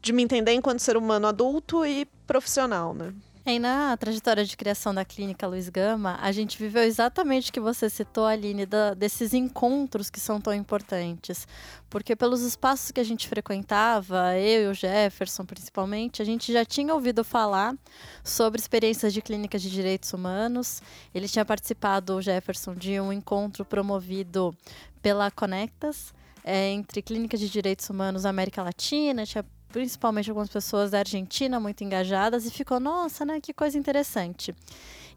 de 0.00 0.12
me 0.12 0.22
entender 0.22 0.52
enquanto 0.52 0.80
ser 0.80 0.96
humano 0.96 1.26
adulto 1.26 1.84
e 1.84 2.06
profissional, 2.26 2.94
né? 2.94 3.12
E 3.50 3.58
na 3.58 3.96
trajetória 3.96 4.44
de 4.44 4.54
criação 4.58 4.92
da 4.92 5.06
clínica 5.06 5.46
Luiz 5.46 5.70
Gama, 5.70 6.18
a 6.20 6.30
gente 6.32 6.58
viveu 6.58 6.82
exatamente 6.82 7.48
o 7.48 7.52
que 7.52 7.58
você 7.58 7.88
citou, 7.88 8.26
Aline, 8.26 8.66
da, 8.66 8.92
desses 8.92 9.32
encontros 9.32 10.10
que 10.10 10.20
são 10.20 10.38
tão 10.38 10.52
importantes. 10.52 11.48
Porque 11.88 12.14
pelos 12.14 12.42
espaços 12.42 12.90
que 12.90 13.00
a 13.00 13.04
gente 13.04 13.26
frequentava, 13.26 14.36
eu 14.36 14.64
e 14.64 14.70
o 14.70 14.74
Jefferson 14.74 15.46
principalmente, 15.46 16.20
a 16.20 16.26
gente 16.26 16.52
já 16.52 16.62
tinha 16.62 16.92
ouvido 16.92 17.24
falar 17.24 17.74
sobre 18.22 18.60
experiências 18.60 19.14
de 19.14 19.22
clínicas 19.22 19.62
de 19.62 19.70
direitos 19.70 20.12
humanos. 20.12 20.82
Ele 21.14 21.26
tinha 21.26 21.44
participado, 21.44 22.16
o 22.16 22.20
Jefferson, 22.20 22.74
de 22.74 23.00
um 23.00 23.10
encontro 23.10 23.64
promovido 23.64 24.54
pela 25.00 25.30
Conectas, 25.30 26.12
é, 26.44 26.68
entre 26.68 27.00
clínicas 27.00 27.40
de 27.40 27.48
direitos 27.48 27.88
humanos 27.88 28.24
da 28.24 28.28
América 28.28 28.62
Latina, 28.62 29.24
tinha 29.24 29.42
principalmente 29.70 30.30
algumas 30.30 30.48
pessoas 30.48 30.90
da 30.90 30.98
Argentina 30.98 31.60
muito 31.60 31.84
engajadas 31.84 32.46
e 32.46 32.50
ficou, 32.50 32.80
nossa, 32.80 33.24
né, 33.24 33.40
que 33.40 33.52
coisa 33.52 33.78
interessante. 33.78 34.54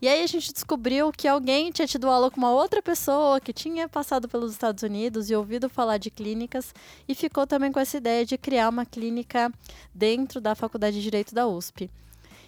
E 0.02 0.08
aí 0.08 0.24
a 0.24 0.28
gente 0.28 0.52
descobriu 0.52 1.12
que 1.12 1.28
alguém 1.28 1.72
tinha 1.72 1.88
tido 1.88 2.10
aula 2.10 2.32
com 2.32 2.38
uma 2.38 2.52
outra 2.52 2.82
pessoa 2.82 3.40
que 3.40 3.54
tinha 3.54 3.88
passado 3.88 4.28
pelos 4.28 4.52
Estados 4.52 4.82
Unidos 4.82 5.30
e 5.30 5.36
ouvido 5.36 5.70
falar 5.70 6.00
de 6.00 6.10
clínicas 6.10 6.74
e 7.08 7.14
ficou 7.14 7.46
também 7.46 7.72
com 7.72 7.80
essa 7.80 7.98
ideia 7.98 8.26
de 8.26 8.36
criar 8.36 8.70
uma 8.70 8.84
clínica 8.84 9.52
dentro 9.94 10.42
da 10.42 10.56
Faculdade 10.56 10.98
de 10.98 11.04
Direito 11.04 11.36
da 11.36 11.48
USP. 11.48 11.88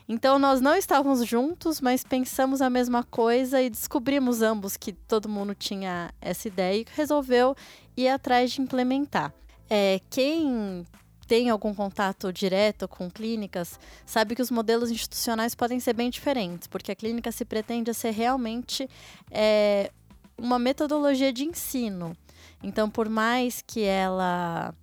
Então 0.10 0.40
nós 0.40 0.60
não 0.60 0.76
estávamos 0.76 1.26
juntos, 1.26 1.80
mas 1.80 2.04
pensamos 2.04 2.60
a 2.60 2.72
mesma 2.72 3.04
coisa 3.04 3.62
e 3.62 3.70
descobrimos 3.70 4.42
ambos 4.42 4.76
que 4.76 4.92
todo 4.92 5.30
mundo 5.30 5.54
tinha 5.54 6.12
essa 6.20 6.48
ideia 6.48 6.82
e 6.82 6.86
resolveu 6.96 7.56
ir 7.96 8.08
atrás 8.08 8.52
de 8.52 8.62
implementar. 8.62 9.32
É, 9.70 10.02
quem 10.10 10.86
tem 11.34 11.50
algum 11.50 11.74
contato 11.74 12.32
direto 12.32 12.88
com 12.88 13.10
clínicas, 13.10 13.80
sabe 14.06 14.36
que 14.36 14.42
os 14.44 14.52
modelos 14.52 14.92
institucionais 14.92 15.56
podem 15.56 15.80
ser 15.80 15.94
bem 15.94 16.12
diferentes, 16.12 16.68
porque 16.68 16.92
a 16.92 16.96
clínica 16.96 17.32
se 17.32 17.44
pretende 17.44 17.92
ser 17.92 18.12
realmente 18.12 18.88
é, 19.32 19.90
uma 20.38 20.60
metodologia 20.60 21.34
de 21.34 21.44
ensino. 21.44 22.16
Então, 22.62 22.88
por 22.88 23.10
mais 23.10 23.64
que 23.66 23.82
ela 23.82 24.76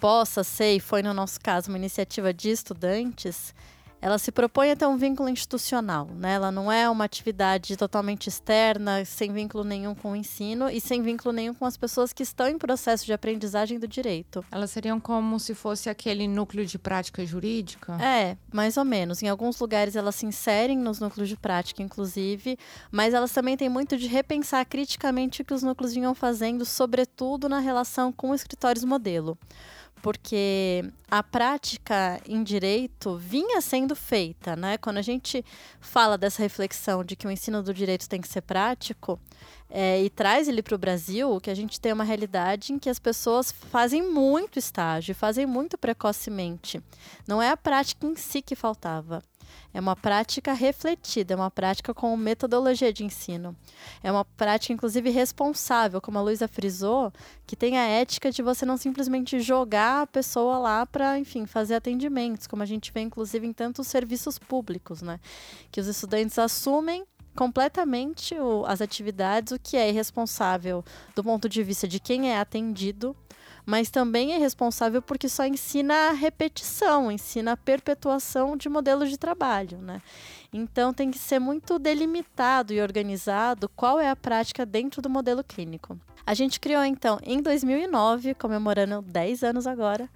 possa 0.00 0.42
ser, 0.42 0.76
e 0.76 0.80
foi 0.80 1.02
no 1.02 1.12
nosso 1.12 1.38
caso, 1.38 1.68
uma 1.68 1.76
iniciativa 1.76 2.32
de 2.32 2.48
estudantes, 2.48 3.54
ela 4.02 4.18
se 4.18 4.32
propõe 4.32 4.72
a 4.72 4.76
ter 4.76 4.84
um 4.84 4.96
vínculo 4.96 5.28
institucional, 5.28 6.08
né? 6.16 6.32
Ela 6.32 6.50
não 6.50 6.72
é 6.72 6.90
uma 6.90 7.04
atividade 7.04 7.76
totalmente 7.76 8.26
externa, 8.26 9.04
sem 9.04 9.32
vínculo 9.32 9.62
nenhum 9.62 9.94
com 9.94 10.10
o 10.10 10.16
ensino 10.16 10.68
e 10.68 10.80
sem 10.80 11.00
vínculo 11.00 11.32
nenhum 11.32 11.54
com 11.54 11.64
as 11.64 11.76
pessoas 11.76 12.12
que 12.12 12.24
estão 12.24 12.48
em 12.48 12.58
processo 12.58 13.06
de 13.06 13.12
aprendizagem 13.12 13.78
do 13.78 13.86
direito. 13.86 14.44
Elas 14.50 14.72
seriam 14.72 14.98
como 14.98 15.38
se 15.38 15.54
fosse 15.54 15.88
aquele 15.88 16.26
núcleo 16.26 16.66
de 16.66 16.80
prática 16.80 17.24
jurídica? 17.24 17.96
É, 18.02 18.36
mais 18.52 18.76
ou 18.76 18.84
menos. 18.84 19.22
Em 19.22 19.28
alguns 19.28 19.60
lugares 19.60 19.94
elas 19.94 20.16
se 20.16 20.26
inserem 20.26 20.76
nos 20.76 20.98
núcleos 20.98 21.28
de 21.28 21.36
prática, 21.36 21.80
inclusive, 21.80 22.58
mas 22.90 23.14
elas 23.14 23.30
também 23.30 23.56
têm 23.56 23.68
muito 23.68 23.96
de 23.96 24.08
repensar 24.08 24.66
criticamente 24.66 25.42
o 25.42 25.44
que 25.44 25.54
os 25.54 25.62
núcleos 25.62 25.94
vinham 25.94 26.12
fazendo, 26.12 26.64
sobretudo 26.64 27.48
na 27.48 27.60
relação 27.60 28.10
com 28.10 28.34
escritórios 28.34 28.84
modelo 28.84 29.38
porque 30.02 30.84
a 31.08 31.22
prática 31.22 32.20
em 32.28 32.42
direito 32.42 33.16
vinha 33.16 33.60
sendo 33.60 33.94
feita, 33.94 34.56
né? 34.56 34.76
Quando 34.76 34.98
a 34.98 35.02
gente 35.02 35.44
fala 35.80 36.18
dessa 36.18 36.42
reflexão 36.42 37.04
de 37.04 37.14
que 37.14 37.26
o 37.26 37.30
ensino 37.30 37.62
do 37.62 37.72
direito 37.72 38.08
tem 38.08 38.20
que 38.20 38.28
ser 38.28 38.42
prático 38.42 39.18
é, 39.70 40.02
e 40.02 40.10
traz 40.10 40.48
ele 40.48 40.62
para 40.62 40.74
o 40.74 40.78
Brasil, 40.78 41.40
que 41.40 41.50
a 41.50 41.54
gente 41.54 41.80
tem 41.80 41.92
uma 41.92 42.04
realidade 42.04 42.72
em 42.72 42.78
que 42.78 42.90
as 42.90 42.98
pessoas 42.98 43.52
fazem 43.52 44.02
muito 44.02 44.58
estágio, 44.58 45.14
fazem 45.14 45.46
muito 45.46 45.78
precocemente. 45.78 46.82
Não 47.26 47.40
é 47.40 47.50
a 47.50 47.56
prática 47.56 48.04
em 48.04 48.16
si 48.16 48.42
que 48.42 48.56
faltava. 48.56 49.22
É 49.74 49.80
uma 49.80 49.96
prática 49.96 50.52
refletida, 50.52 51.34
é 51.34 51.36
uma 51.36 51.50
prática 51.50 51.94
com 51.94 52.16
metodologia 52.16 52.92
de 52.92 53.04
ensino. 53.04 53.56
É 54.02 54.12
uma 54.12 54.24
prática, 54.24 54.72
inclusive, 54.72 55.10
responsável, 55.10 56.00
como 56.00 56.18
a 56.18 56.22
Luísa 56.22 56.46
frisou, 56.46 57.12
que 57.46 57.56
tem 57.56 57.78
a 57.78 57.86
ética 57.86 58.30
de 58.30 58.42
você 58.42 58.66
não 58.66 58.76
simplesmente 58.76 59.40
jogar 59.40 60.02
a 60.02 60.06
pessoa 60.06 60.58
lá 60.58 60.86
para, 60.86 61.18
enfim, 61.18 61.46
fazer 61.46 61.74
atendimentos, 61.74 62.46
como 62.46 62.62
a 62.62 62.66
gente 62.66 62.92
vê, 62.92 63.00
inclusive, 63.00 63.46
em 63.46 63.52
tantos 63.52 63.86
serviços 63.86 64.38
públicos, 64.38 65.02
né? 65.02 65.18
Que 65.70 65.80
os 65.80 65.86
estudantes 65.86 66.38
assumem 66.38 67.04
completamente 67.34 68.34
o, 68.34 68.64
as 68.66 68.80
atividades, 68.80 69.52
o 69.52 69.58
que 69.58 69.76
é 69.76 69.88
irresponsável 69.88 70.84
do 71.14 71.24
ponto 71.24 71.48
de 71.48 71.62
vista 71.62 71.88
de 71.88 71.98
quem 71.98 72.30
é 72.30 72.38
atendido, 72.38 73.16
mas 73.64 73.90
também 73.90 74.34
é 74.34 74.38
responsável 74.38 75.00
porque 75.00 75.28
só 75.28 75.46
ensina 75.46 76.08
a 76.08 76.12
repetição, 76.12 77.10
ensina 77.10 77.52
a 77.52 77.56
perpetuação 77.56 78.56
de 78.56 78.68
modelos 78.68 79.08
de 79.10 79.16
trabalho, 79.16 79.78
né? 79.78 80.00
Então 80.52 80.92
tem 80.92 81.10
que 81.10 81.18
ser 81.18 81.38
muito 81.38 81.78
delimitado 81.78 82.72
e 82.72 82.80
organizado 82.80 83.68
qual 83.68 83.98
é 83.98 84.10
a 84.10 84.16
prática 84.16 84.66
dentro 84.66 85.00
do 85.00 85.08
modelo 85.08 85.42
clínico. 85.42 85.98
A 86.26 86.34
gente 86.34 86.60
criou 86.60 86.84
então 86.84 87.18
em 87.22 87.40
2009, 87.40 88.34
comemorando 88.34 89.02
10 89.02 89.42
anos 89.42 89.66
agora, 89.66 90.08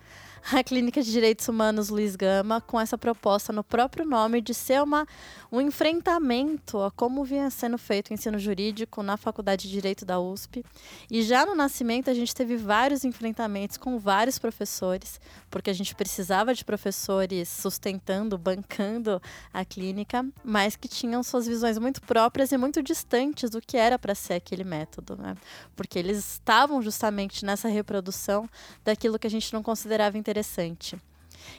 a 0.52 0.62
Clínica 0.62 1.02
de 1.02 1.10
Direitos 1.10 1.48
Humanos 1.48 1.88
Luiz 1.88 2.14
Gama 2.14 2.60
com 2.60 2.80
essa 2.80 2.96
proposta 2.96 3.52
no 3.52 3.64
próprio 3.64 4.04
nome 4.04 4.40
de 4.40 4.54
ser 4.54 4.80
uma, 4.80 5.04
um 5.50 5.60
enfrentamento 5.60 6.80
a 6.82 6.90
como 6.90 7.24
vinha 7.24 7.50
sendo 7.50 7.76
feito 7.76 8.10
o 8.10 8.14
ensino 8.14 8.38
jurídico 8.38 9.02
na 9.02 9.16
Faculdade 9.16 9.64
de 9.66 9.72
Direito 9.72 10.04
da 10.04 10.20
USP. 10.20 10.64
E 11.10 11.22
já 11.22 11.44
no 11.44 11.54
nascimento 11.56 12.10
a 12.10 12.14
gente 12.14 12.32
teve 12.32 12.56
vários 12.56 13.04
enfrentamentos 13.04 13.76
com 13.76 13.98
vários 13.98 14.38
professores, 14.38 15.20
porque 15.50 15.68
a 15.68 15.72
gente 15.72 15.96
precisava 15.96 16.54
de 16.54 16.64
professores 16.64 17.48
sustentando, 17.48 18.38
bancando 18.38 19.20
a 19.52 19.64
clínica, 19.64 20.24
mas 20.44 20.76
que 20.76 20.86
tinham 20.86 21.24
suas 21.24 21.48
visões 21.48 21.76
muito 21.76 22.00
próprias 22.02 22.52
e 22.52 22.56
muito 22.56 22.84
distantes 22.84 23.50
do 23.50 23.60
que 23.60 23.76
era 23.76 23.98
para 23.98 24.14
ser 24.14 24.34
aquele 24.34 24.62
método, 24.62 25.16
né? 25.16 25.34
Porque 25.74 25.98
eles 25.98 26.18
estavam 26.18 26.80
justamente 26.80 27.44
nessa 27.44 27.66
reprodução 27.66 28.48
daquilo 28.84 29.18
que 29.18 29.26
a 29.26 29.30
gente 29.30 29.52
não 29.52 29.60
considerava 29.60 30.16
interessante 30.16 30.35
interessante. 30.36 30.98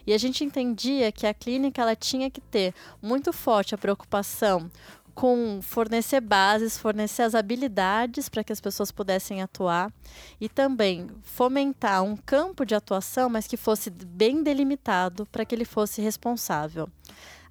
E 0.05 0.13
a 0.13 0.17
gente 0.17 0.43
entendia 0.43 1.11
que 1.11 1.25
a 1.25 1.33
clínica 1.33 1.81
ela 1.81 1.95
tinha 1.95 2.29
que 2.29 2.41
ter 2.41 2.73
muito 3.01 3.33
forte 3.33 3.73
a 3.73 3.77
preocupação 3.77 4.69
com 5.15 5.59
fornecer 5.63 6.21
bases, 6.21 6.77
fornecer 6.77 7.23
as 7.23 7.33
habilidades 7.33 8.29
para 8.29 8.43
que 8.43 8.53
as 8.53 8.61
pessoas 8.61 8.91
pudessem 8.91 9.41
atuar 9.41 9.91
e 10.39 10.47
também 10.47 11.07
fomentar 11.23 12.03
um 12.03 12.15
campo 12.15 12.63
de 12.63 12.75
atuação, 12.75 13.27
mas 13.27 13.47
que 13.47 13.57
fosse 13.57 13.89
bem 13.89 14.43
delimitado 14.43 15.25
para 15.31 15.43
que 15.43 15.55
ele 15.55 15.65
fosse 15.65 16.01
responsável. 16.01 16.87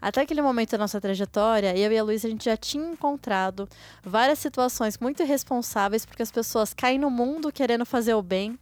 Até 0.01 0.20
aquele 0.20 0.43
momento 0.43 0.72
da 0.72 0.79
nossa 0.79 1.01
trajetória, 1.01 1.77
eu 1.77 1.91
e 1.91 1.99
a 1.99 2.05
Luísa, 2.05 2.29
a 2.29 2.31
gente 2.31 2.45
já 2.45 2.57
tinha 2.57 2.87
encontrado 2.87 3.68
várias 4.05 4.39
situações 4.39 4.99
muito 4.99 5.22
irresponsáveis, 5.22 6.07
porque 6.07 6.22
as 6.22 6.31
pessoas 6.31 6.72
caem 6.72 6.99
no 6.99 7.11
mundo 7.11 7.51
querendo 7.51 7.85
fazer 7.85 8.14
o 8.14 8.22
bem 8.22 8.57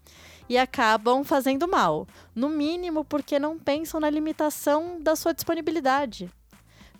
e 0.49 0.59
acabam 0.59 1.25
fazendo 1.25 1.69
mal. 1.69 2.07
No 2.35 2.49
mínimo, 2.49 3.05
porque 3.05 3.39
não 3.39 3.59
pensam 3.59 4.01
na 4.01 4.11
limitação 4.11 5.01
da 5.01 5.17
sua 5.17 5.33
disponibilidade. 5.33 6.31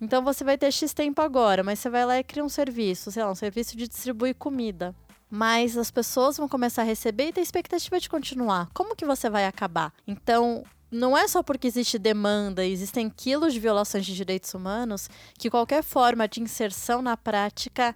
Então 0.01 0.23
você 0.23 0.43
vai 0.43 0.57
ter 0.57 0.71
X 0.71 0.93
tempo 0.93 1.21
agora, 1.21 1.63
mas 1.63 1.79
você 1.79 1.89
vai 1.89 2.05
lá 2.05 2.19
e 2.19 2.23
cria 2.23 2.43
um 2.43 2.49
serviço, 2.49 3.11
sei 3.11 3.23
lá, 3.23 3.31
um 3.31 3.35
serviço 3.35 3.77
de 3.77 3.87
distribuir 3.87 4.35
comida. 4.35 4.93
Mas 5.29 5.77
as 5.77 5.89
pessoas 5.89 6.37
vão 6.37 6.47
começar 6.47 6.81
a 6.81 6.85
receber 6.85 7.27
e 7.27 7.33
ter 7.33 7.41
expectativa 7.41 7.99
de 7.99 8.09
continuar. 8.09 8.69
Como 8.73 8.95
que 8.95 9.05
você 9.05 9.29
vai 9.29 9.45
acabar? 9.45 9.93
Então, 10.05 10.63
não 10.91 11.17
é 11.17 11.27
só 11.27 11.41
porque 11.41 11.67
existe 11.67 11.97
demanda, 11.97 12.65
existem 12.65 13.09
quilos 13.09 13.53
de 13.53 13.59
violações 13.59 14.05
de 14.05 14.15
direitos 14.15 14.53
humanos, 14.53 15.09
que 15.37 15.49
qualquer 15.49 15.83
forma 15.83 16.27
de 16.27 16.41
inserção 16.41 17.01
na 17.01 17.17
prática 17.17 17.95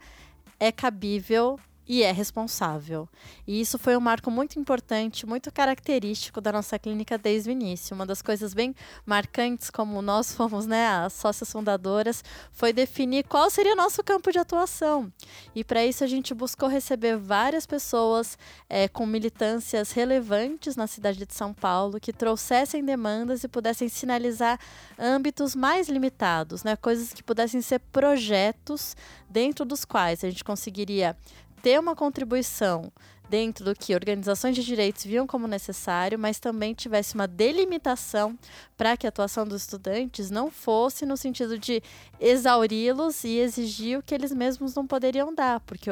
é 0.59 0.71
cabível 0.71 1.59
e 1.89 2.03
é 2.03 2.11
responsável. 2.11 3.09
E 3.47 3.59
isso 3.59 3.79
foi 3.79 3.97
um 3.97 3.99
marco 3.99 4.29
muito 4.29 4.59
importante, 4.59 5.25
muito 5.25 5.51
característico 5.51 6.39
da 6.39 6.51
nossa 6.51 6.77
clínica 6.77 7.17
desde 7.17 7.49
o 7.49 7.51
início. 7.51 7.95
Uma 7.95 8.05
das 8.05 8.21
coisas 8.21 8.53
bem 8.53 8.75
marcantes, 9.03 9.71
como 9.71 9.99
nós 9.99 10.31
fomos 10.37 10.67
né, 10.67 10.87
as 10.87 11.13
sócias 11.13 11.51
fundadoras, 11.51 12.23
foi 12.51 12.71
definir 12.71 13.23
qual 13.23 13.49
seria 13.49 13.73
o 13.73 13.75
nosso 13.75 14.03
campo 14.03 14.31
de 14.31 14.37
atuação. 14.37 15.11
E 15.55 15.63
para 15.63 15.83
isso 15.83 16.03
a 16.03 16.07
gente 16.07 16.31
buscou 16.31 16.69
receber 16.69 17.17
várias 17.17 17.65
pessoas 17.65 18.37
é, 18.69 18.87
com 18.87 19.07
militâncias 19.07 19.91
relevantes 19.91 20.75
na 20.75 20.85
cidade 20.85 21.25
de 21.25 21.33
São 21.33 21.55
Paulo 21.55 21.99
que 21.99 22.13
trouxessem 22.13 22.85
demandas 22.85 23.43
e 23.43 23.47
pudessem 23.47 23.89
sinalizar 23.89 24.59
âmbitos 24.95 25.55
mais 25.55 25.89
limitados, 25.89 26.63
né, 26.63 26.75
coisas 26.75 27.13
que 27.13 27.23
pudessem 27.23 27.63
ser 27.63 27.79
projetos 27.79 28.95
dentro 29.27 29.65
dos 29.65 29.85
quais 29.85 30.23
a 30.23 30.29
gente 30.29 30.43
conseguiria 30.43 31.17
ter 31.61 31.79
uma 31.79 31.95
contribuição 31.95 32.91
dentro 33.29 33.63
do 33.63 33.75
que 33.75 33.93
organizações 33.93 34.55
de 34.55 34.65
direitos 34.65 35.03
viam 35.05 35.27
como 35.27 35.47
necessário, 35.47 36.17
mas 36.17 36.39
também 36.39 36.73
tivesse 36.73 37.13
uma 37.13 37.27
delimitação 37.27 38.37
para 38.75 38.97
que 38.97 39.05
a 39.05 39.09
atuação 39.09 39.45
dos 39.45 39.61
estudantes 39.61 40.31
não 40.31 40.49
fosse 40.49 41.05
no 41.05 41.15
sentido 41.15 41.57
de 41.57 41.81
exauri-los 42.19 43.23
e 43.23 43.37
exigir 43.37 43.99
o 43.99 44.03
que 44.03 44.15
eles 44.15 44.33
mesmos 44.33 44.73
não 44.73 44.87
poderiam 44.87 45.33
dar, 45.33 45.59
porque 45.59 45.91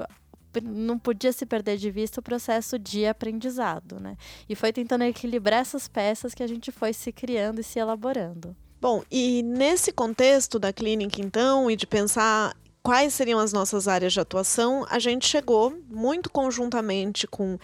não 0.64 0.98
podia 0.98 1.32
se 1.32 1.46
perder 1.46 1.78
de 1.78 1.92
vista 1.92 2.20
o 2.20 2.24
processo 2.24 2.80
de 2.80 3.06
aprendizado, 3.06 4.00
né? 4.00 4.18
E 4.50 4.56
foi 4.56 4.74
tentando 4.74 5.04
equilibrar 5.04 5.60
essas 5.60 5.88
peças 5.88 6.34
que 6.34 6.42
a 6.42 6.48
gente 6.48 6.72
foi 6.72 6.94
se 6.94 7.12
criando 7.12 7.62
e 7.62 7.64
se 7.64 7.78
elaborando. 7.78 8.56
Bom, 8.82 9.04
e 9.12 9.44
nesse 9.44 9.92
contexto 9.92 10.58
da 10.58 10.72
clínica, 10.72 11.22
então, 11.22 11.70
e 11.70 11.76
de 11.76 11.86
pensar 11.86 12.56
quais 12.84 13.14
seriam 13.14 13.40
as 13.40 13.52
nossas 13.52 13.88
áreas 13.88 14.14
de 14.14 14.20
atuação, 14.20 14.86
a 14.90 15.00
gente 15.00 15.28
chegou 15.28 15.78
muito 15.90 16.30
conjuntamente 16.30 17.28
com 17.28 17.58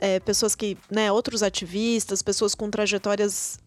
é, 0.00 0.20
pessoas 0.20 0.54
que, 0.54 0.76
né, 0.90 1.12
outros 1.12 1.42
ativistas, 1.42 2.22
pessoas 2.22 2.54
com 2.54 2.70
trajetórias 2.70 3.58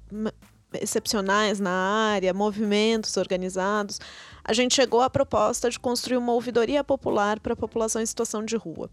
excepcionais 0.73 1.59
na 1.59 1.71
área, 1.71 2.33
movimentos 2.33 3.15
organizados, 3.17 3.99
a 4.43 4.53
gente 4.53 4.75
chegou 4.75 5.01
à 5.01 5.09
proposta 5.09 5.69
de 5.69 5.79
construir 5.79 6.17
uma 6.17 6.33
ouvidoria 6.33 6.83
popular 6.83 7.39
para 7.39 7.53
a 7.53 7.55
população 7.55 8.01
em 8.01 8.05
situação 8.05 8.43
de 8.43 8.55
rua 8.55 8.89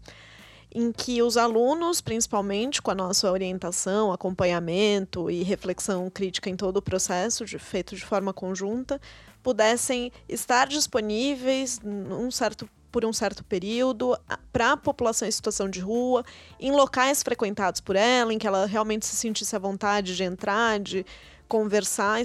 em 0.75 0.91
que 0.91 1.23
os 1.23 1.37
alunos, 1.37 2.01
principalmente 2.01 2.81
com 2.81 2.91
a 2.91 2.95
nossa 2.95 3.31
orientação, 3.31 4.11
acompanhamento 4.11 5.31
e 5.31 5.41
reflexão 5.41 6.09
crítica 6.09 6.49
em 6.49 6.55
todo 6.57 6.77
o 6.77 6.81
processo, 6.81 7.45
de, 7.45 7.57
feito 7.57 7.95
de 7.95 8.03
forma 8.03 8.33
conjunta, 8.33 8.99
pudessem 9.41 10.11
estar 10.27 10.67
disponíveis 10.67 11.79
num 11.81 12.29
certo 12.29 12.69
por 12.91 13.05
um 13.05 13.11
certo 13.11 13.43
período 13.43 14.17
para 14.53 14.71
a 14.71 14.77
população 14.77 15.27
em 15.27 15.31
situação 15.31 15.69
de 15.69 15.81
rua, 15.81 16.23
em 16.57 16.71
locais 16.71 17.21
frequentados 17.21 17.81
por 17.81 17.95
ela, 17.95 18.33
em 18.33 18.37
que 18.37 18.47
ela 18.47 18.65
realmente 18.65 19.05
se 19.05 19.17
sentisse 19.17 19.53
à 19.53 19.59
vontade 19.59 20.15
de 20.15 20.23
entrar, 20.23 20.79
de 20.79 21.05
conversar, 21.47 22.19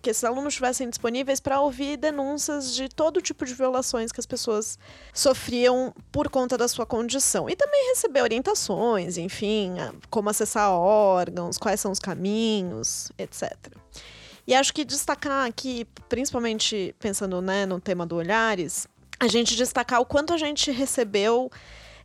que 0.00 0.10
esses 0.10 0.24
alunos 0.24 0.54
estivessem 0.54 0.88
disponíveis 0.88 1.40
para 1.40 1.60
ouvir 1.60 1.96
denúncias 1.96 2.74
de 2.74 2.88
todo 2.88 3.20
tipo 3.20 3.44
de 3.44 3.54
violações 3.54 4.10
que 4.10 4.20
as 4.20 4.26
pessoas 4.26 4.78
sofriam 5.12 5.94
por 6.10 6.28
conta 6.28 6.56
da 6.56 6.66
sua 6.68 6.86
condição. 6.86 7.48
E 7.48 7.56
também 7.56 7.88
receber 7.90 8.22
orientações, 8.22 9.16
enfim, 9.16 9.74
como 10.10 10.30
acessar 10.30 10.70
órgãos, 10.70 11.58
quais 11.58 11.80
são 11.80 11.92
os 11.92 11.98
caminhos, 11.98 13.12
etc. 13.18 13.52
E 14.46 14.54
acho 14.54 14.72
que 14.74 14.84
destacar 14.84 15.46
aqui, 15.46 15.86
principalmente 16.08 16.94
pensando 16.98 17.40
né, 17.40 17.64
no 17.64 17.80
tema 17.80 18.04
do 18.04 18.16
Olhares, 18.16 18.88
a 19.20 19.28
gente 19.28 19.54
destacar 19.54 20.00
o 20.00 20.06
quanto 20.06 20.32
a 20.32 20.36
gente 20.36 20.70
recebeu 20.72 21.50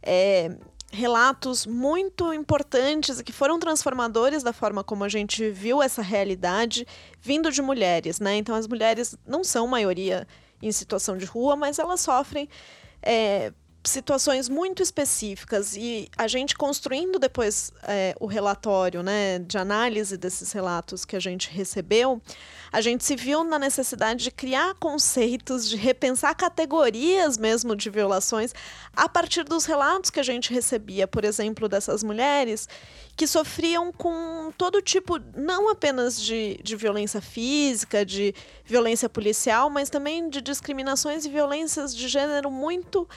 é, 0.04 0.56
relatos 0.92 1.66
muito 1.66 2.34
importantes 2.34 3.20
e 3.20 3.24
que 3.24 3.34
foram 3.34 3.60
transformadores 3.60 4.42
da 4.42 4.54
forma 4.54 4.84
como 4.84 5.04
a 5.04 5.10
gente 5.10 5.50
viu 5.50 5.82
essa 5.82 6.02
realidade 6.02 6.88
vindo 7.22 7.52
de 7.52 7.62
mulheres, 7.62 8.20
né? 8.20 8.36
Então 8.38 8.56
as 8.56 8.68
mulheres 8.68 9.16
não 9.26 9.44
são 9.44 9.68
maioria 9.68 10.28
em 10.62 10.72
situação 10.72 11.18
de 11.18 11.26
rua, 11.26 11.56
mas 11.56 11.78
elas 11.78 12.00
sofrem 12.00 12.50
é, 13.02 13.52
situações 13.90 14.50
muito 14.50 14.84
específicas 14.84 15.76
e 15.76 16.10
a 16.18 16.28
gente 16.28 16.56
construindo 16.56 17.18
depois 17.18 17.72
é, 17.84 18.16
o 18.20 18.26
relatório 18.26 19.02
né, 19.02 19.40
de 19.40 19.58
análise 19.58 20.18
desses 20.18 20.52
relatos 20.52 21.06
que 21.06 21.16
a 21.16 21.20
gente 21.20 21.50
recebeu, 21.50 22.22
a 22.72 22.82
gente 22.82 23.04
se 23.04 23.16
viu 23.16 23.44
na 23.44 23.58
necessidade 23.58 24.24
de 24.24 24.32
criar 24.32 24.76
conceitos, 24.76 25.70
de 25.70 25.76
repensar 25.76 26.36
categorias 26.36 27.38
mesmo 27.38 27.76
de 27.76 27.90
violações 27.90 28.54
a 28.96 29.08
partir 29.08 29.44
dos 29.44 29.66
relatos 29.66 30.10
que 30.10 30.20
a 30.20 30.24
gente 30.24 30.54
recebia, 30.54 31.08
por 31.08 31.24
exemplo, 31.24 31.70
dessas 31.70 32.04
mulheres 32.04 32.68
que 33.16 33.26
sofriam 33.26 33.92
com 33.92 34.52
todo 34.56 34.80
tipo, 34.80 35.20
não 35.36 35.72
apenas 35.72 36.22
de, 36.22 36.60
de 36.64 36.76
violência 36.76 37.20
física, 37.20 38.06
de 38.06 38.34
violência 38.64 39.10
policial, 39.10 39.72
mas 39.72 39.90
também 39.90 40.30
de 40.30 40.40
discriminações 40.40 41.26
e 41.26 41.30
violências 41.30 41.96
de 41.96 42.08
gênero 42.08 42.52
muito 42.52 43.08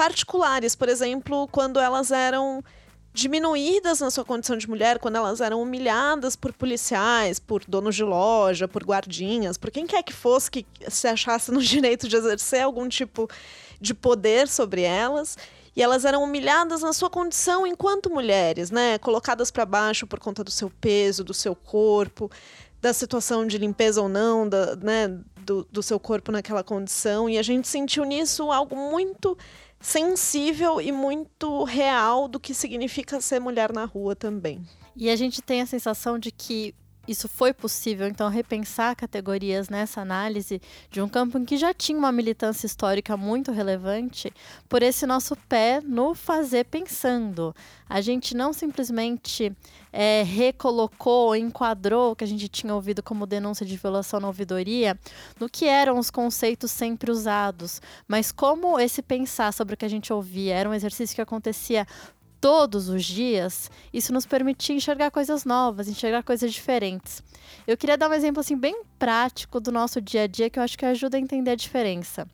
particulares, 0.00 0.74
por 0.74 0.88
exemplo, 0.88 1.46
quando 1.48 1.78
elas 1.78 2.10
eram 2.10 2.64
diminuídas 3.12 4.00
na 4.00 4.10
sua 4.10 4.24
condição 4.24 4.56
de 4.56 4.66
mulher 4.66 4.98
quando 4.98 5.16
elas 5.16 5.42
eram 5.42 5.60
humilhadas 5.60 6.34
por 6.34 6.54
policiais, 6.54 7.38
por 7.38 7.62
donos 7.68 7.94
de 7.94 8.02
loja, 8.02 8.66
por 8.66 8.82
guardinhas, 8.82 9.58
por 9.58 9.70
quem 9.70 9.86
quer 9.86 10.02
que 10.02 10.12
fosse 10.14 10.50
que 10.50 10.66
se 10.88 11.06
achasse 11.06 11.52
no 11.52 11.60
direito 11.60 12.08
de 12.08 12.16
exercer 12.16 12.62
algum 12.62 12.88
tipo 12.88 13.28
de 13.78 13.92
poder 13.92 14.48
sobre 14.48 14.80
elas. 14.80 15.36
E 15.76 15.82
elas 15.82 16.06
eram 16.06 16.24
humilhadas 16.24 16.80
na 16.80 16.94
sua 16.94 17.10
condição 17.10 17.66
enquanto 17.66 18.08
mulheres, 18.08 18.70
né? 18.70 18.96
Colocadas 18.98 19.50
para 19.50 19.66
baixo 19.66 20.06
por 20.06 20.18
conta 20.18 20.42
do 20.42 20.50
seu 20.50 20.70
peso, 20.80 21.22
do 21.22 21.34
seu 21.34 21.54
corpo, 21.54 22.30
da 22.80 22.94
situação 22.94 23.46
de 23.46 23.58
limpeza 23.58 24.00
ou 24.00 24.08
não, 24.08 24.48
da, 24.48 24.76
né, 24.76 25.08
do, 25.36 25.66
do 25.70 25.82
seu 25.82 26.00
corpo 26.00 26.32
naquela 26.32 26.64
condição. 26.64 27.28
E 27.28 27.36
a 27.36 27.42
gente 27.42 27.68
sentiu 27.68 28.04
nisso 28.04 28.50
algo 28.50 28.74
muito 28.74 29.36
sensível 29.80 30.80
e 30.80 30.92
muito 30.92 31.64
real 31.64 32.28
do 32.28 32.38
que 32.38 32.52
significa 32.52 33.20
ser 33.20 33.40
mulher 33.40 33.72
na 33.72 33.84
rua 33.84 34.14
também. 34.14 34.62
E 34.94 35.08
a 35.08 35.16
gente 35.16 35.40
tem 35.40 35.62
a 35.62 35.66
sensação 35.66 36.18
de 36.18 36.30
que 36.30 36.74
isso 37.08 37.28
foi 37.28 37.52
possível, 37.52 38.06
então, 38.06 38.28
repensar 38.28 38.94
categorias 38.94 39.68
nessa 39.68 40.00
análise 40.00 40.60
de 40.90 41.00
um 41.00 41.08
campo 41.08 41.38
em 41.38 41.44
que 41.44 41.56
já 41.56 41.72
tinha 41.74 41.98
uma 41.98 42.12
militância 42.12 42.66
histórica 42.66 43.16
muito 43.16 43.50
relevante, 43.50 44.32
por 44.68 44.82
esse 44.82 45.06
nosso 45.06 45.34
pé 45.48 45.80
no 45.82 46.14
fazer 46.14 46.64
pensando. 46.64 47.54
A 47.88 48.00
gente 48.00 48.36
não 48.36 48.52
simplesmente 48.52 49.52
é, 49.92 50.22
recolocou, 50.22 51.34
enquadrou 51.34 52.12
o 52.12 52.16
que 52.16 52.24
a 52.24 52.26
gente 52.26 52.48
tinha 52.48 52.74
ouvido 52.74 53.02
como 53.02 53.26
denúncia 53.26 53.66
de 53.66 53.76
violação 53.76 54.20
na 54.20 54.28
ouvidoria 54.28 54.96
no 55.38 55.48
que 55.48 55.66
eram 55.66 55.98
os 55.98 56.10
conceitos 56.10 56.70
sempre 56.70 57.10
usados, 57.10 57.82
mas 58.06 58.30
como 58.30 58.78
esse 58.78 59.02
pensar 59.02 59.52
sobre 59.52 59.74
o 59.74 59.76
que 59.76 59.84
a 59.84 59.90
gente 59.90 60.12
ouvia 60.12 60.54
era 60.54 60.68
um 60.68 60.74
exercício 60.74 61.14
que 61.16 61.22
acontecia 61.22 61.86
todos 62.40 62.88
os 62.88 63.04
dias, 63.04 63.70
isso 63.92 64.12
nos 64.12 64.26
permitia 64.26 64.74
enxergar 64.74 65.10
coisas 65.10 65.44
novas, 65.44 65.88
enxergar 65.88 66.22
coisas 66.22 66.52
diferentes. 66.52 67.22
Eu 67.66 67.76
queria 67.76 67.98
dar 67.98 68.08
um 68.08 68.14
exemplo 68.14 68.40
assim 68.40 68.56
bem 68.56 68.82
prático 68.98 69.60
do 69.60 69.70
nosso 69.70 70.00
dia 70.00 70.22
a 70.22 70.26
dia 70.26 70.48
que 70.48 70.58
eu 70.58 70.62
acho 70.62 70.78
que 70.78 70.84
ajuda 70.84 71.16
a 71.16 71.20
entender 71.20 71.50
a 71.50 71.56
diferença. 71.56 72.26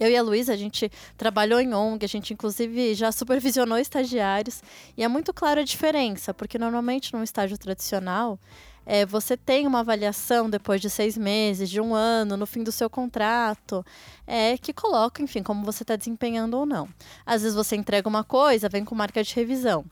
Eu 0.00 0.10
e 0.10 0.16
a 0.16 0.22
Luísa, 0.22 0.52
a 0.52 0.56
gente 0.56 0.90
trabalhou 1.16 1.60
em 1.60 1.72
ONG, 1.72 2.04
a 2.04 2.08
gente 2.08 2.32
inclusive 2.32 2.94
já 2.94 3.10
supervisionou 3.12 3.78
estagiários, 3.78 4.62
e 4.96 5.04
é 5.04 5.08
muito 5.08 5.32
clara 5.32 5.60
a 5.60 5.64
diferença, 5.64 6.34
porque 6.34 6.58
normalmente 6.58 7.12
num 7.12 7.22
estágio 7.22 7.56
tradicional, 7.56 8.38
é, 8.86 9.06
você 9.06 9.36
tem 9.36 9.66
uma 9.66 9.80
avaliação 9.80 10.48
depois 10.48 10.80
de 10.80 10.90
seis 10.90 11.16
meses, 11.16 11.70
de 11.70 11.80
um 11.80 11.94
ano, 11.94 12.36
no 12.36 12.46
fim 12.46 12.62
do 12.62 12.72
seu 12.72 12.90
contrato, 12.90 13.84
é, 14.26 14.56
que 14.58 14.72
coloca, 14.72 15.22
enfim, 15.22 15.42
como 15.42 15.64
você 15.64 15.82
está 15.82 15.96
desempenhando 15.96 16.58
ou 16.58 16.66
não. 16.66 16.88
Às 17.24 17.42
vezes 17.42 17.56
você 17.56 17.76
entrega 17.76 18.08
uma 18.08 18.24
coisa, 18.24 18.68
vem 18.68 18.84
com 18.84 18.94
marca 18.94 19.22
de 19.22 19.34
revisão. 19.34 19.84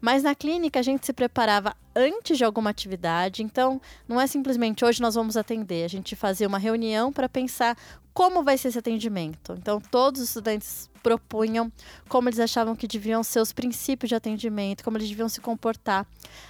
Mas 0.00 0.22
na 0.22 0.34
clínica 0.34 0.80
a 0.80 0.82
gente 0.82 1.04
se 1.04 1.12
preparava 1.12 1.76
antes 1.94 2.38
de 2.38 2.44
alguma 2.44 2.70
atividade, 2.70 3.42
então 3.42 3.80
não 4.08 4.20
é 4.20 4.26
simplesmente 4.26 4.84
hoje 4.84 5.02
nós 5.02 5.14
vamos 5.14 5.36
atender. 5.36 5.84
A 5.84 5.88
gente 5.88 6.16
fazia 6.16 6.48
uma 6.48 6.58
reunião 6.58 7.12
para 7.12 7.28
pensar 7.28 7.76
como 8.12 8.42
vai 8.42 8.56
ser 8.56 8.68
esse 8.68 8.78
atendimento. 8.78 9.54
Então 9.58 9.80
todos 9.80 10.22
os 10.22 10.28
estudantes 10.28 10.89
propunham, 11.02 11.70
como 12.08 12.28
eles 12.28 12.40
achavam 12.40 12.74
que 12.74 12.86
deviam 12.86 13.22
ser 13.22 13.40
os 13.40 13.52
princípios 13.52 14.08
de 14.08 14.14
atendimento, 14.14 14.82
como 14.82 14.96
eles 14.96 15.08
deviam 15.08 15.28
se 15.28 15.40
comportar. 15.40 16.06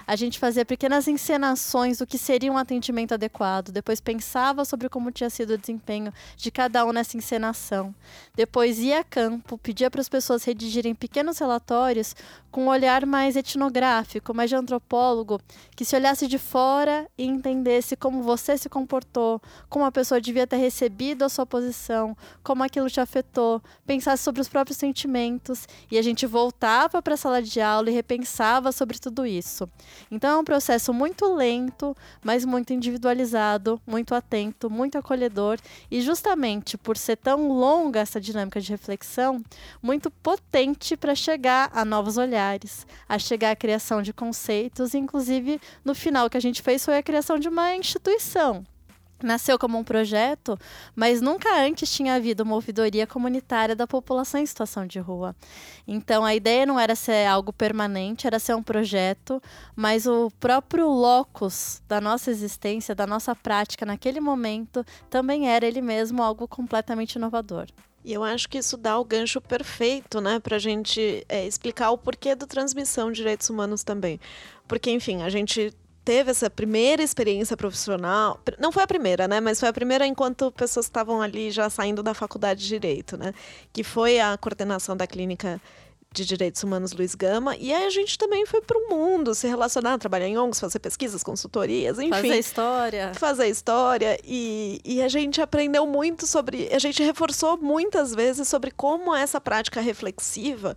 A 0.07 0.17
gente 0.17 0.39
fazia 0.39 0.65
pequenas 0.65 1.09
encenações 1.09 1.99
do 1.99 2.07
que 2.07 2.19
seria 2.19 2.53
um 2.53 2.59
atendimento 2.59 3.15
adequado, 3.15 3.73
depois 3.73 4.01
pensava 4.01 4.65
sobre 4.65 4.89
como 4.89 5.11
tinha 5.11 5.31
sido 5.31 5.55
o 5.55 5.59
desempenho 5.59 6.13
de 6.37 6.51
cada 6.51 6.85
um 6.85 6.93
nessa 6.93 7.17
encenação. 7.17 7.95
Depois 8.35 8.79
ia 8.79 9.01
a 9.01 9.05
campo, 9.05 9.57
pedia 9.59 9.91
para 9.91 10.01
as 10.01 10.09
pessoas 10.09 10.45
redigirem 10.45 10.95
pequenos 10.95 11.39
relatórios 11.39 12.15
com 12.51 12.65
um 12.65 12.69
olhar 12.69 13.07
mais 13.07 13.37
etnográfico, 13.37 14.35
mais 14.35 14.51
de 14.51 14.57
antropólogo, 14.57 15.41
que 15.77 15.85
se 15.85 15.95
olhasse 15.97 16.27
de 16.27 16.39
fora 16.39 17.09
e 17.17 17.25
entendesse 17.25 17.97
como 17.97 18.23
você 18.23 18.59
se 18.59 18.69
comportou, 18.69 19.41
como 19.69 19.85
a 19.85 19.93
pessoa 19.93 20.21
devia 20.21 20.47
ter 20.47 20.57
recebido 20.57 21.25
a 21.25 21.29
sua 21.29 21.47
posição, 21.47 22.17
como 22.43 22.63
aquilo 22.63 22.91
te 22.91 23.01
afetou, 23.01 23.63
pensasse 23.87 24.23
sobre 24.23 24.40
os 24.41 24.49
próprios 24.49 24.79
sentimentos 24.79 25.69
e 25.91 25.99
a 25.99 26.03
gente 26.03 26.27
voltava 26.27 27.01
para 27.03 27.15
a 27.15 27.17
sala 27.17 27.43
de 27.43 27.61
aula 27.61 27.91
e 27.91 27.93
repensava 27.93 28.73
sobre 28.73 28.99
tudo 28.99 29.27
isso. 29.27 29.69
Então 30.11 30.31
é 30.31 30.41
um 30.41 30.45
processo 30.45 30.93
muito 30.93 31.33
lento, 31.35 31.97
mas 32.25 32.45
muito 32.45 32.73
individualizado, 32.73 33.81
muito 33.87 34.15
atento, 34.15 34.71
muito 34.71 34.99
acolhedor 34.99 35.59
e 35.91 36.01
justamente 36.01 36.77
por 36.79 36.97
ser 36.97 37.17
tão 37.17 37.49
longa 37.49 38.01
essa 38.01 38.21
dinâmica 38.21 38.61
de 38.61 38.71
reflexão, 38.71 39.43
muito 39.83 40.11
potente 40.11 40.97
para 40.97 41.15
chegar 41.15 41.71
a 41.73 41.85
novos 41.85 42.17
olhares, 42.17 42.87
a 43.09 43.19
chegar 43.19 43.51
à 43.51 43.57
criação 43.57 44.03
de 44.03 44.13
conceitos, 44.13 44.95
inclusive 44.95 45.61
no 45.85 45.95
final 45.95 46.27
o 46.27 46.31
que 46.31 46.37
a 46.37 46.41
gente 46.41 46.63
fez 46.63 46.85
foi 46.85 46.97
a 46.97 47.03
criação 47.03 47.39
de 47.39 47.49
uma 47.49 47.75
instituição 47.75 48.65
nasceu 49.27 49.59
como 49.59 49.79
um 49.79 49.85
projeto, 49.85 50.59
mas 50.95 51.21
nunca 51.21 51.61
antes 51.61 51.93
tinha 51.93 52.15
havido 52.15 52.43
uma 52.43 52.55
ouvidoria 52.55 53.07
comunitária 53.07 53.77
da 53.77 53.87
população 53.87 54.41
em 54.41 54.47
situação 54.47 54.87
de 54.87 54.99
rua. 54.99 55.35
Então 55.87 56.25
a 56.25 56.35
ideia 56.35 56.67
não 56.67 56.79
era 56.79 56.95
ser 56.95 57.27
algo 57.27 57.53
permanente, 57.53 58.27
era 58.27 58.39
ser 58.39 58.55
um 58.55 58.63
projeto, 58.63 59.43
mas 59.75 60.07
o 60.07 60.31
próprio 60.39 60.89
locus 60.89 61.83
da 61.89 62.01
nossa 62.01 62.31
existência, 62.31 62.95
da 62.95 63.07
nossa 63.07 63.35
prática 63.35 63.87
naquele 63.87 64.21
momento, 64.21 64.85
também 65.09 65.49
era 65.49 65.67
ele 65.67 65.81
mesmo 65.81 66.23
algo 66.23 66.47
completamente 66.47 67.15
inovador. 67.15 67.67
E 68.03 68.13
eu 68.15 68.25
acho 68.25 68.49
que 68.49 68.59
isso 68.59 68.77
dá 68.77 68.99
o 68.99 69.05
gancho 69.05 69.41
perfeito, 69.41 70.21
né, 70.21 70.41
para 70.41 70.57
a 70.57 70.59
gente 70.59 71.25
é, 71.29 71.47
explicar 71.47 71.91
o 71.91 71.99
porquê 71.99 72.35
da 72.35 72.47
transmissão 72.47 73.13
de 73.13 73.17
direitos 73.17 73.51
humanos 73.51 73.85
também. 73.85 74.19
Porque, 74.67 74.91
enfim, 74.91 75.23
a 75.23 75.29
gente 75.29 75.75
teve 76.05 76.31
essa 76.31 76.49
primeira 76.49 77.03
experiência 77.03 77.57
profissional, 77.57 78.41
não 78.59 78.73
foi 78.73 78.83
a 78.83 78.87
primeira, 78.87 79.29
né, 79.29 79.41
mas 79.41 79.61
foi 79.61 79.69
a 79.69 79.73
primeira 79.73 80.07
enquanto 80.07 80.51
pessoas 80.53 80.87
estavam 80.87 81.21
ali 81.21 81.51
já 81.51 81.69
saindo 81.69 82.03
da 82.03 82.15
faculdade 82.15 82.61
de 82.61 82.69
direito, 82.69 83.17
né, 83.17 83.33
que 83.73 83.85
foi 83.85 84.19
a 84.19 84.37
coordenação 84.37 84.97
da 84.97 85.07
clínica 85.07 85.61
de 86.13 86.25
Direitos 86.25 86.65
Humanos 86.65 86.93
Luiz 86.93 87.15
Gama, 87.15 87.57
e 87.57 87.73
aí 87.73 87.85
a 87.85 87.91
gente 87.91 88.19
também 88.19 88.45
foi 88.45 88.61
para 88.61 88.77
o 88.77 88.89
mundo, 88.89 89.33
se 89.33 89.47
relacionar, 89.47 89.97
trabalhar 89.97 90.27
em 90.27 90.37
ONGs, 90.37 90.59
fazer 90.59 90.81
pesquisas, 90.81 91.23
consultorias, 91.23 92.01
enfim. 92.01 92.11
Fazer 92.11 92.39
história. 92.39 93.13
Fazer 93.15 93.47
história, 93.47 94.19
e, 94.25 94.81
e 94.85 95.03
a 95.03 95.09
gente 95.09 95.41
aprendeu 95.41 95.87
muito 95.87 96.27
sobre, 96.27 96.69
a 96.73 96.81
gente 96.81 97.01
reforçou 97.01 97.57
muitas 97.57 98.13
vezes 98.13 98.49
sobre 98.49 98.73
como 98.73 99.15
essa 99.15 99.41
prática 99.41 99.81
reflexiva 99.81 100.77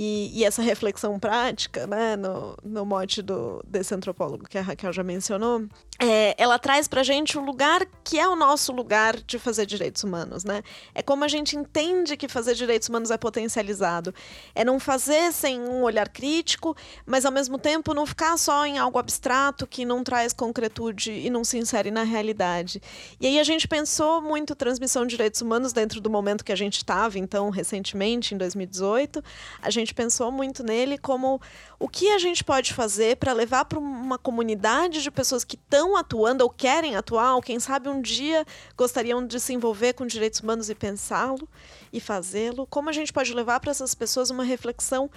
e, 0.00 0.30
e, 0.32 0.44
essa 0.44 0.62
reflexão 0.62 1.18
prática, 1.18 1.84
né, 1.84 2.14
no, 2.14 2.56
no 2.62 2.86
mote 2.86 3.20
do, 3.20 3.60
desse 3.66 3.92
antropólogo 3.92 4.48
que 4.48 4.56
a 4.56 4.62
Raquel 4.62 4.92
já 4.92 5.02
mencionou, 5.02 5.66
é, 5.98 6.40
ela 6.40 6.56
traz 6.56 6.86
para 6.86 7.02
gente 7.02 7.36
o 7.36 7.40
lugar 7.40 7.84
que 8.04 8.16
é 8.16 8.28
o 8.28 8.36
nosso 8.36 8.70
lugar 8.70 9.16
de 9.16 9.40
fazer 9.40 9.66
direitos 9.66 10.04
humanos, 10.04 10.44
né? 10.44 10.62
É 10.94 11.02
como 11.02 11.24
a 11.24 11.28
gente 11.28 11.56
entende 11.56 12.16
que 12.16 12.28
fazer 12.28 12.54
direitos 12.54 12.88
humanos 12.88 13.10
é 13.10 13.18
potencializado. 13.18 14.14
É 14.54 14.64
não 14.64 14.78
fazer 14.78 15.32
sem 15.32 15.60
um 15.60 15.82
olhar 15.82 16.08
crítico, 16.08 16.76
mas 17.04 17.24
ao 17.24 17.32
mesmo 17.32 17.58
tempo 17.58 17.92
não 17.92 18.06
ficar 18.06 18.36
só 18.38 18.64
em 18.64 18.78
algo 18.78 19.00
abstrato 19.00 19.66
que 19.66 19.84
não 19.84 20.04
traz 20.04 20.32
concretude 20.32 21.10
e 21.10 21.28
não 21.28 21.42
se 21.42 21.58
insere 21.58 21.90
na 21.90 22.04
realidade. 22.04 22.80
E 23.20 23.26
aí 23.26 23.40
a 23.40 23.44
gente 23.44 23.66
pensou 23.66 24.22
muito 24.22 24.54
transmissão 24.54 25.04
de 25.04 25.10
direitos 25.10 25.40
humanos 25.40 25.72
dentro 25.72 26.00
do 26.00 26.08
momento 26.08 26.44
que 26.44 26.52
a 26.52 26.56
gente 26.56 26.76
estava, 26.76 27.18
então, 27.18 27.50
recentemente, 27.50 28.32
em 28.32 28.38
2018. 28.38 29.24
A 29.60 29.70
gente 29.70 29.87
pensou 29.94 30.30
muito 30.30 30.62
nele 30.62 30.98
como 30.98 31.40
o 31.78 31.88
que 31.88 32.08
a 32.10 32.18
gente 32.18 32.42
pode 32.44 32.74
fazer 32.74 33.16
para 33.16 33.32
levar 33.32 33.64
para 33.64 33.78
uma 33.78 34.18
comunidade 34.18 35.02
de 35.02 35.10
pessoas 35.10 35.44
que 35.44 35.56
estão 35.56 35.96
atuando 35.96 36.42
ou 36.42 36.50
querem 36.50 36.96
atuar, 36.96 37.34
ou 37.34 37.42
quem 37.42 37.58
sabe 37.58 37.88
um 37.88 38.00
dia 38.00 38.44
gostariam 38.76 39.26
de 39.26 39.38
se 39.40 39.52
envolver 39.52 39.92
com 39.92 40.06
direitos 40.06 40.40
humanos 40.40 40.68
e 40.70 40.74
pensá-lo 40.74 41.48
e 41.92 42.00
fazê-lo? 42.00 42.66
Como 42.66 42.88
a 42.88 42.92
gente 42.92 43.12
pode 43.12 43.32
levar 43.32 43.60
para 43.60 43.70
essas 43.70 43.94
pessoas 43.94 44.30
uma 44.30 44.44
reflexão 44.44 45.10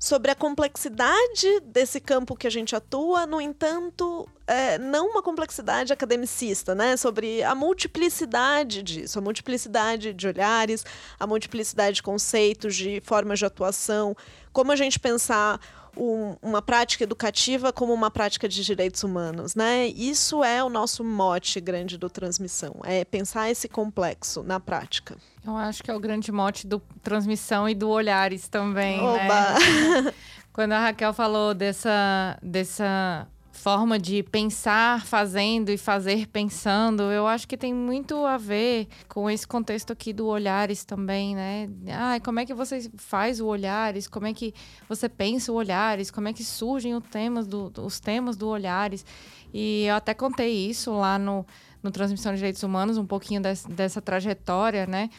sobre 0.00 0.30
a 0.30 0.34
complexidade 0.34 1.60
desse 1.62 2.00
campo 2.00 2.34
que 2.34 2.46
a 2.46 2.50
gente 2.50 2.74
atua, 2.74 3.26
no 3.26 3.38
entanto, 3.38 4.26
é, 4.46 4.78
não 4.78 5.10
uma 5.10 5.22
complexidade 5.22 5.92
academicista, 5.92 6.74
né? 6.74 6.96
Sobre 6.96 7.42
a 7.42 7.54
multiplicidade 7.54 8.82
disso, 8.82 9.18
a 9.18 9.22
multiplicidade 9.22 10.14
de 10.14 10.26
olhares, 10.26 10.86
a 11.18 11.26
multiplicidade 11.26 11.96
de 11.96 12.02
conceitos, 12.02 12.74
de 12.74 13.02
formas 13.04 13.38
de 13.38 13.44
atuação, 13.44 14.16
como 14.54 14.72
a 14.72 14.76
gente 14.76 14.98
pensar 14.98 15.60
um, 15.96 16.36
uma 16.42 16.62
prática 16.62 17.04
educativa 17.04 17.72
como 17.72 17.92
uma 17.92 18.10
prática 18.10 18.48
de 18.48 18.64
direitos 18.64 19.02
humanos, 19.02 19.54
né? 19.54 19.86
Isso 19.88 20.42
é 20.44 20.62
o 20.62 20.68
nosso 20.68 21.04
mote 21.04 21.60
grande 21.60 21.96
do 21.98 22.08
transmissão, 22.08 22.76
é 22.84 23.04
pensar 23.04 23.50
esse 23.50 23.68
complexo 23.68 24.42
na 24.42 24.60
prática. 24.60 25.16
Eu 25.44 25.56
acho 25.56 25.82
que 25.82 25.90
é 25.90 25.94
o 25.94 26.00
grande 26.00 26.30
mote 26.30 26.66
do 26.66 26.80
transmissão 27.02 27.68
e 27.68 27.74
do 27.74 27.88
olhares 27.88 28.48
também? 28.48 29.00
Oba. 29.00 29.18
né? 29.18 30.14
Quando 30.52 30.72
a 30.72 30.80
Raquel 30.80 31.12
falou 31.14 31.54
dessa, 31.54 32.36
dessa 32.42 33.26
forma 33.60 33.98
de 33.98 34.22
pensar 34.22 35.04
fazendo 35.04 35.68
e 35.68 35.76
fazer 35.76 36.26
pensando, 36.28 37.02
eu 37.04 37.26
acho 37.26 37.46
que 37.46 37.58
tem 37.58 37.74
muito 37.74 38.24
a 38.24 38.38
ver 38.38 38.88
com 39.06 39.28
esse 39.28 39.46
contexto 39.46 39.92
aqui 39.92 40.14
do 40.14 40.26
Olhares 40.26 40.82
também, 40.82 41.34
né? 41.34 41.68
Ah, 41.88 42.18
como 42.24 42.40
é 42.40 42.46
que 42.46 42.54
você 42.54 42.90
faz 42.96 43.38
o 43.38 43.46
Olhares? 43.46 44.08
Como 44.08 44.26
é 44.26 44.32
que 44.32 44.54
você 44.88 45.10
pensa 45.10 45.52
o 45.52 45.56
Olhares? 45.56 46.10
Como 46.10 46.26
é 46.26 46.32
que 46.32 46.42
surgem 46.42 46.94
os 46.94 47.04
temas 47.04 47.46
do, 47.46 47.70
os 47.82 48.00
temas 48.00 48.34
do 48.34 48.48
Olhares? 48.48 49.04
E 49.52 49.84
eu 49.84 49.94
até 49.94 50.14
contei 50.14 50.50
isso 50.70 50.92
lá 50.92 51.18
no, 51.18 51.44
no 51.82 51.90
Transmissão 51.90 52.32
de 52.32 52.38
Direitos 52.38 52.62
Humanos, 52.62 52.96
um 52.96 53.06
pouquinho 53.06 53.42
dessa 53.42 54.00
trajetória, 54.00 54.86
né? 54.86 55.10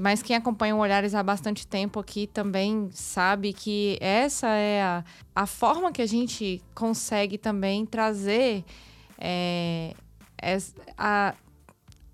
Mas 0.00 0.22
quem 0.22 0.36
acompanha 0.36 0.76
o 0.76 0.78
Olhares 0.78 1.14
há 1.14 1.22
bastante 1.22 1.66
tempo 1.66 1.98
aqui 1.98 2.26
também 2.26 2.90
sabe 2.92 3.54
que 3.54 3.96
essa 4.00 4.48
é 4.48 4.82
a, 4.82 5.04
a 5.34 5.46
forma 5.46 5.90
que 5.90 6.02
a 6.02 6.06
gente 6.06 6.62
consegue 6.74 7.38
também 7.38 7.86
trazer 7.86 8.64
é, 9.18 9.94
a, 10.96 11.34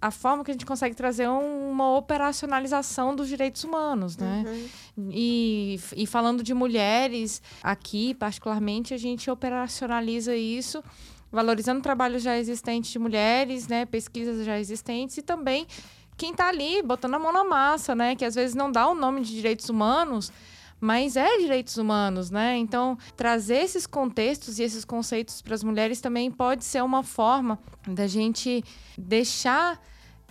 a 0.01 0.11
forma 0.11 0.45
que 0.45 0.51
a 0.51 0.55
gente 0.55 0.67
consegue 0.67 0.95
trazer 0.95 1.29
uma 1.29 1.97
operacionalização 1.97 3.17
dos 3.17 3.27
direitos 3.27 3.65
humanos, 3.65 4.17
né? 4.17 4.45
Uhum. 4.97 5.09
E, 5.11 5.81
e 5.97 6.07
falando 6.07 6.43
de 6.43 6.55
mulheres, 6.55 7.43
aqui 7.63 8.15
particularmente, 8.15 8.95
a 8.95 8.99
gente 8.99 9.29
operacionaliza 9.31 10.37
isso 10.37 10.85
valorizando 11.33 11.81
trabalhos 11.81 12.23
já 12.23 12.39
existentes 12.39 12.93
de 12.93 12.99
mulheres, 12.99 13.67
né? 13.67 13.85
Pesquisas 13.85 14.47
já 14.47 14.59
existentes 14.61 15.19
e 15.19 15.23
também 15.23 15.67
quem 16.17 16.31
está 16.33 16.49
ali 16.49 16.83
botando 16.83 17.15
a 17.15 17.19
mão 17.19 17.33
na 17.33 17.45
massa, 17.45 17.95
né? 17.95 18.15
Que 18.15 18.25
às 18.25 18.35
vezes 18.35 18.55
não 18.55 18.71
dá 18.71 18.89
o 18.89 18.95
nome 18.95 19.21
de 19.23 19.35
direitos 19.35 19.69
humanos, 19.69 20.33
mas 20.81 21.17
é 21.17 21.39
direitos 21.39 21.77
humanos, 21.77 22.31
né? 22.31 22.57
Então, 22.57 22.99
trazer 23.17 23.57
esses 23.57 23.87
contextos 23.87 24.59
e 24.59 24.63
esses 24.63 24.85
conceitos 24.85 25.41
para 25.41 25.55
as 25.55 25.65
mulheres 25.65 26.01
também 26.01 26.31
pode 26.31 26.65
ser 26.65 26.83
uma 26.83 27.03
forma 27.03 27.59
da 27.87 28.07
gente 28.07 28.63
deixar 28.97 29.81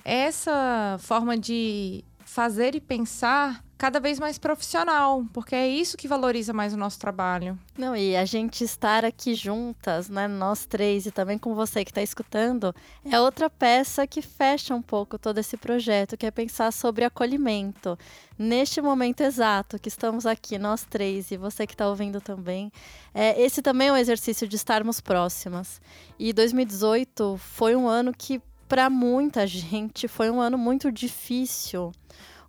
essa 0.05 0.97
forma 0.99 1.37
de 1.37 2.03
fazer 2.25 2.75
e 2.75 2.81
pensar 2.81 3.63
cada 3.83 3.99
vez 3.99 4.17
mais 4.17 4.37
profissional, 4.37 5.25
porque 5.33 5.53
é 5.53 5.67
isso 5.67 5.97
que 5.97 6.07
valoriza 6.07 6.53
mais 6.53 6.73
o 6.73 6.77
nosso 6.77 6.97
trabalho. 6.97 7.59
Não, 7.77 7.93
e 7.93 8.15
a 8.15 8.23
gente 8.23 8.63
estar 8.63 9.03
aqui 9.03 9.35
juntas, 9.35 10.07
né, 10.07 10.25
nós 10.25 10.65
três 10.65 11.05
e 11.05 11.11
também 11.11 11.37
com 11.37 11.53
você 11.53 11.83
que 11.83 11.91
está 11.91 12.01
escutando, 12.01 12.73
é 13.03 13.19
outra 13.19 13.49
peça 13.49 14.07
que 14.07 14.21
fecha 14.21 14.73
um 14.73 14.81
pouco 14.81 15.19
todo 15.19 15.37
esse 15.37 15.57
projeto, 15.57 16.15
que 16.15 16.25
é 16.25 16.31
pensar 16.31 16.71
sobre 16.71 17.03
acolhimento. 17.03 17.99
Neste 18.39 18.81
momento 18.81 19.19
exato 19.19 19.77
que 19.77 19.89
estamos 19.89 20.25
aqui, 20.25 20.57
nós 20.57 20.85
três 20.85 21.29
e 21.31 21.35
você 21.35 21.67
que 21.67 21.73
está 21.73 21.89
ouvindo 21.89 22.21
também, 22.21 22.71
é, 23.13 23.37
esse 23.41 23.61
também 23.61 23.89
é 23.89 23.91
um 23.91 23.97
exercício 23.97 24.47
de 24.47 24.55
estarmos 24.55 25.01
próximas. 25.01 25.81
E 26.17 26.31
2018 26.31 27.35
foi 27.37 27.75
um 27.75 27.89
ano 27.89 28.13
que, 28.17 28.41
para 28.65 28.89
muita 28.89 29.43
gente, 29.45 30.07
foi 30.07 30.29
um 30.29 30.39
ano 30.39 30.57
muito 30.57 30.89
difícil 30.89 31.91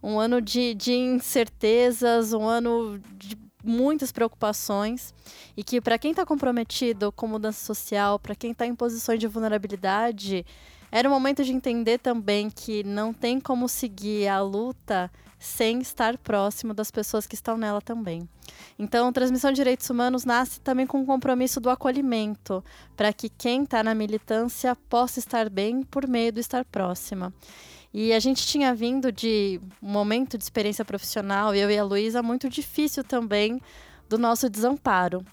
um 0.04 0.20
ano 0.20 0.40
de, 0.40 0.74
de 0.74 0.92
incertezas, 0.92 2.34
um 2.34 2.46
ano 2.46 3.00
de 3.16 3.38
muitas 3.64 4.12
preocupações 4.12 5.14
e 5.56 5.64
que 5.64 5.80
para 5.80 5.98
quem 5.98 6.10
está 6.10 6.26
comprometido 6.26 7.10
com 7.10 7.26
mudança 7.26 7.64
social, 7.64 8.18
para 8.18 8.34
quem 8.34 8.50
está 8.50 8.66
em 8.66 8.74
posições 8.74 9.18
de 9.18 9.26
vulnerabilidade, 9.26 10.44
era 10.92 11.08
o 11.08 11.10
momento 11.10 11.42
de 11.42 11.52
entender 11.52 11.98
também 11.98 12.50
que 12.50 12.84
não 12.84 13.14
tem 13.14 13.40
como 13.40 13.66
seguir 13.66 14.28
a 14.28 14.42
luta 14.42 15.10
sem 15.38 15.80
estar 15.80 16.18
próximo 16.18 16.74
das 16.74 16.90
pessoas 16.90 17.26
que 17.26 17.34
estão 17.34 17.56
nela 17.56 17.80
também. 17.80 18.28
Então, 18.78 19.12
Transmissão 19.12 19.50
de 19.52 19.56
Direitos 19.56 19.88
Humanos 19.88 20.24
nasce 20.24 20.60
também 20.60 20.86
com 20.86 21.02
o 21.02 21.06
compromisso 21.06 21.60
do 21.60 21.70
acolhimento, 21.70 22.62
para 22.96 23.12
que 23.12 23.28
quem 23.28 23.64
está 23.64 23.82
na 23.82 23.94
militância 23.94 24.76
possa 24.88 25.18
estar 25.18 25.50
bem 25.50 25.82
por 25.82 26.06
meio 26.06 26.32
do 26.32 26.40
estar 26.40 26.64
próxima. 26.64 27.32
E 27.96 28.12
a 28.12 28.18
gente 28.18 28.44
tinha 28.44 28.74
vindo 28.74 29.12
de 29.12 29.60
um 29.80 29.88
momento 29.88 30.36
de 30.36 30.42
experiência 30.42 30.84
profissional, 30.84 31.54
eu 31.54 31.70
e 31.70 31.78
a 31.78 31.84
Luísa, 31.84 32.24
muito 32.24 32.48
difícil 32.48 33.04
também 33.04 33.62
do 34.08 34.18
nosso 34.18 34.50
desamparo. 34.50 35.24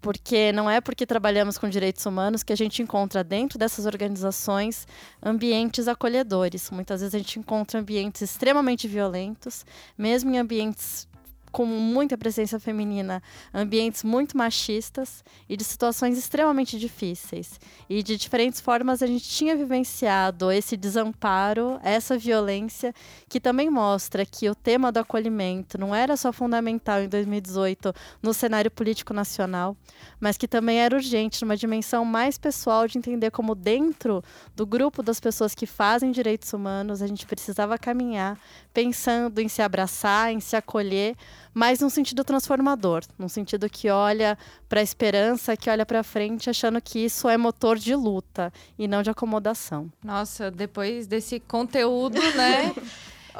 Porque 0.00 0.52
não 0.52 0.70
é 0.70 0.80
porque 0.80 1.04
trabalhamos 1.04 1.58
com 1.58 1.68
direitos 1.68 2.06
humanos 2.06 2.44
que 2.44 2.52
a 2.52 2.56
gente 2.56 2.80
encontra 2.80 3.24
dentro 3.24 3.58
dessas 3.58 3.84
organizações 3.84 4.86
ambientes 5.20 5.88
acolhedores. 5.88 6.70
Muitas 6.70 7.00
vezes 7.00 7.16
a 7.16 7.18
gente 7.18 7.40
encontra 7.40 7.80
ambientes 7.80 8.22
extremamente 8.22 8.86
violentos, 8.86 9.66
mesmo 9.98 10.30
em 10.30 10.38
ambientes 10.38 11.08
com 11.54 11.64
muita 11.64 12.18
presença 12.18 12.58
feminina, 12.58 13.22
ambientes 13.54 14.02
muito 14.02 14.36
machistas 14.36 15.22
e 15.48 15.56
de 15.56 15.62
situações 15.62 16.18
extremamente 16.18 16.76
difíceis. 16.76 17.60
E 17.88 18.02
de 18.02 18.16
diferentes 18.16 18.60
formas 18.60 19.04
a 19.04 19.06
gente 19.06 19.28
tinha 19.28 19.54
vivenciado 19.54 20.50
esse 20.50 20.76
desamparo, 20.76 21.78
essa 21.84 22.18
violência, 22.18 22.92
que 23.28 23.38
também 23.38 23.70
mostra 23.70 24.26
que 24.26 24.50
o 24.50 24.54
tema 24.54 24.90
do 24.90 24.98
acolhimento 24.98 25.78
não 25.78 25.94
era 25.94 26.16
só 26.16 26.32
fundamental 26.32 27.00
em 27.00 27.08
2018 27.08 27.94
no 28.20 28.34
cenário 28.34 28.68
político 28.68 29.14
nacional, 29.14 29.76
mas 30.18 30.36
que 30.36 30.48
também 30.48 30.78
era 30.80 30.96
urgente 30.96 31.40
numa 31.42 31.56
dimensão 31.56 32.04
mais 32.04 32.36
pessoal 32.36 32.88
de 32.88 32.98
entender 32.98 33.30
como 33.30 33.54
dentro 33.54 34.24
do 34.56 34.66
grupo 34.66 35.04
das 35.04 35.20
pessoas 35.20 35.54
que 35.54 35.66
fazem 35.66 36.10
direitos 36.10 36.52
humanos 36.52 37.00
a 37.00 37.06
gente 37.06 37.24
precisava 37.24 37.78
caminhar 37.78 38.36
pensando 38.74 39.38
em 39.38 39.48
se 39.48 39.62
abraçar, 39.62 40.32
em 40.32 40.40
se 40.40 40.56
acolher, 40.56 41.14
mas 41.54 41.78
num 41.78 41.88
sentido 41.88 42.24
transformador, 42.24 43.04
num 43.16 43.28
sentido 43.28 43.70
que 43.70 43.88
olha 43.88 44.36
para 44.68 44.80
a 44.80 44.82
esperança, 44.82 45.56
que 45.56 45.70
olha 45.70 45.86
para 45.86 46.02
frente, 46.02 46.50
achando 46.50 46.80
que 46.82 46.98
isso 46.98 47.28
é 47.28 47.36
motor 47.36 47.78
de 47.78 47.94
luta 47.94 48.52
e 48.76 48.88
não 48.88 49.02
de 49.02 49.10
acomodação. 49.10 49.90
Nossa, 50.02 50.50
depois 50.50 51.06
desse 51.06 51.38
conteúdo, 51.38 52.18
né? 52.34 52.74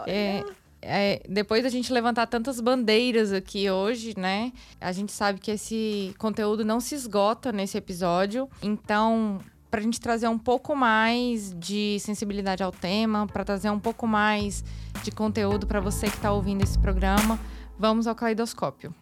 é, 0.07 0.45
é, 0.81 1.23
depois 1.29 1.63
da 1.63 1.69
gente 1.69 1.93
levantar 1.93 2.27
tantas 2.27 2.61
bandeiras 2.61 3.33
aqui 3.33 3.69
hoje, 3.69 4.15
né? 4.17 4.53
A 4.81 4.93
gente 4.93 5.11
sabe 5.13 5.41
que 5.41 5.51
esse 5.51 6.15
conteúdo 6.19 6.65
não 6.65 6.79
se 6.79 6.95
esgota 6.95 7.51
nesse 7.51 7.77
episódio. 7.77 8.49
Então, 8.63 9.41
para 9.71 9.81
a 9.81 9.83
gente 9.83 10.01
trazer 10.01 10.29
um 10.29 10.39
pouco 10.39 10.77
mais 10.77 11.53
de 11.59 11.99
sensibilidade 11.99 12.63
ao 12.63 12.71
tema, 12.71 13.27
para 13.27 13.45
trazer 13.45 13.71
um 13.71 13.81
pouco 13.81 14.07
mais 14.07 14.63
de 15.03 15.11
conteúdo 15.11 15.67
para 15.67 15.81
você 15.81 16.07
que 16.07 16.17
está 16.17 16.31
ouvindo 16.33 16.63
esse 16.63 16.79
programa, 16.79 17.41
Vamos 17.79 18.07
ao 18.07 18.15
caleidoscópio. 18.15 18.95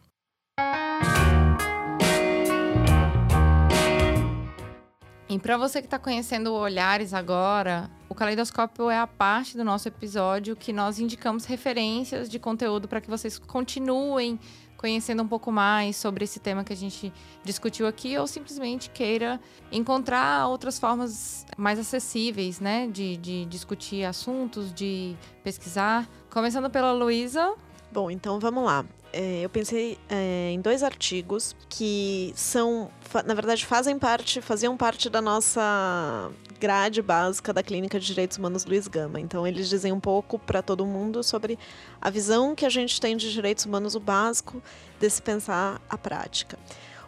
E 5.28 5.38
para 5.38 5.56
você 5.56 5.80
que 5.80 5.86
está 5.86 5.98
conhecendo 5.98 6.52
Olhares 6.52 7.14
agora, 7.14 7.90
o 8.06 8.14
caleidoscópio 8.14 8.90
é 8.90 8.98
a 8.98 9.06
parte 9.06 9.56
do 9.56 9.64
nosso 9.64 9.88
episódio 9.88 10.54
que 10.54 10.74
nós 10.74 10.98
indicamos 10.98 11.46
referências 11.46 12.28
de 12.28 12.38
conteúdo 12.38 12.86
para 12.86 13.00
que 13.00 13.08
vocês 13.08 13.38
continuem 13.38 14.38
conhecendo 14.76 15.22
um 15.22 15.28
pouco 15.28 15.50
mais 15.50 15.96
sobre 15.96 16.24
esse 16.24 16.38
tema 16.40 16.64
que 16.64 16.72
a 16.72 16.76
gente 16.76 17.10
discutiu 17.44 17.86
aqui 17.86 18.18
ou 18.18 18.26
simplesmente 18.26 18.90
queira 18.90 19.40
encontrar 19.70 20.48
outras 20.48 20.78
formas 20.78 21.46
mais 21.56 21.78
acessíveis, 21.78 22.60
né, 22.60 22.88
de, 22.88 23.16
de 23.16 23.46
discutir 23.46 24.04
assuntos, 24.04 24.74
de 24.74 25.16
pesquisar. 25.42 26.06
Começando 26.28 26.68
pela 26.68 26.92
Luísa, 26.92 27.54
Bom, 27.92 28.10
então 28.10 28.40
vamos 28.40 28.64
lá. 28.64 28.86
É, 29.12 29.42
eu 29.42 29.50
pensei 29.50 29.98
é, 30.08 30.50
em 30.50 30.58
dois 30.62 30.82
artigos 30.82 31.54
que 31.68 32.32
são, 32.34 32.90
na 33.26 33.34
verdade, 33.34 33.66
fazem 33.66 33.98
parte, 33.98 34.40
faziam 34.40 34.74
parte 34.78 35.10
da 35.10 35.20
nossa 35.20 36.30
grade 36.58 37.02
básica 37.02 37.52
da 37.52 37.62
Clínica 37.62 38.00
de 38.00 38.06
Direitos 38.06 38.38
Humanos 38.38 38.64
Luiz 38.64 38.88
Gama. 38.88 39.20
Então, 39.20 39.46
eles 39.46 39.68
dizem 39.68 39.92
um 39.92 40.00
pouco 40.00 40.38
para 40.38 40.62
todo 40.62 40.86
mundo 40.86 41.22
sobre 41.22 41.58
a 42.00 42.08
visão 42.08 42.54
que 42.54 42.64
a 42.64 42.70
gente 42.70 42.98
tem 42.98 43.14
de 43.14 43.30
direitos 43.30 43.66
humanos, 43.66 43.94
o 43.94 44.00
básico 44.00 44.62
desse 44.98 45.20
pensar 45.20 45.78
a 45.90 45.98
prática. 45.98 46.58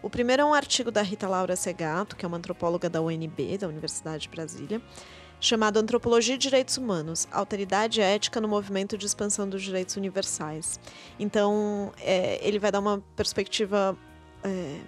O 0.05 0.11
primeiro 0.11 0.43
é 0.43 0.45
um 0.45 0.53
artigo 0.53 0.91
da 0.91 1.01
Rita 1.01 1.27
Laura 1.27 1.57
Segato, 1.57 2.15
que 2.15 2.27
é 2.27 2.29
uma 2.29 2.37
antropóloga 2.37 2.91
da 2.91 3.01
UNB, 3.01 3.57
da 3.57 3.67
Universidade 3.67 4.25
de 4.25 4.29
Brasília 4.29 4.83
chamado 5.41 5.79
Antropologia 5.79 6.35
e 6.35 6.39
Direitos 6.39 6.77
Humanos, 6.77 7.27
Alteridade 7.33 8.03
Ética 8.03 8.39
no 8.39 8.47
Movimento 8.47 8.99
de 8.99 9.07
Expansão 9.07 9.49
dos 9.49 9.63
Direitos 9.63 9.97
Universais. 9.97 10.79
Então, 11.19 11.91
é, 12.01 12.39
ele 12.47 12.59
vai 12.59 12.71
dar 12.71 12.81
uma 12.81 13.03
perspectiva 13.17 13.97
é, 14.43 14.81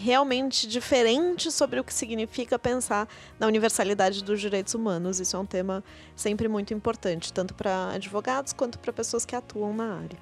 realmente 0.00 0.68
diferente 0.68 1.50
sobre 1.50 1.80
o 1.80 1.84
que 1.84 1.92
significa 1.92 2.56
pensar 2.56 3.08
na 3.40 3.48
universalidade 3.48 4.22
dos 4.22 4.40
direitos 4.40 4.74
humanos. 4.74 5.18
Isso 5.18 5.36
é 5.36 5.38
um 5.38 5.46
tema 5.46 5.82
sempre 6.14 6.46
muito 6.46 6.72
importante, 6.72 7.32
tanto 7.32 7.54
para 7.54 7.90
advogados 7.90 8.52
quanto 8.52 8.78
para 8.78 8.92
pessoas 8.92 9.24
que 9.24 9.34
atuam 9.34 9.74
na 9.74 9.96
área. 9.96 10.18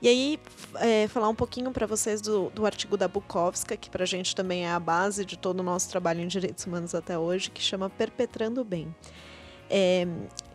E 0.00 0.08
aí, 0.08 0.40
é, 0.76 1.08
falar 1.08 1.28
um 1.28 1.34
pouquinho 1.34 1.72
para 1.72 1.84
vocês 1.84 2.20
do, 2.20 2.50
do, 2.50 2.64
artigo 2.64 2.96
da 2.96 3.08
Bukowska, 3.08 3.76
que 3.76 3.90
para 3.90 4.04
a 4.04 4.06
gente 4.06 4.34
também 4.34 4.64
é 4.64 4.70
a 4.70 4.78
base 4.78 5.24
de 5.24 5.36
todo 5.36 5.58
o 5.58 5.62
nosso 5.62 5.90
trabalho 5.90 6.20
em 6.20 6.28
direitos 6.28 6.64
humanos 6.66 6.94
até 6.94 7.18
hoje, 7.18 7.50
que 7.50 7.60
chama 7.60 7.90
Perpetrando 7.90 8.60
o 8.60 8.64
Bem. 8.64 8.94
É, 9.68 10.06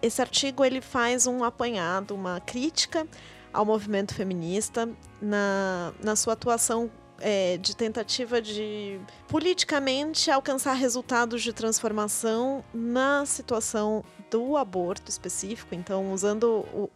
esse 0.02 0.22
artigo 0.22 0.64
ele 0.64 0.80
faz 0.80 1.28
um 1.28 1.44
apanhado, 1.44 2.16
uma 2.16 2.40
crítica 2.40 3.06
ao 3.52 3.66
movimento 3.66 4.16
feminista 4.16 4.90
na, 5.22 5.94
na 6.02 6.16
sua 6.16 6.34
atuação 6.34 6.90
é, 7.20 7.58
de 7.58 7.76
tentativa 7.76 8.42
de 8.42 9.00
politicamente 9.28 10.32
alcançar 10.32 10.74
resultados 10.74 11.44
de 11.44 11.54
transformação 11.54 12.64
na 12.74 13.26
situação 13.26 14.04
do 14.32 14.58
aborto 14.58 15.12
específico. 15.12 15.76
Então, 15.76 16.12
usando 16.12 16.66
o, 16.74 16.90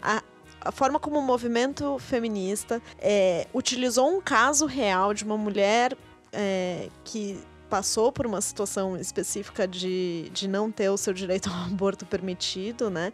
a, 0.00 0.22
a 0.66 0.72
forma 0.72 0.98
como 0.98 1.18
o 1.18 1.22
movimento 1.22 1.98
feminista 1.98 2.82
é, 2.98 3.46
utilizou 3.54 4.08
um 4.08 4.20
caso 4.20 4.66
real 4.66 5.14
de 5.14 5.24
uma 5.24 5.36
mulher 5.36 5.96
é, 6.32 6.88
que 7.04 7.38
passou 7.68 8.12
por 8.12 8.26
uma 8.26 8.40
situação 8.40 8.96
específica 8.96 9.66
de, 9.66 10.30
de 10.32 10.48
não 10.48 10.70
ter 10.70 10.88
o 10.88 10.96
seu 10.96 11.12
direito 11.12 11.48
ao 11.50 11.66
aborto 11.66 12.06
permitido, 12.06 12.90
né? 12.90 13.12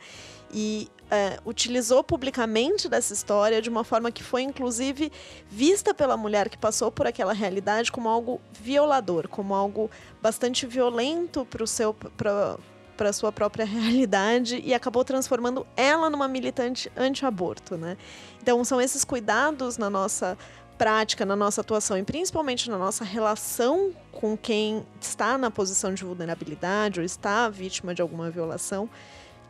E 0.52 0.88
é, 1.10 1.38
utilizou 1.44 2.02
publicamente 2.02 2.88
dessa 2.88 3.12
história 3.12 3.60
de 3.60 3.68
uma 3.68 3.84
forma 3.84 4.10
que 4.10 4.22
foi, 4.22 4.42
inclusive, 4.42 5.12
vista 5.50 5.94
pela 5.94 6.16
mulher 6.16 6.48
que 6.48 6.58
passou 6.58 6.90
por 6.90 7.06
aquela 7.06 7.32
realidade 7.32 7.92
como 7.92 8.08
algo 8.08 8.40
violador, 8.52 9.28
como 9.28 9.54
algo 9.54 9.90
bastante 10.20 10.66
violento 10.66 11.44
para 11.46 11.62
o 11.62 11.66
seu. 11.66 11.92
Pra, 11.92 12.56
para 12.96 13.12
sua 13.12 13.32
própria 13.32 13.64
realidade 13.66 14.60
e 14.64 14.74
acabou 14.74 15.04
transformando 15.04 15.66
ela 15.76 16.08
numa 16.08 16.28
militante 16.28 16.90
anti-aborto, 16.96 17.76
né? 17.76 17.96
Então 18.40 18.62
são 18.64 18.80
esses 18.80 19.04
cuidados 19.04 19.78
na 19.78 19.90
nossa 19.90 20.36
prática 20.78 21.24
na 21.24 21.36
nossa 21.36 21.60
atuação 21.60 21.96
e 21.96 22.02
principalmente 22.02 22.68
na 22.68 22.76
nossa 22.76 23.04
relação 23.04 23.92
com 24.10 24.36
quem 24.36 24.84
está 25.00 25.38
na 25.38 25.48
posição 25.48 25.94
de 25.94 26.02
vulnerabilidade 26.02 26.98
ou 26.98 27.06
está 27.06 27.48
vítima 27.48 27.94
de 27.94 28.02
alguma 28.02 28.30
violação 28.30 28.90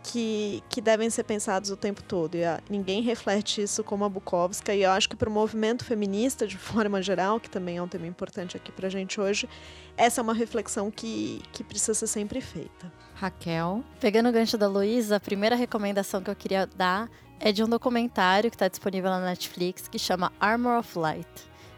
que, 0.03 0.62
que 0.68 0.80
devem 0.80 1.09
ser 1.09 1.24
pensados 1.24 1.70
o 1.70 1.76
tempo 1.76 2.03
todo. 2.03 2.34
E 2.34 2.45
a, 2.45 2.61
ninguém 2.68 3.03
reflete 3.03 3.62
isso 3.62 3.84
como 3.84 4.05
a 4.05 4.09
Bukowska. 4.09 4.74
E 4.74 4.82
eu 4.82 4.90
acho 4.90 5.09
que 5.09 5.16
para 5.16 5.28
o 5.28 5.32
movimento 5.32 5.84
feminista, 5.84 6.47
de 6.47 6.57
forma 6.59 7.01
geral, 7.01 7.38
que 7.38 7.49
também 7.49 7.76
é 7.76 7.82
um 7.82 7.88
tema 7.88 8.07
importante 8.07 8.57
aqui 8.57 8.72
para 8.72 8.88
a 8.88 8.90
gente 8.90 9.20
hoje, 9.20 9.49
essa 9.97 10.20
é 10.20 10.22
uma 10.22 10.34
reflexão 10.34 10.90
que, 10.90 11.40
que 11.53 11.62
precisa 11.62 11.95
ser 11.95 12.09
sempre 12.09 12.40
feita. 12.40 12.93
Raquel. 13.22 13.84
Pegando 14.00 14.28
o 14.28 14.32
gancho 14.32 14.58
da 14.58 14.66
Luísa, 14.66 15.14
a 15.14 15.20
primeira 15.20 15.54
recomendação 15.54 16.20
que 16.20 16.28
eu 16.28 16.34
queria 16.34 16.66
dar 16.66 17.08
é 17.38 17.52
de 17.52 17.62
um 17.62 17.68
documentário 17.68 18.50
que 18.50 18.56
está 18.56 18.66
disponível 18.66 19.10
na 19.10 19.20
Netflix 19.20 19.86
que 19.86 19.96
chama 19.96 20.32
Armor 20.40 20.80
of 20.80 20.98
Light 20.98 21.28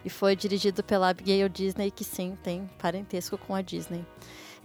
e 0.03 0.09
foi 0.09 0.35
dirigido 0.35 0.83
pela 0.83 1.11
Abigail 1.11 1.47
Disney, 1.51 1.91
que 1.91 2.03
sim, 2.03 2.37
tem 2.43 2.69
parentesco 2.79 3.37
com 3.37 3.55
a 3.55 3.61
Disney. 3.61 4.07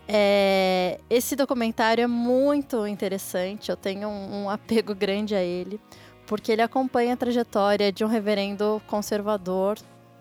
É, 0.07 0.99
esse 1.09 1.35
documentário 1.35 2.01
é 2.01 2.07
muito 2.07 2.87
interessante, 2.87 3.69
eu 3.69 3.75
tenho 3.75 4.07
um, 4.07 4.43
um 4.43 4.49
apego 4.49 4.95
grande 4.95 5.35
a 5.35 5.43
ele, 5.43 5.81
porque 6.25 6.49
ele 6.49 6.61
acompanha 6.61 7.13
a 7.13 7.17
trajetória 7.17 7.91
de 7.91 8.05
um 8.05 8.07
reverendo 8.07 8.81
conservador 8.87 9.77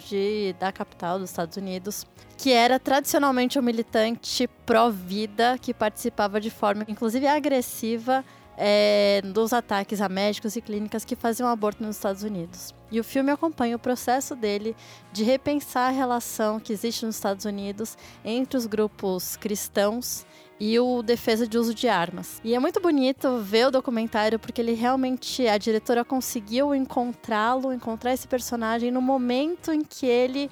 de, 0.06 0.54
da 0.58 0.70
capital 0.72 1.18
dos 1.18 1.30
Estados 1.30 1.56
Unidos, 1.56 2.06
que 2.36 2.52
era 2.52 2.78
tradicionalmente 2.78 3.58
um 3.58 3.62
militante 3.62 4.48
pró-vida, 4.64 5.58
que 5.60 5.74
participava 5.74 6.40
de 6.40 6.50
forma, 6.50 6.84
inclusive, 6.88 7.26
agressiva 7.26 8.24
é, 8.58 9.22
dos 9.24 9.52
ataques 9.52 10.00
a 10.00 10.08
médicos 10.08 10.56
e 10.56 10.60
clínicas 10.60 11.04
que 11.04 11.14
faziam 11.14 11.48
aborto 11.48 11.82
nos 11.82 11.96
Estados 11.96 12.24
Unidos. 12.24 12.74
E 12.90 12.98
o 12.98 13.04
filme 13.04 13.30
acompanha 13.30 13.76
o 13.76 13.78
processo 13.78 14.34
dele 14.34 14.74
de 15.12 15.22
repensar 15.22 15.88
a 15.88 15.92
relação 15.92 16.58
que 16.58 16.72
existe 16.72 17.06
nos 17.06 17.14
Estados 17.14 17.44
Unidos 17.44 17.96
entre 18.24 18.56
os 18.56 18.66
grupos 18.66 19.36
cristãos 19.36 20.26
e 20.60 20.78
o 20.78 21.02
defesa 21.02 21.46
de 21.46 21.56
uso 21.56 21.74
de 21.74 21.88
armas. 21.88 22.40
E 22.42 22.54
é 22.54 22.58
muito 22.58 22.80
bonito 22.80 23.38
ver 23.38 23.66
o 23.66 23.70
documentário 23.70 24.38
porque 24.38 24.60
ele 24.60 24.74
realmente 24.74 25.46
a 25.46 25.56
diretora 25.56 26.04
conseguiu 26.04 26.74
encontrá-lo, 26.74 27.72
encontrar 27.72 28.12
esse 28.12 28.26
personagem 28.26 28.90
no 28.90 29.00
momento 29.00 29.72
em 29.72 29.82
que 29.82 30.06
ele 30.06 30.50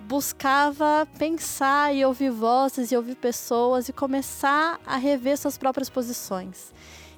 buscava 0.00 1.08
pensar 1.18 1.94
e 1.94 2.04
ouvir 2.04 2.30
vozes 2.30 2.92
e 2.92 2.96
ouvir 2.96 3.14
pessoas 3.16 3.88
e 3.88 3.92
começar 3.92 4.78
a 4.84 4.96
rever 4.96 5.38
suas 5.38 5.56
próprias 5.56 5.88
posições. 5.88 6.72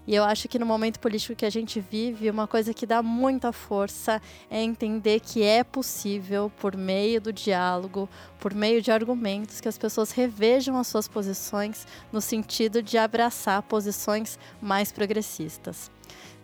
E 0.06 0.14
eu 0.14 0.22
acho 0.22 0.48
que 0.48 0.58
no 0.58 0.64
momento 0.64 1.00
político 1.00 1.34
que 1.34 1.44
a 1.44 1.50
gente 1.50 1.80
vive, 1.80 2.30
uma 2.30 2.46
coisa 2.46 2.72
que 2.72 2.86
dá 2.86 3.02
muita 3.02 3.52
força 3.52 4.22
é 4.48 4.62
entender 4.62 5.18
que 5.20 5.42
é 5.42 5.64
possível, 5.64 6.50
por 6.60 6.76
meio 6.76 7.20
do 7.20 7.32
diálogo, 7.32 8.08
por 8.38 8.54
meio 8.54 8.80
de 8.80 8.92
argumentos, 8.92 9.60
que 9.60 9.68
as 9.68 9.76
pessoas 9.76 10.12
revejam 10.12 10.76
as 10.78 10.86
suas 10.86 11.08
posições 11.08 11.86
no 12.12 12.20
sentido 12.20 12.80
de 12.80 12.96
abraçar 12.96 13.62
posições 13.62 14.38
mais 14.62 14.92
progressistas. 14.92 15.90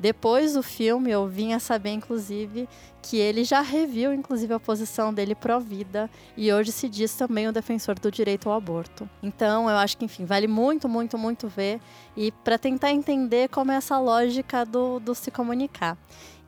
Depois 0.03 0.55
do 0.55 0.65
filme, 0.65 1.13
eu 1.13 1.29
vim 1.29 1.53
a 1.53 1.61
saber, 1.61 1.91
inclusive, 1.91 2.69
que 3.01 3.19
ele 3.19 3.45
já 3.45 3.61
reviu, 3.61 4.13
inclusive, 4.13 4.53
a 4.53 4.59
posição 4.59 5.15
dele 5.15 5.33
pró-vida 5.33 6.11
e 6.37 6.53
hoje 6.53 6.73
se 6.73 6.89
diz 6.89 7.15
também 7.15 7.47
o 7.47 7.53
defensor 7.53 7.97
do 8.01 8.11
direito 8.11 8.51
ao 8.51 8.57
aborto. 8.57 9.09
Então, 9.23 9.71
eu 9.71 9.77
acho 9.77 9.97
que, 9.97 10.05
enfim, 10.05 10.25
vale 10.25 10.49
muito, 10.49 10.89
muito, 10.89 11.17
muito 11.17 11.47
ver 11.47 11.81
e 12.17 12.33
para 12.33 12.59
tentar 12.59 12.91
entender 12.91 13.49
como 13.49 13.71
é 13.71 13.77
essa 13.77 13.97
lógica 14.01 14.67
do, 14.67 14.99
do 14.99 15.15
se 15.15 15.31
comunicar. 15.31 15.97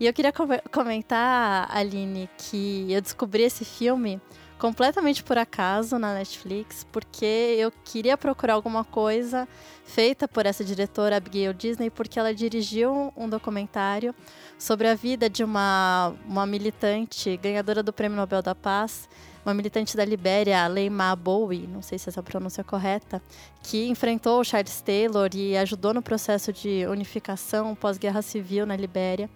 E 0.00 0.06
eu 0.06 0.12
queria 0.12 0.32
comentar, 0.72 1.68
Aline, 1.70 2.28
que 2.36 2.88
eu 2.90 3.00
descobri 3.00 3.44
esse 3.44 3.64
filme 3.64 4.20
completamente 4.64 5.22
por 5.22 5.36
acaso 5.36 5.98
na 5.98 6.14
Netflix, 6.14 6.86
porque 6.90 7.54
eu 7.58 7.70
queria 7.84 8.16
procurar 8.16 8.54
alguma 8.54 8.82
coisa 8.82 9.46
feita 9.84 10.26
por 10.26 10.46
essa 10.46 10.64
diretora 10.64 11.18
Abigail 11.18 11.52
Disney, 11.52 11.90
porque 11.90 12.18
ela 12.18 12.32
dirigiu 12.32 13.12
um 13.14 13.28
documentário 13.28 14.14
sobre 14.58 14.88
a 14.88 14.94
vida 14.94 15.28
de 15.28 15.44
uma, 15.44 16.14
uma 16.26 16.46
militante 16.46 17.36
ganhadora 17.36 17.82
do 17.82 17.92
Prêmio 17.92 18.16
Nobel 18.16 18.40
da 18.40 18.54
Paz, 18.54 19.06
uma 19.44 19.52
militante 19.52 19.98
da 19.98 20.02
Libéria, 20.02 20.66
Leima 20.66 21.14
Bowie, 21.14 21.66
não 21.66 21.82
sei 21.82 21.98
se 21.98 22.08
essa 22.08 22.22
pronúncia 22.22 22.62
é 22.62 22.64
correta, 22.64 23.20
que 23.62 23.86
enfrentou 23.88 24.40
o 24.40 24.44
Charles 24.44 24.80
Taylor 24.80 25.28
e 25.34 25.58
ajudou 25.58 25.92
no 25.92 26.00
processo 26.00 26.54
de 26.54 26.86
unificação 26.86 27.74
pós-guerra 27.74 28.22
civil 28.22 28.64
na 28.64 28.76
Libéria. 28.76 29.28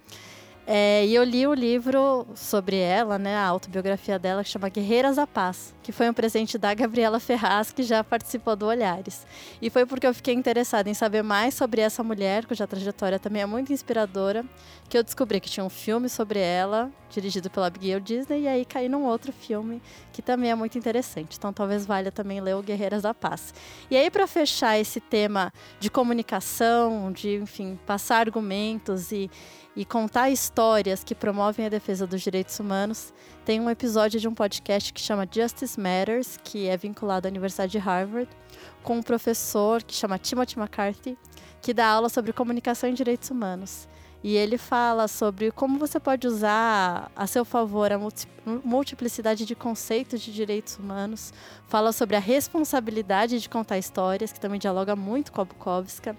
É, 0.71 1.07
e 1.07 1.15
eu 1.15 1.25
li 1.25 1.47
o 1.47 1.55
livro 1.55 2.27
sobre 2.35 2.77
ela, 2.77 3.19
né, 3.19 3.35
a 3.35 3.47
autobiografia 3.47 4.19
dela, 4.19 4.45
que 4.45 4.51
chama 4.51 4.69
Guerreiras 4.69 5.17
da 5.17 5.27
Paz, 5.27 5.75
que 5.83 5.91
foi 5.91 6.11
um 6.11 6.13
presente 6.13 6.59
da 6.59 6.75
Gabriela 6.75 7.19
Ferraz, 7.19 7.73
que 7.73 7.83
já 7.83 8.05
participou 8.05 8.55
do 8.55 8.67
Olhares. 8.67 9.27
E 9.63 9.71
foi 9.71 9.87
porque 9.87 10.07
eu 10.07 10.13
fiquei 10.13 10.35
interessada 10.35 10.91
em 10.91 10.93
saber 10.93 11.23
mais 11.23 11.55
sobre 11.55 11.81
essa 11.81 12.03
mulher, 12.03 12.45
cuja 12.45 12.67
trajetória 12.67 13.19
também 13.19 13.41
é 13.41 13.47
muito 13.47 13.73
inspiradora, 13.73 14.45
que 14.91 14.99
eu 14.99 15.03
descobri 15.03 15.41
que 15.41 15.49
tinha 15.49 15.65
um 15.65 15.71
filme 15.71 16.07
sobre 16.07 16.39
ela, 16.39 16.91
dirigido 17.09 17.49
pela 17.49 17.69
Abigail 17.69 17.99
Disney, 17.99 18.43
e 18.43 18.49
aí 18.49 18.67
caí 18.67 18.91
num 18.91 19.07
outro 19.07 19.33
filme 19.33 19.81
que 20.13 20.21
também 20.21 20.51
é 20.51 20.55
muito 20.55 20.77
interessante. 20.77 21.39
Então 21.39 21.51
talvez 21.51 21.87
valha 21.87 22.13
também 22.13 22.43
ler 22.43 22.55
o 22.57 22.63
Guerreiras 22.63 23.05
da 23.05 23.15
Paz. 23.15 23.55
E 23.91 23.97
aí, 23.97 24.11
para 24.11 24.27
fechar 24.27 24.79
esse 24.79 25.01
tema 25.01 25.51
de 25.81 25.89
comunicação, 25.89 27.11
de, 27.11 27.37
enfim, 27.37 27.79
passar 27.87 28.19
argumentos 28.19 29.13
e 29.13 29.31
e 29.79 29.85
contar 29.85 30.29
histórias 30.29 31.05
que 31.05 31.15
promovem 31.15 31.67
a 31.67 31.69
defesa 31.69 32.05
dos 32.05 32.21
direitos 32.21 32.59
humanos, 32.59 33.15
tem 33.45 33.61
um 33.61 33.71
episódio 33.71 34.19
de 34.19 34.27
um 34.27 34.35
podcast 34.35 34.93
que 34.93 35.01
chama 35.01 35.25
Justice 35.31 35.79
Matters, 35.79 36.37
que 36.43 36.67
é 36.67 36.77
vinculado 36.77 37.29
à 37.29 37.31
Universidade 37.31 37.71
de 37.71 37.79
Harvard, 37.79 38.29
com 38.83 38.97
um 38.97 39.03
professor 39.05 39.81
que 39.85 39.95
chama 39.95 40.19
Timothy 40.19 40.59
McCarthy, 40.59 41.17
que 41.63 41.73
dá 41.73 41.87
aula 41.87 42.09
sobre 42.09 42.33
comunicação 42.33 42.91
e 42.91 42.93
direitos 42.93 43.31
humanos. 43.31 43.87
E 44.21 44.35
ele 44.35 44.59
fala 44.59 45.07
sobre 45.07 45.53
como 45.53 45.79
você 45.79 46.01
pode 46.01 46.27
usar 46.27 47.09
a 47.15 47.27
seu 47.29 47.45
favor 47.45 47.93
a 47.93 48.01
multiplicidade 48.65 49.47
de 49.47 49.55
conceitos 49.55 50.21
de 50.21 50.33
direitos 50.33 50.77
humanos, 50.77 51.33
fala 51.69 51.93
sobre 51.93 52.17
a 52.17 52.21
responsabilidade 52.21 53.39
de 53.39 53.49
contar 53.49 53.79
histórias, 53.79 54.33
que 54.33 54.41
também 54.41 54.59
dialoga 54.59 54.97
muito 54.97 55.31
com 55.31 55.41
a 55.41 55.45
Bukowska, 55.45 56.17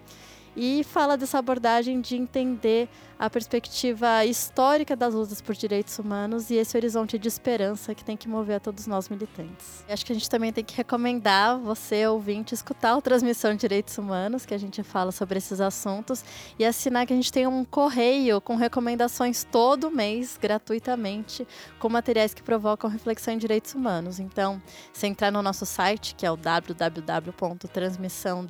e 0.56 0.84
fala 0.84 1.18
dessa 1.18 1.40
abordagem 1.40 2.02
de 2.02 2.16
entender 2.16 2.90
a 3.20 3.30
perspectiva 3.30 4.26
histórica 4.26 4.96
das 4.96 5.14
lutas 5.14 5.42
por 5.42 5.54
direitos 5.54 6.00
humanos 6.00 6.50
e 6.50 6.56
esse 6.56 6.78
horizonte 6.78 7.20
de 7.20 7.28
esperança 7.28 7.94
que 7.94 8.02
tem 8.04 8.16
que 8.16 8.30
mover 8.30 8.56
a 8.56 8.60
todos 8.60 8.88
nós 8.88 9.10
militantes. 9.10 9.84
Acho 9.90 10.06
que 10.06 10.14
a 10.14 10.16
gente 10.16 10.30
também 10.30 10.54
tem 10.54 10.64
que 10.64 10.76
recomendar 10.76 11.60
você, 11.60 12.08
ouvinte, 12.08 12.54
escutar 12.54 12.96
o 12.96 13.02
Transmissão 13.02 13.52
de 13.52 13.58
Direitos 13.60 13.98
Humanos, 13.98 14.46
que 14.46 14.54
a 14.54 14.58
gente 14.58 14.82
fala 14.84 15.12
sobre 15.12 15.38
esses 15.38 15.60
assuntos, 15.60 16.24
e 16.58 16.64
assinar 16.64 17.06
que 17.06 17.12
a 17.12 17.16
gente 17.16 17.32
tem 17.32 17.46
um 17.46 17.66
correio 17.66 18.40
com 18.40 18.56
recomendações 18.56 19.44
todo 19.44 19.92
mês, 19.92 20.40
gratuitamente, 20.42 21.46
com 21.78 21.90
materiais 21.90 22.34
que 22.34 22.42
provocam 22.42 22.90
reflexão 22.90 23.34
em 23.34 23.38
direitos 23.38 23.76
humanos. 23.76 24.20
Então, 24.20 24.62
se 24.94 25.08
entrar 25.08 25.30
no 25.32 25.42
nosso 25.42 25.66
site, 25.66 26.16
que 26.16 26.26
é 26.26 26.32
o 26.32 26.38
www.transmissãodh, 26.38 28.48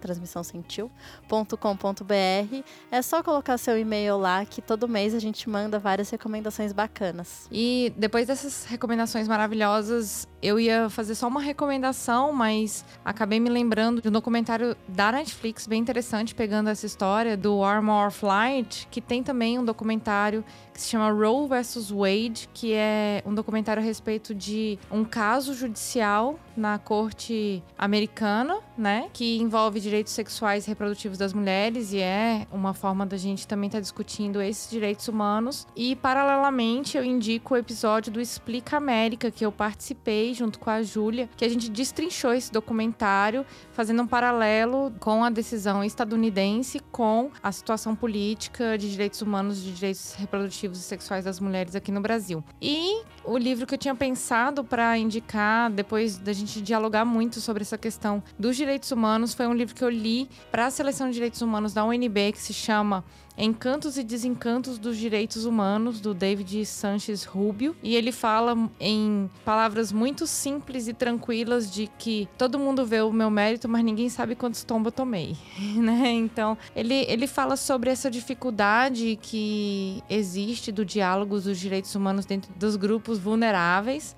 transmissão 0.00 0.42
sentiu, 0.42 0.90
www.cafeinacultura.com.br. 1.28 2.64
É 2.90 3.02
só 3.02 3.22
colocar 3.22 3.58
seu 3.58 3.78
e-mail 3.78 4.05
lá 4.14 4.44
que 4.44 4.60
todo 4.62 4.86
mês 4.86 5.14
a 5.14 5.18
gente 5.18 5.48
manda 5.48 5.78
várias 5.78 6.10
recomendações 6.10 6.72
bacanas. 6.72 7.48
E 7.50 7.92
depois 7.96 8.26
dessas 8.26 8.64
recomendações 8.64 9.26
maravilhosas, 9.26 10.28
eu 10.42 10.60
ia 10.60 10.88
fazer 10.90 11.14
só 11.14 11.28
uma 11.28 11.40
recomendação, 11.40 12.32
mas 12.32 12.84
acabei 13.04 13.40
me 13.40 13.48
lembrando 13.48 14.02
de 14.02 14.08
um 14.08 14.12
documentário 14.12 14.76
da 14.86 15.10
Netflix 15.10 15.66
bem 15.66 15.80
interessante, 15.80 16.34
pegando 16.34 16.68
essa 16.68 16.86
história 16.86 17.36
do 17.36 17.64
Armor 17.64 18.10
Flight, 18.10 18.86
que 18.90 19.00
tem 19.00 19.22
também 19.22 19.58
um 19.58 19.64
documentário 19.64 20.44
que 20.72 20.80
se 20.80 20.88
chama 20.88 21.10
Roe 21.10 21.48
vs. 21.48 21.90
Wade, 21.90 22.48
que 22.52 22.72
é 22.74 23.22
um 23.24 23.34
documentário 23.34 23.82
a 23.82 23.84
respeito 23.84 24.34
de 24.34 24.78
um 24.90 25.04
caso 25.04 25.54
judicial 25.54 26.38
na 26.56 26.78
corte 26.78 27.62
americana, 27.78 28.58
né, 28.76 29.08
que 29.12 29.38
envolve 29.38 29.80
direitos 29.80 30.12
sexuais 30.12 30.66
e 30.66 30.68
reprodutivos 30.68 31.16
das 31.16 31.32
mulheres 31.32 31.92
e 31.92 31.98
é 31.98 32.46
uma 32.52 32.74
forma 32.74 33.06
da 33.06 33.16
gente 33.16 33.46
também 33.46 33.68
estar 33.68 33.78
tá 33.78 33.82
discutindo 33.82 34.40
esses 34.42 34.70
direitos 34.70 35.08
humanos. 35.08 35.66
E 35.74 35.96
paralelamente 35.96 36.96
eu 36.96 37.04
indico 37.04 37.54
o 37.54 37.56
episódio 37.56 38.12
do 38.12 38.20
Explica 38.20 38.76
América 38.76 39.30
que 39.30 39.44
eu 39.44 39.50
participei 39.50 40.34
junto 40.34 40.58
com 40.58 40.70
a 40.70 40.82
Júlia, 40.82 41.28
que 41.36 41.44
a 41.44 41.48
gente 41.48 41.70
destrinchou 41.70 42.32
esse 42.32 42.52
documentário, 42.52 43.46
fazendo 43.72 44.02
um 44.02 44.06
paralelo 44.06 44.92
com 45.00 45.24
a 45.24 45.30
decisão 45.30 45.82
estadunidense 45.82 46.80
com 46.92 47.30
a 47.42 47.50
situação 47.50 47.94
política 47.94 48.76
de 48.76 48.90
direitos 48.90 49.22
humanos, 49.22 49.62
de 49.62 49.72
direitos 49.72 50.14
reprodutivos 50.14 50.78
e 50.78 50.82
sexuais 50.82 51.24
das 51.24 51.40
mulheres 51.40 51.74
aqui 51.74 51.90
no 51.90 52.00
Brasil. 52.00 52.44
E 52.60 53.02
o 53.24 53.38
livro 53.38 53.66
que 53.66 53.74
eu 53.74 53.78
tinha 53.78 53.94
pensado 53.94 54.62
para 54.62 54.96
indicar 54.98 55.70
depois 55.70 56.18
da 56.18 56.32
gente 56.32 56.60
dialogar 56.60 57.04
muito 57.04 57.40
sobre 57.40 57.62
essa 57.62 57.78
questão 57.78 58.22
dos 58.38 58.56
direitos 58.56 58.65
humanos. 58.90 59.34
Foi 59.34 59.46
um 59.46 59.54
livro 59.54 59.74
que 59.74 59.84
eu 59.84 59.88
li 59.88 60.28
para 60.50 60.66
a 60.66 60.70
seleção 60.70 61.08
de 61.08 61.14
direitos 61.14 61.40
humanos 61.42 61.72
da 61.72 61.84
UNB 61.84 62.32
que 62.32 62.38
se 62.38 62.52
chama 62.52 63.04
Encantos 63.38 63.98
e 63.98 64.02
Desencantos 64.02 64.78
dos 64.78 64.96
Direitos 64.96 65.44
Humanos, 65.44 66.00
do 66.00 66.14
David 66.14 66.64
Sanchez 66.64 67.24
Rubio. 67.24 67.76
E 67.82 67.94
ele 67.94 68.10
fala 68.10 68.56
em 68.80 69.30
palavras 69.44 69.92
muito 69.92 70.26
simples 70.26 70.88
e 70.88 70.94
tranquilas 70.94 71.70
de 71.70 71.86
que 71.98 72.26
todo 72.38 72.58
mundo 72.58 72.86
vê 72.86 73.02
o 73.02 73.12
meu 73.12 73.30
mérito, 73.30 73.68
mas 73.68 73.84
ninguém 73.84 74.08
sabe 74.08 74.34
quantos 74.34 74.64
tombos 74.64 74.86
eu 74.86 74.92
tomei. 74.92 75.36
né? 75.76 76.10
Então, 76.12 76.56
ele, 76.74 77.04
ele 77.08 77.26
fala 77.26 77.56
sobre 77.56 77.90
essa 77.90 78.10
dificuldade 78.10 79.18
que 79.20 80.02
existe 80.08 80.72
do 80.72 80.84
diálogo 80.84 81.38
dos 81.38 81.58
direitos 81.58 81.94
humanos 81.94 82.24
dentro 82.24 82.52
dos 82.54 82.76
grupos 82.76 83.18
vulneráveis 83.18 84.16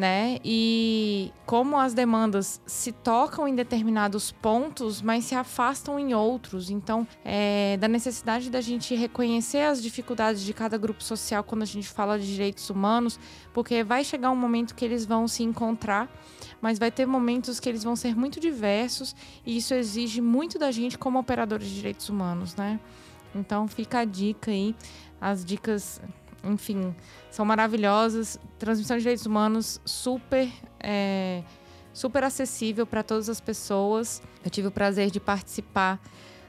né? 0.00 0.38
E 0.42 1.30
como 1.44 1.78
as 1.78 1.92
demandas 1.92 2.58
se 2.64 2.90
tocam 2.90 3.46
em 3.46 3.54
determinados 3.54 4.32
pontos, 4.32 5.02
mas 5.02 5.26
se 5.26 5.34
afastam 5.34 5.98
em 5.98 6.14
outros. 6.14 6.70
Então, 6.70 7.06
é, 7.22 7.76
da 7.76 7.86
necessidade 7.86 8.48
da 8.48 8.62
gente 8.62 8.94
reconhecer 8.94 9.58
as 9.58 9.82
dificuldades 9.82 10.40
de 10.40 10.54
cada 10.54 10.78
grupo 10.78 11.04
social 11.04 11.44
quando 11.44 11.62
a 11.62 11.66
gente 11.66 11.86
fala 11.86 12.18
de 12.18 12.26
direitos 12.26 12.70
humanos, 12.70 13.20
porque 13.52 13.84
vai 13.84 14.02
chegar 14.02 14.30
um 14.30 14.36
momento 14.36 14.74
que 14.74 14.86
eles 14.86 15.04
vão 15.04 15.28
se 15.28 15.42
encontrar, 15.42 16.08
mas 16.62 16.78
vai 16.78 16.90
ter 16.90 17.04
momentos 17.04 17.60
que 17.60 17.68
eles 17.68 17.84
vão 17.84 17.94
ser 17.94 18.16
muito 18.16 18.40
diversos 18.40 19.14
e 19.44 19.58
isso 19.58 19.74
exige 19.74 20.22
muito 20.22 20.58
da 20.58 20.70
gente 20.70 20.96
como 20.96 21.18
operadores 21.18 21.68
de 21.68 21.74
direitos 21.74 22.08
humanos, 22.08 22.56
né? 22.56 22.80
Então, 23.34 23.68
fica 23.68 23.98
a 23.98 24.04
dica 24.06 24.50
aí, 24.50 24.74
as 25.20 25.44
dicas 25.44 26.00
enfim, 26.44 26.94
são 27.30 27.44
maravilhosas. 27.44 28.38
Transmissão 28.58 28.96
de 28.96 29.02
direitos 29.02 29.26
humanos 29.26 29.80
super, 29.84 30.48
é, 30.78 31.42
super 31.92 32.24
acessível 32.24 32.86
para 32.86 33.02
todas 33.02 33.28
as 33.28 33.40
pessoas. 33.40 34.22
Eu 34.44 34.50
tive 34.50 34.68
o 34.68 34.70
prazer 34.70 35.10
de 35.10 35.20
participar 35.20 36.00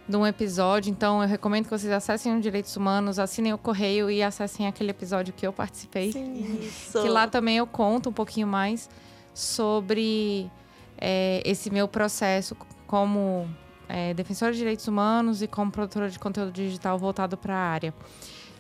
de 0.08 0.18
um 0.18 0.26
episódio, 0.26 0.90
então 0.90 1.22
eu 1.22 1.28
recomendo 1.28 1.66
que 1.66 1.70
vocês 1.70 1.92
acessem 1.92 2.36
o 2.36 2.42
Direitos 2.42 2.76
Humanos, 2.76 3.18
assinem 3.18 3.54
o 3.54 3.58
correio 3.58 4.10
e 4.10 4.22
acessem 4.22 4.68
aquele 4.68 4.92
episódio 4.92 5.34
que 5.34 5.46
eu 5.46 5.54
participei. 5.54 6.12
Sim, 6.12 6.60
isso. 6.62 7.02
Que 7.02 7.08
lá 7.08 7.28
também 7.28 7.58
eu 7.58 7.68
conto 7.68 8.10
um 8.10 8.14
pouquinho 8.14 8.48
mais 8.48 8.90
sobre 9.34 10.52
é, 10.98 11.42
esse 11.46 11.70
meu 11.70 11.88
processo 11.88 12.56
como 12.88 13.48
é, 13.88 14.14
defensora 14.14 14.52
de 14.52 14.58
direitos 14.58 14.88
humanos 14.88 15.42
e 15.42 15.48
como 15.48 15.72
produtora 15.72 16.10
de 16.10 16.20
conteúdo 16.20 16.52
digital 16.52 16.98
voltado 16.98 17.38
para 17.38 17.56
a 17.56 17.60
área. 17.60 17.94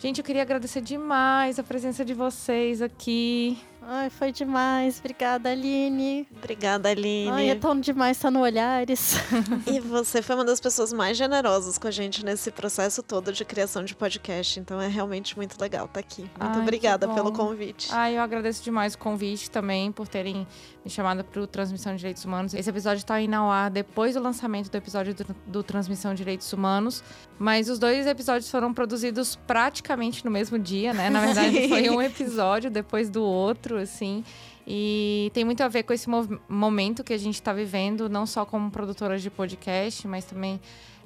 Gente, 0.01 0.17
eu 0.17 0.23
queria 0.23 0.41
agradecer 0.41 0.81
demais 0.81 1.59
a 1.59 1.63
presença 1.63 2.03
de 2.03 2.15
vocês 2.15 2.81
aqui. 2.81 3.55
Ai, 3.83 4.09
foi 4.11 4.31
demais. 4.31 4.99
Obrigada, 4.99 5.49
Aline. 5.49 6.27
Obrigada, 6.37 6.89
Aline. 6.89 7.31
Ai, 7.31 7.49
é 7.49 7.55
tão 7.55 7.79
demais 7.79 8.17
estar 8.17 8.29
no 8.29 8.41
Olhares. 8.41 9.15
e 9.65 9.79
você 9.79 10.21
foi 10.21 10.35
uma 10.35 10.45
das 10.45 10.59
pessoas 10.59 10.93
mais 10.93 11.17
generosas 11.17 11.79
com 11.79 11.87
a 11.87 11.91
gente 11.91 12.23
nesse 12.23 12.51
processo 12.51 13.01
todo 13.01 13.33
de 13.33 13.43
criação 13.43 13.83
de 13.83 13.95
podcast. 13.95 14.59
Então 14.59 14.79
é 14.79 14.87
realmente 14.87 15.35
muito 15.35 15.59
legal 15.59 15.85
estar 15.85 15.99
aqui. 15.99 16.21
Muito 16.21 16.37
Ai, 16.39 16.61
obrigada 16.61 17.07
pelo 17.07 17.31
convite. 17.31 17.89
Ai, 17.91 18.17
eu 18.17 18.21
agradeço 18.21 18.63
demais 18.63 18.93
o 18.93 18.99
convite 18.99 19.49
também 19.49 19.91
por 19.91 20.07
terem 20.07 20.47
me 20.85 20.89
chamado 20.89 21.23
para 21.23 21.41
o 21.41 21.47
Transmissão 21.47 21.93
de 21.93 21.99
Direitos 21.99 22.23
Humanos. 22.23 22.53
Esse 22.53 22.69
episódio 22.69 22.99
está 22.99 23.19
indo 23.19 23.35
ao 23.35 23.49
ar 23.49 23.69
depois 23.71 24.13
do 24.13 24.21
lançamento 24.21 24.69
do 24.69 24.75
episódio 24.75 25.13
do, 25.13 25.25
do 25.47 25.63
Transmissão 25.63 26.11
de 26.13 26.17
Direitos 26.17 26.51
Humanos. 26.53 27.03
Mas 27.37 27.67
os 27.69 27.79
dois 27.79 28.05
episódios 28.05 28.49
foram 28.49 28.73
produzidos 28.73 29.35
praticamente 29.35 30.23
no 30.23 30.29
mesmo 30.29 30.59
dia, 30.59 30.93
né? 30.93 31.09
Na 31.09 31.19
verdade, 31.21 31.65
foi 31.69 31.89
um 31.89 32.01
episódio 32.01 32.69
depois 32.69 33.09
do 33.09 33.23
outro 33.23 33.70
assim. 33.77 34.23
E 34.65 35.31
tem 35.33 35.43
muito 35.43 35.61
a 35.61 35.67
ver 35.67 35.83
com 35.83 35.93
esse 35.93 36.07
momento 36.47 37.03
que 37.03 37.13
a 37.13 37.17
gente 37.17 37.35
está 37.35 37.51
vivendo, 37.53 38.09
não 38.09 38.25
só 38.25 38.45
como 38.45 38.69
produtora 38.71 39.17
de 39.17 39.29
podcast, 39.29 40.07
mas 40.07 40.25
também 40.25 40.59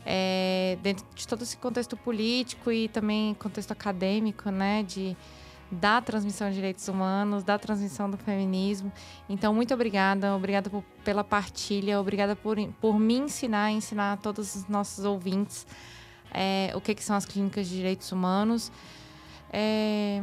é, 0.06 0.78
dentro 0.82 1.06
de 1.16 1.28
todo 1.28 1.42
esse 1.42 1.58
contexto 1.58 1.96
político 1.98 2.72
e 2.72 2.88
também 2.88 3.34
contexto 3.36 3.72
acadêmico, 3.72 4.50
né? 4.50 4.84
De, 4.84 5.16
da 5.72 6.00
transmissão 6.00 6.50
de 6.50 6.56
direitos 6.56 6.88
humanos, 6.88 7.44
da 7.44 7.58
transmissão 7.58 8.10
do 8.10 8.18
feminismo. 8.18 8.92
Então, 9.28 9.54
muito 9.54 9.74
obrigada, 9.74 10.36
obrigada 10.36 10.70
por, 10.70 10.84
pela 11.04 11.24
partilha, 11.24 12.00
obrigada 12.00 12.36
por, 12.36 12.58
por 12.80 13.00
me 13.00 13.16
ensinar, 13.16 13.72
ensinar 13.72 14.18
todos 14.18 14.56
os 14.56 14.68
nossos 14.68 15.04
ouvintes 15.06 15.66
é, 16.36 16.72
o 16.76 16.82
que, 16.82 16.94
que, 16.94 17.04
são 17.04 17.16
as 17.16 17.26
clínicas 17.26 17.68
de 17.68 17.78
direitos 17.78 18.12
humanos. 18.12 18.72
É, 19.52 20.22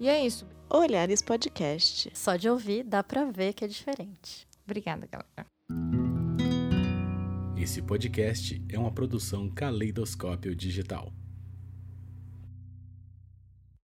e 0.00 0.08
é 0.08 0.26
isso. 0.26 0.44
Olhares 0.70 1.22
Podcast. 1.22 2.10
Só 2.14 2.36
de 2.36 2.48
ouvir 2.48 2.84
dá 2.84 3.02
para 3.02 3.24
ver 3.24 3.54
que 3.54 3.64
é 3.64 3.68
diferente. 3.68 4.46
Obrigada, 4.64 5.08
galera. 5.10 5.46
Esse 7.56 7.82
podcast 7.82 8.62
é 8.68 8.78
uma 8.78 8.92
produção 8.92 9.48
Caleidoscópio 9.50 10.54
Digital. 10.54 11.12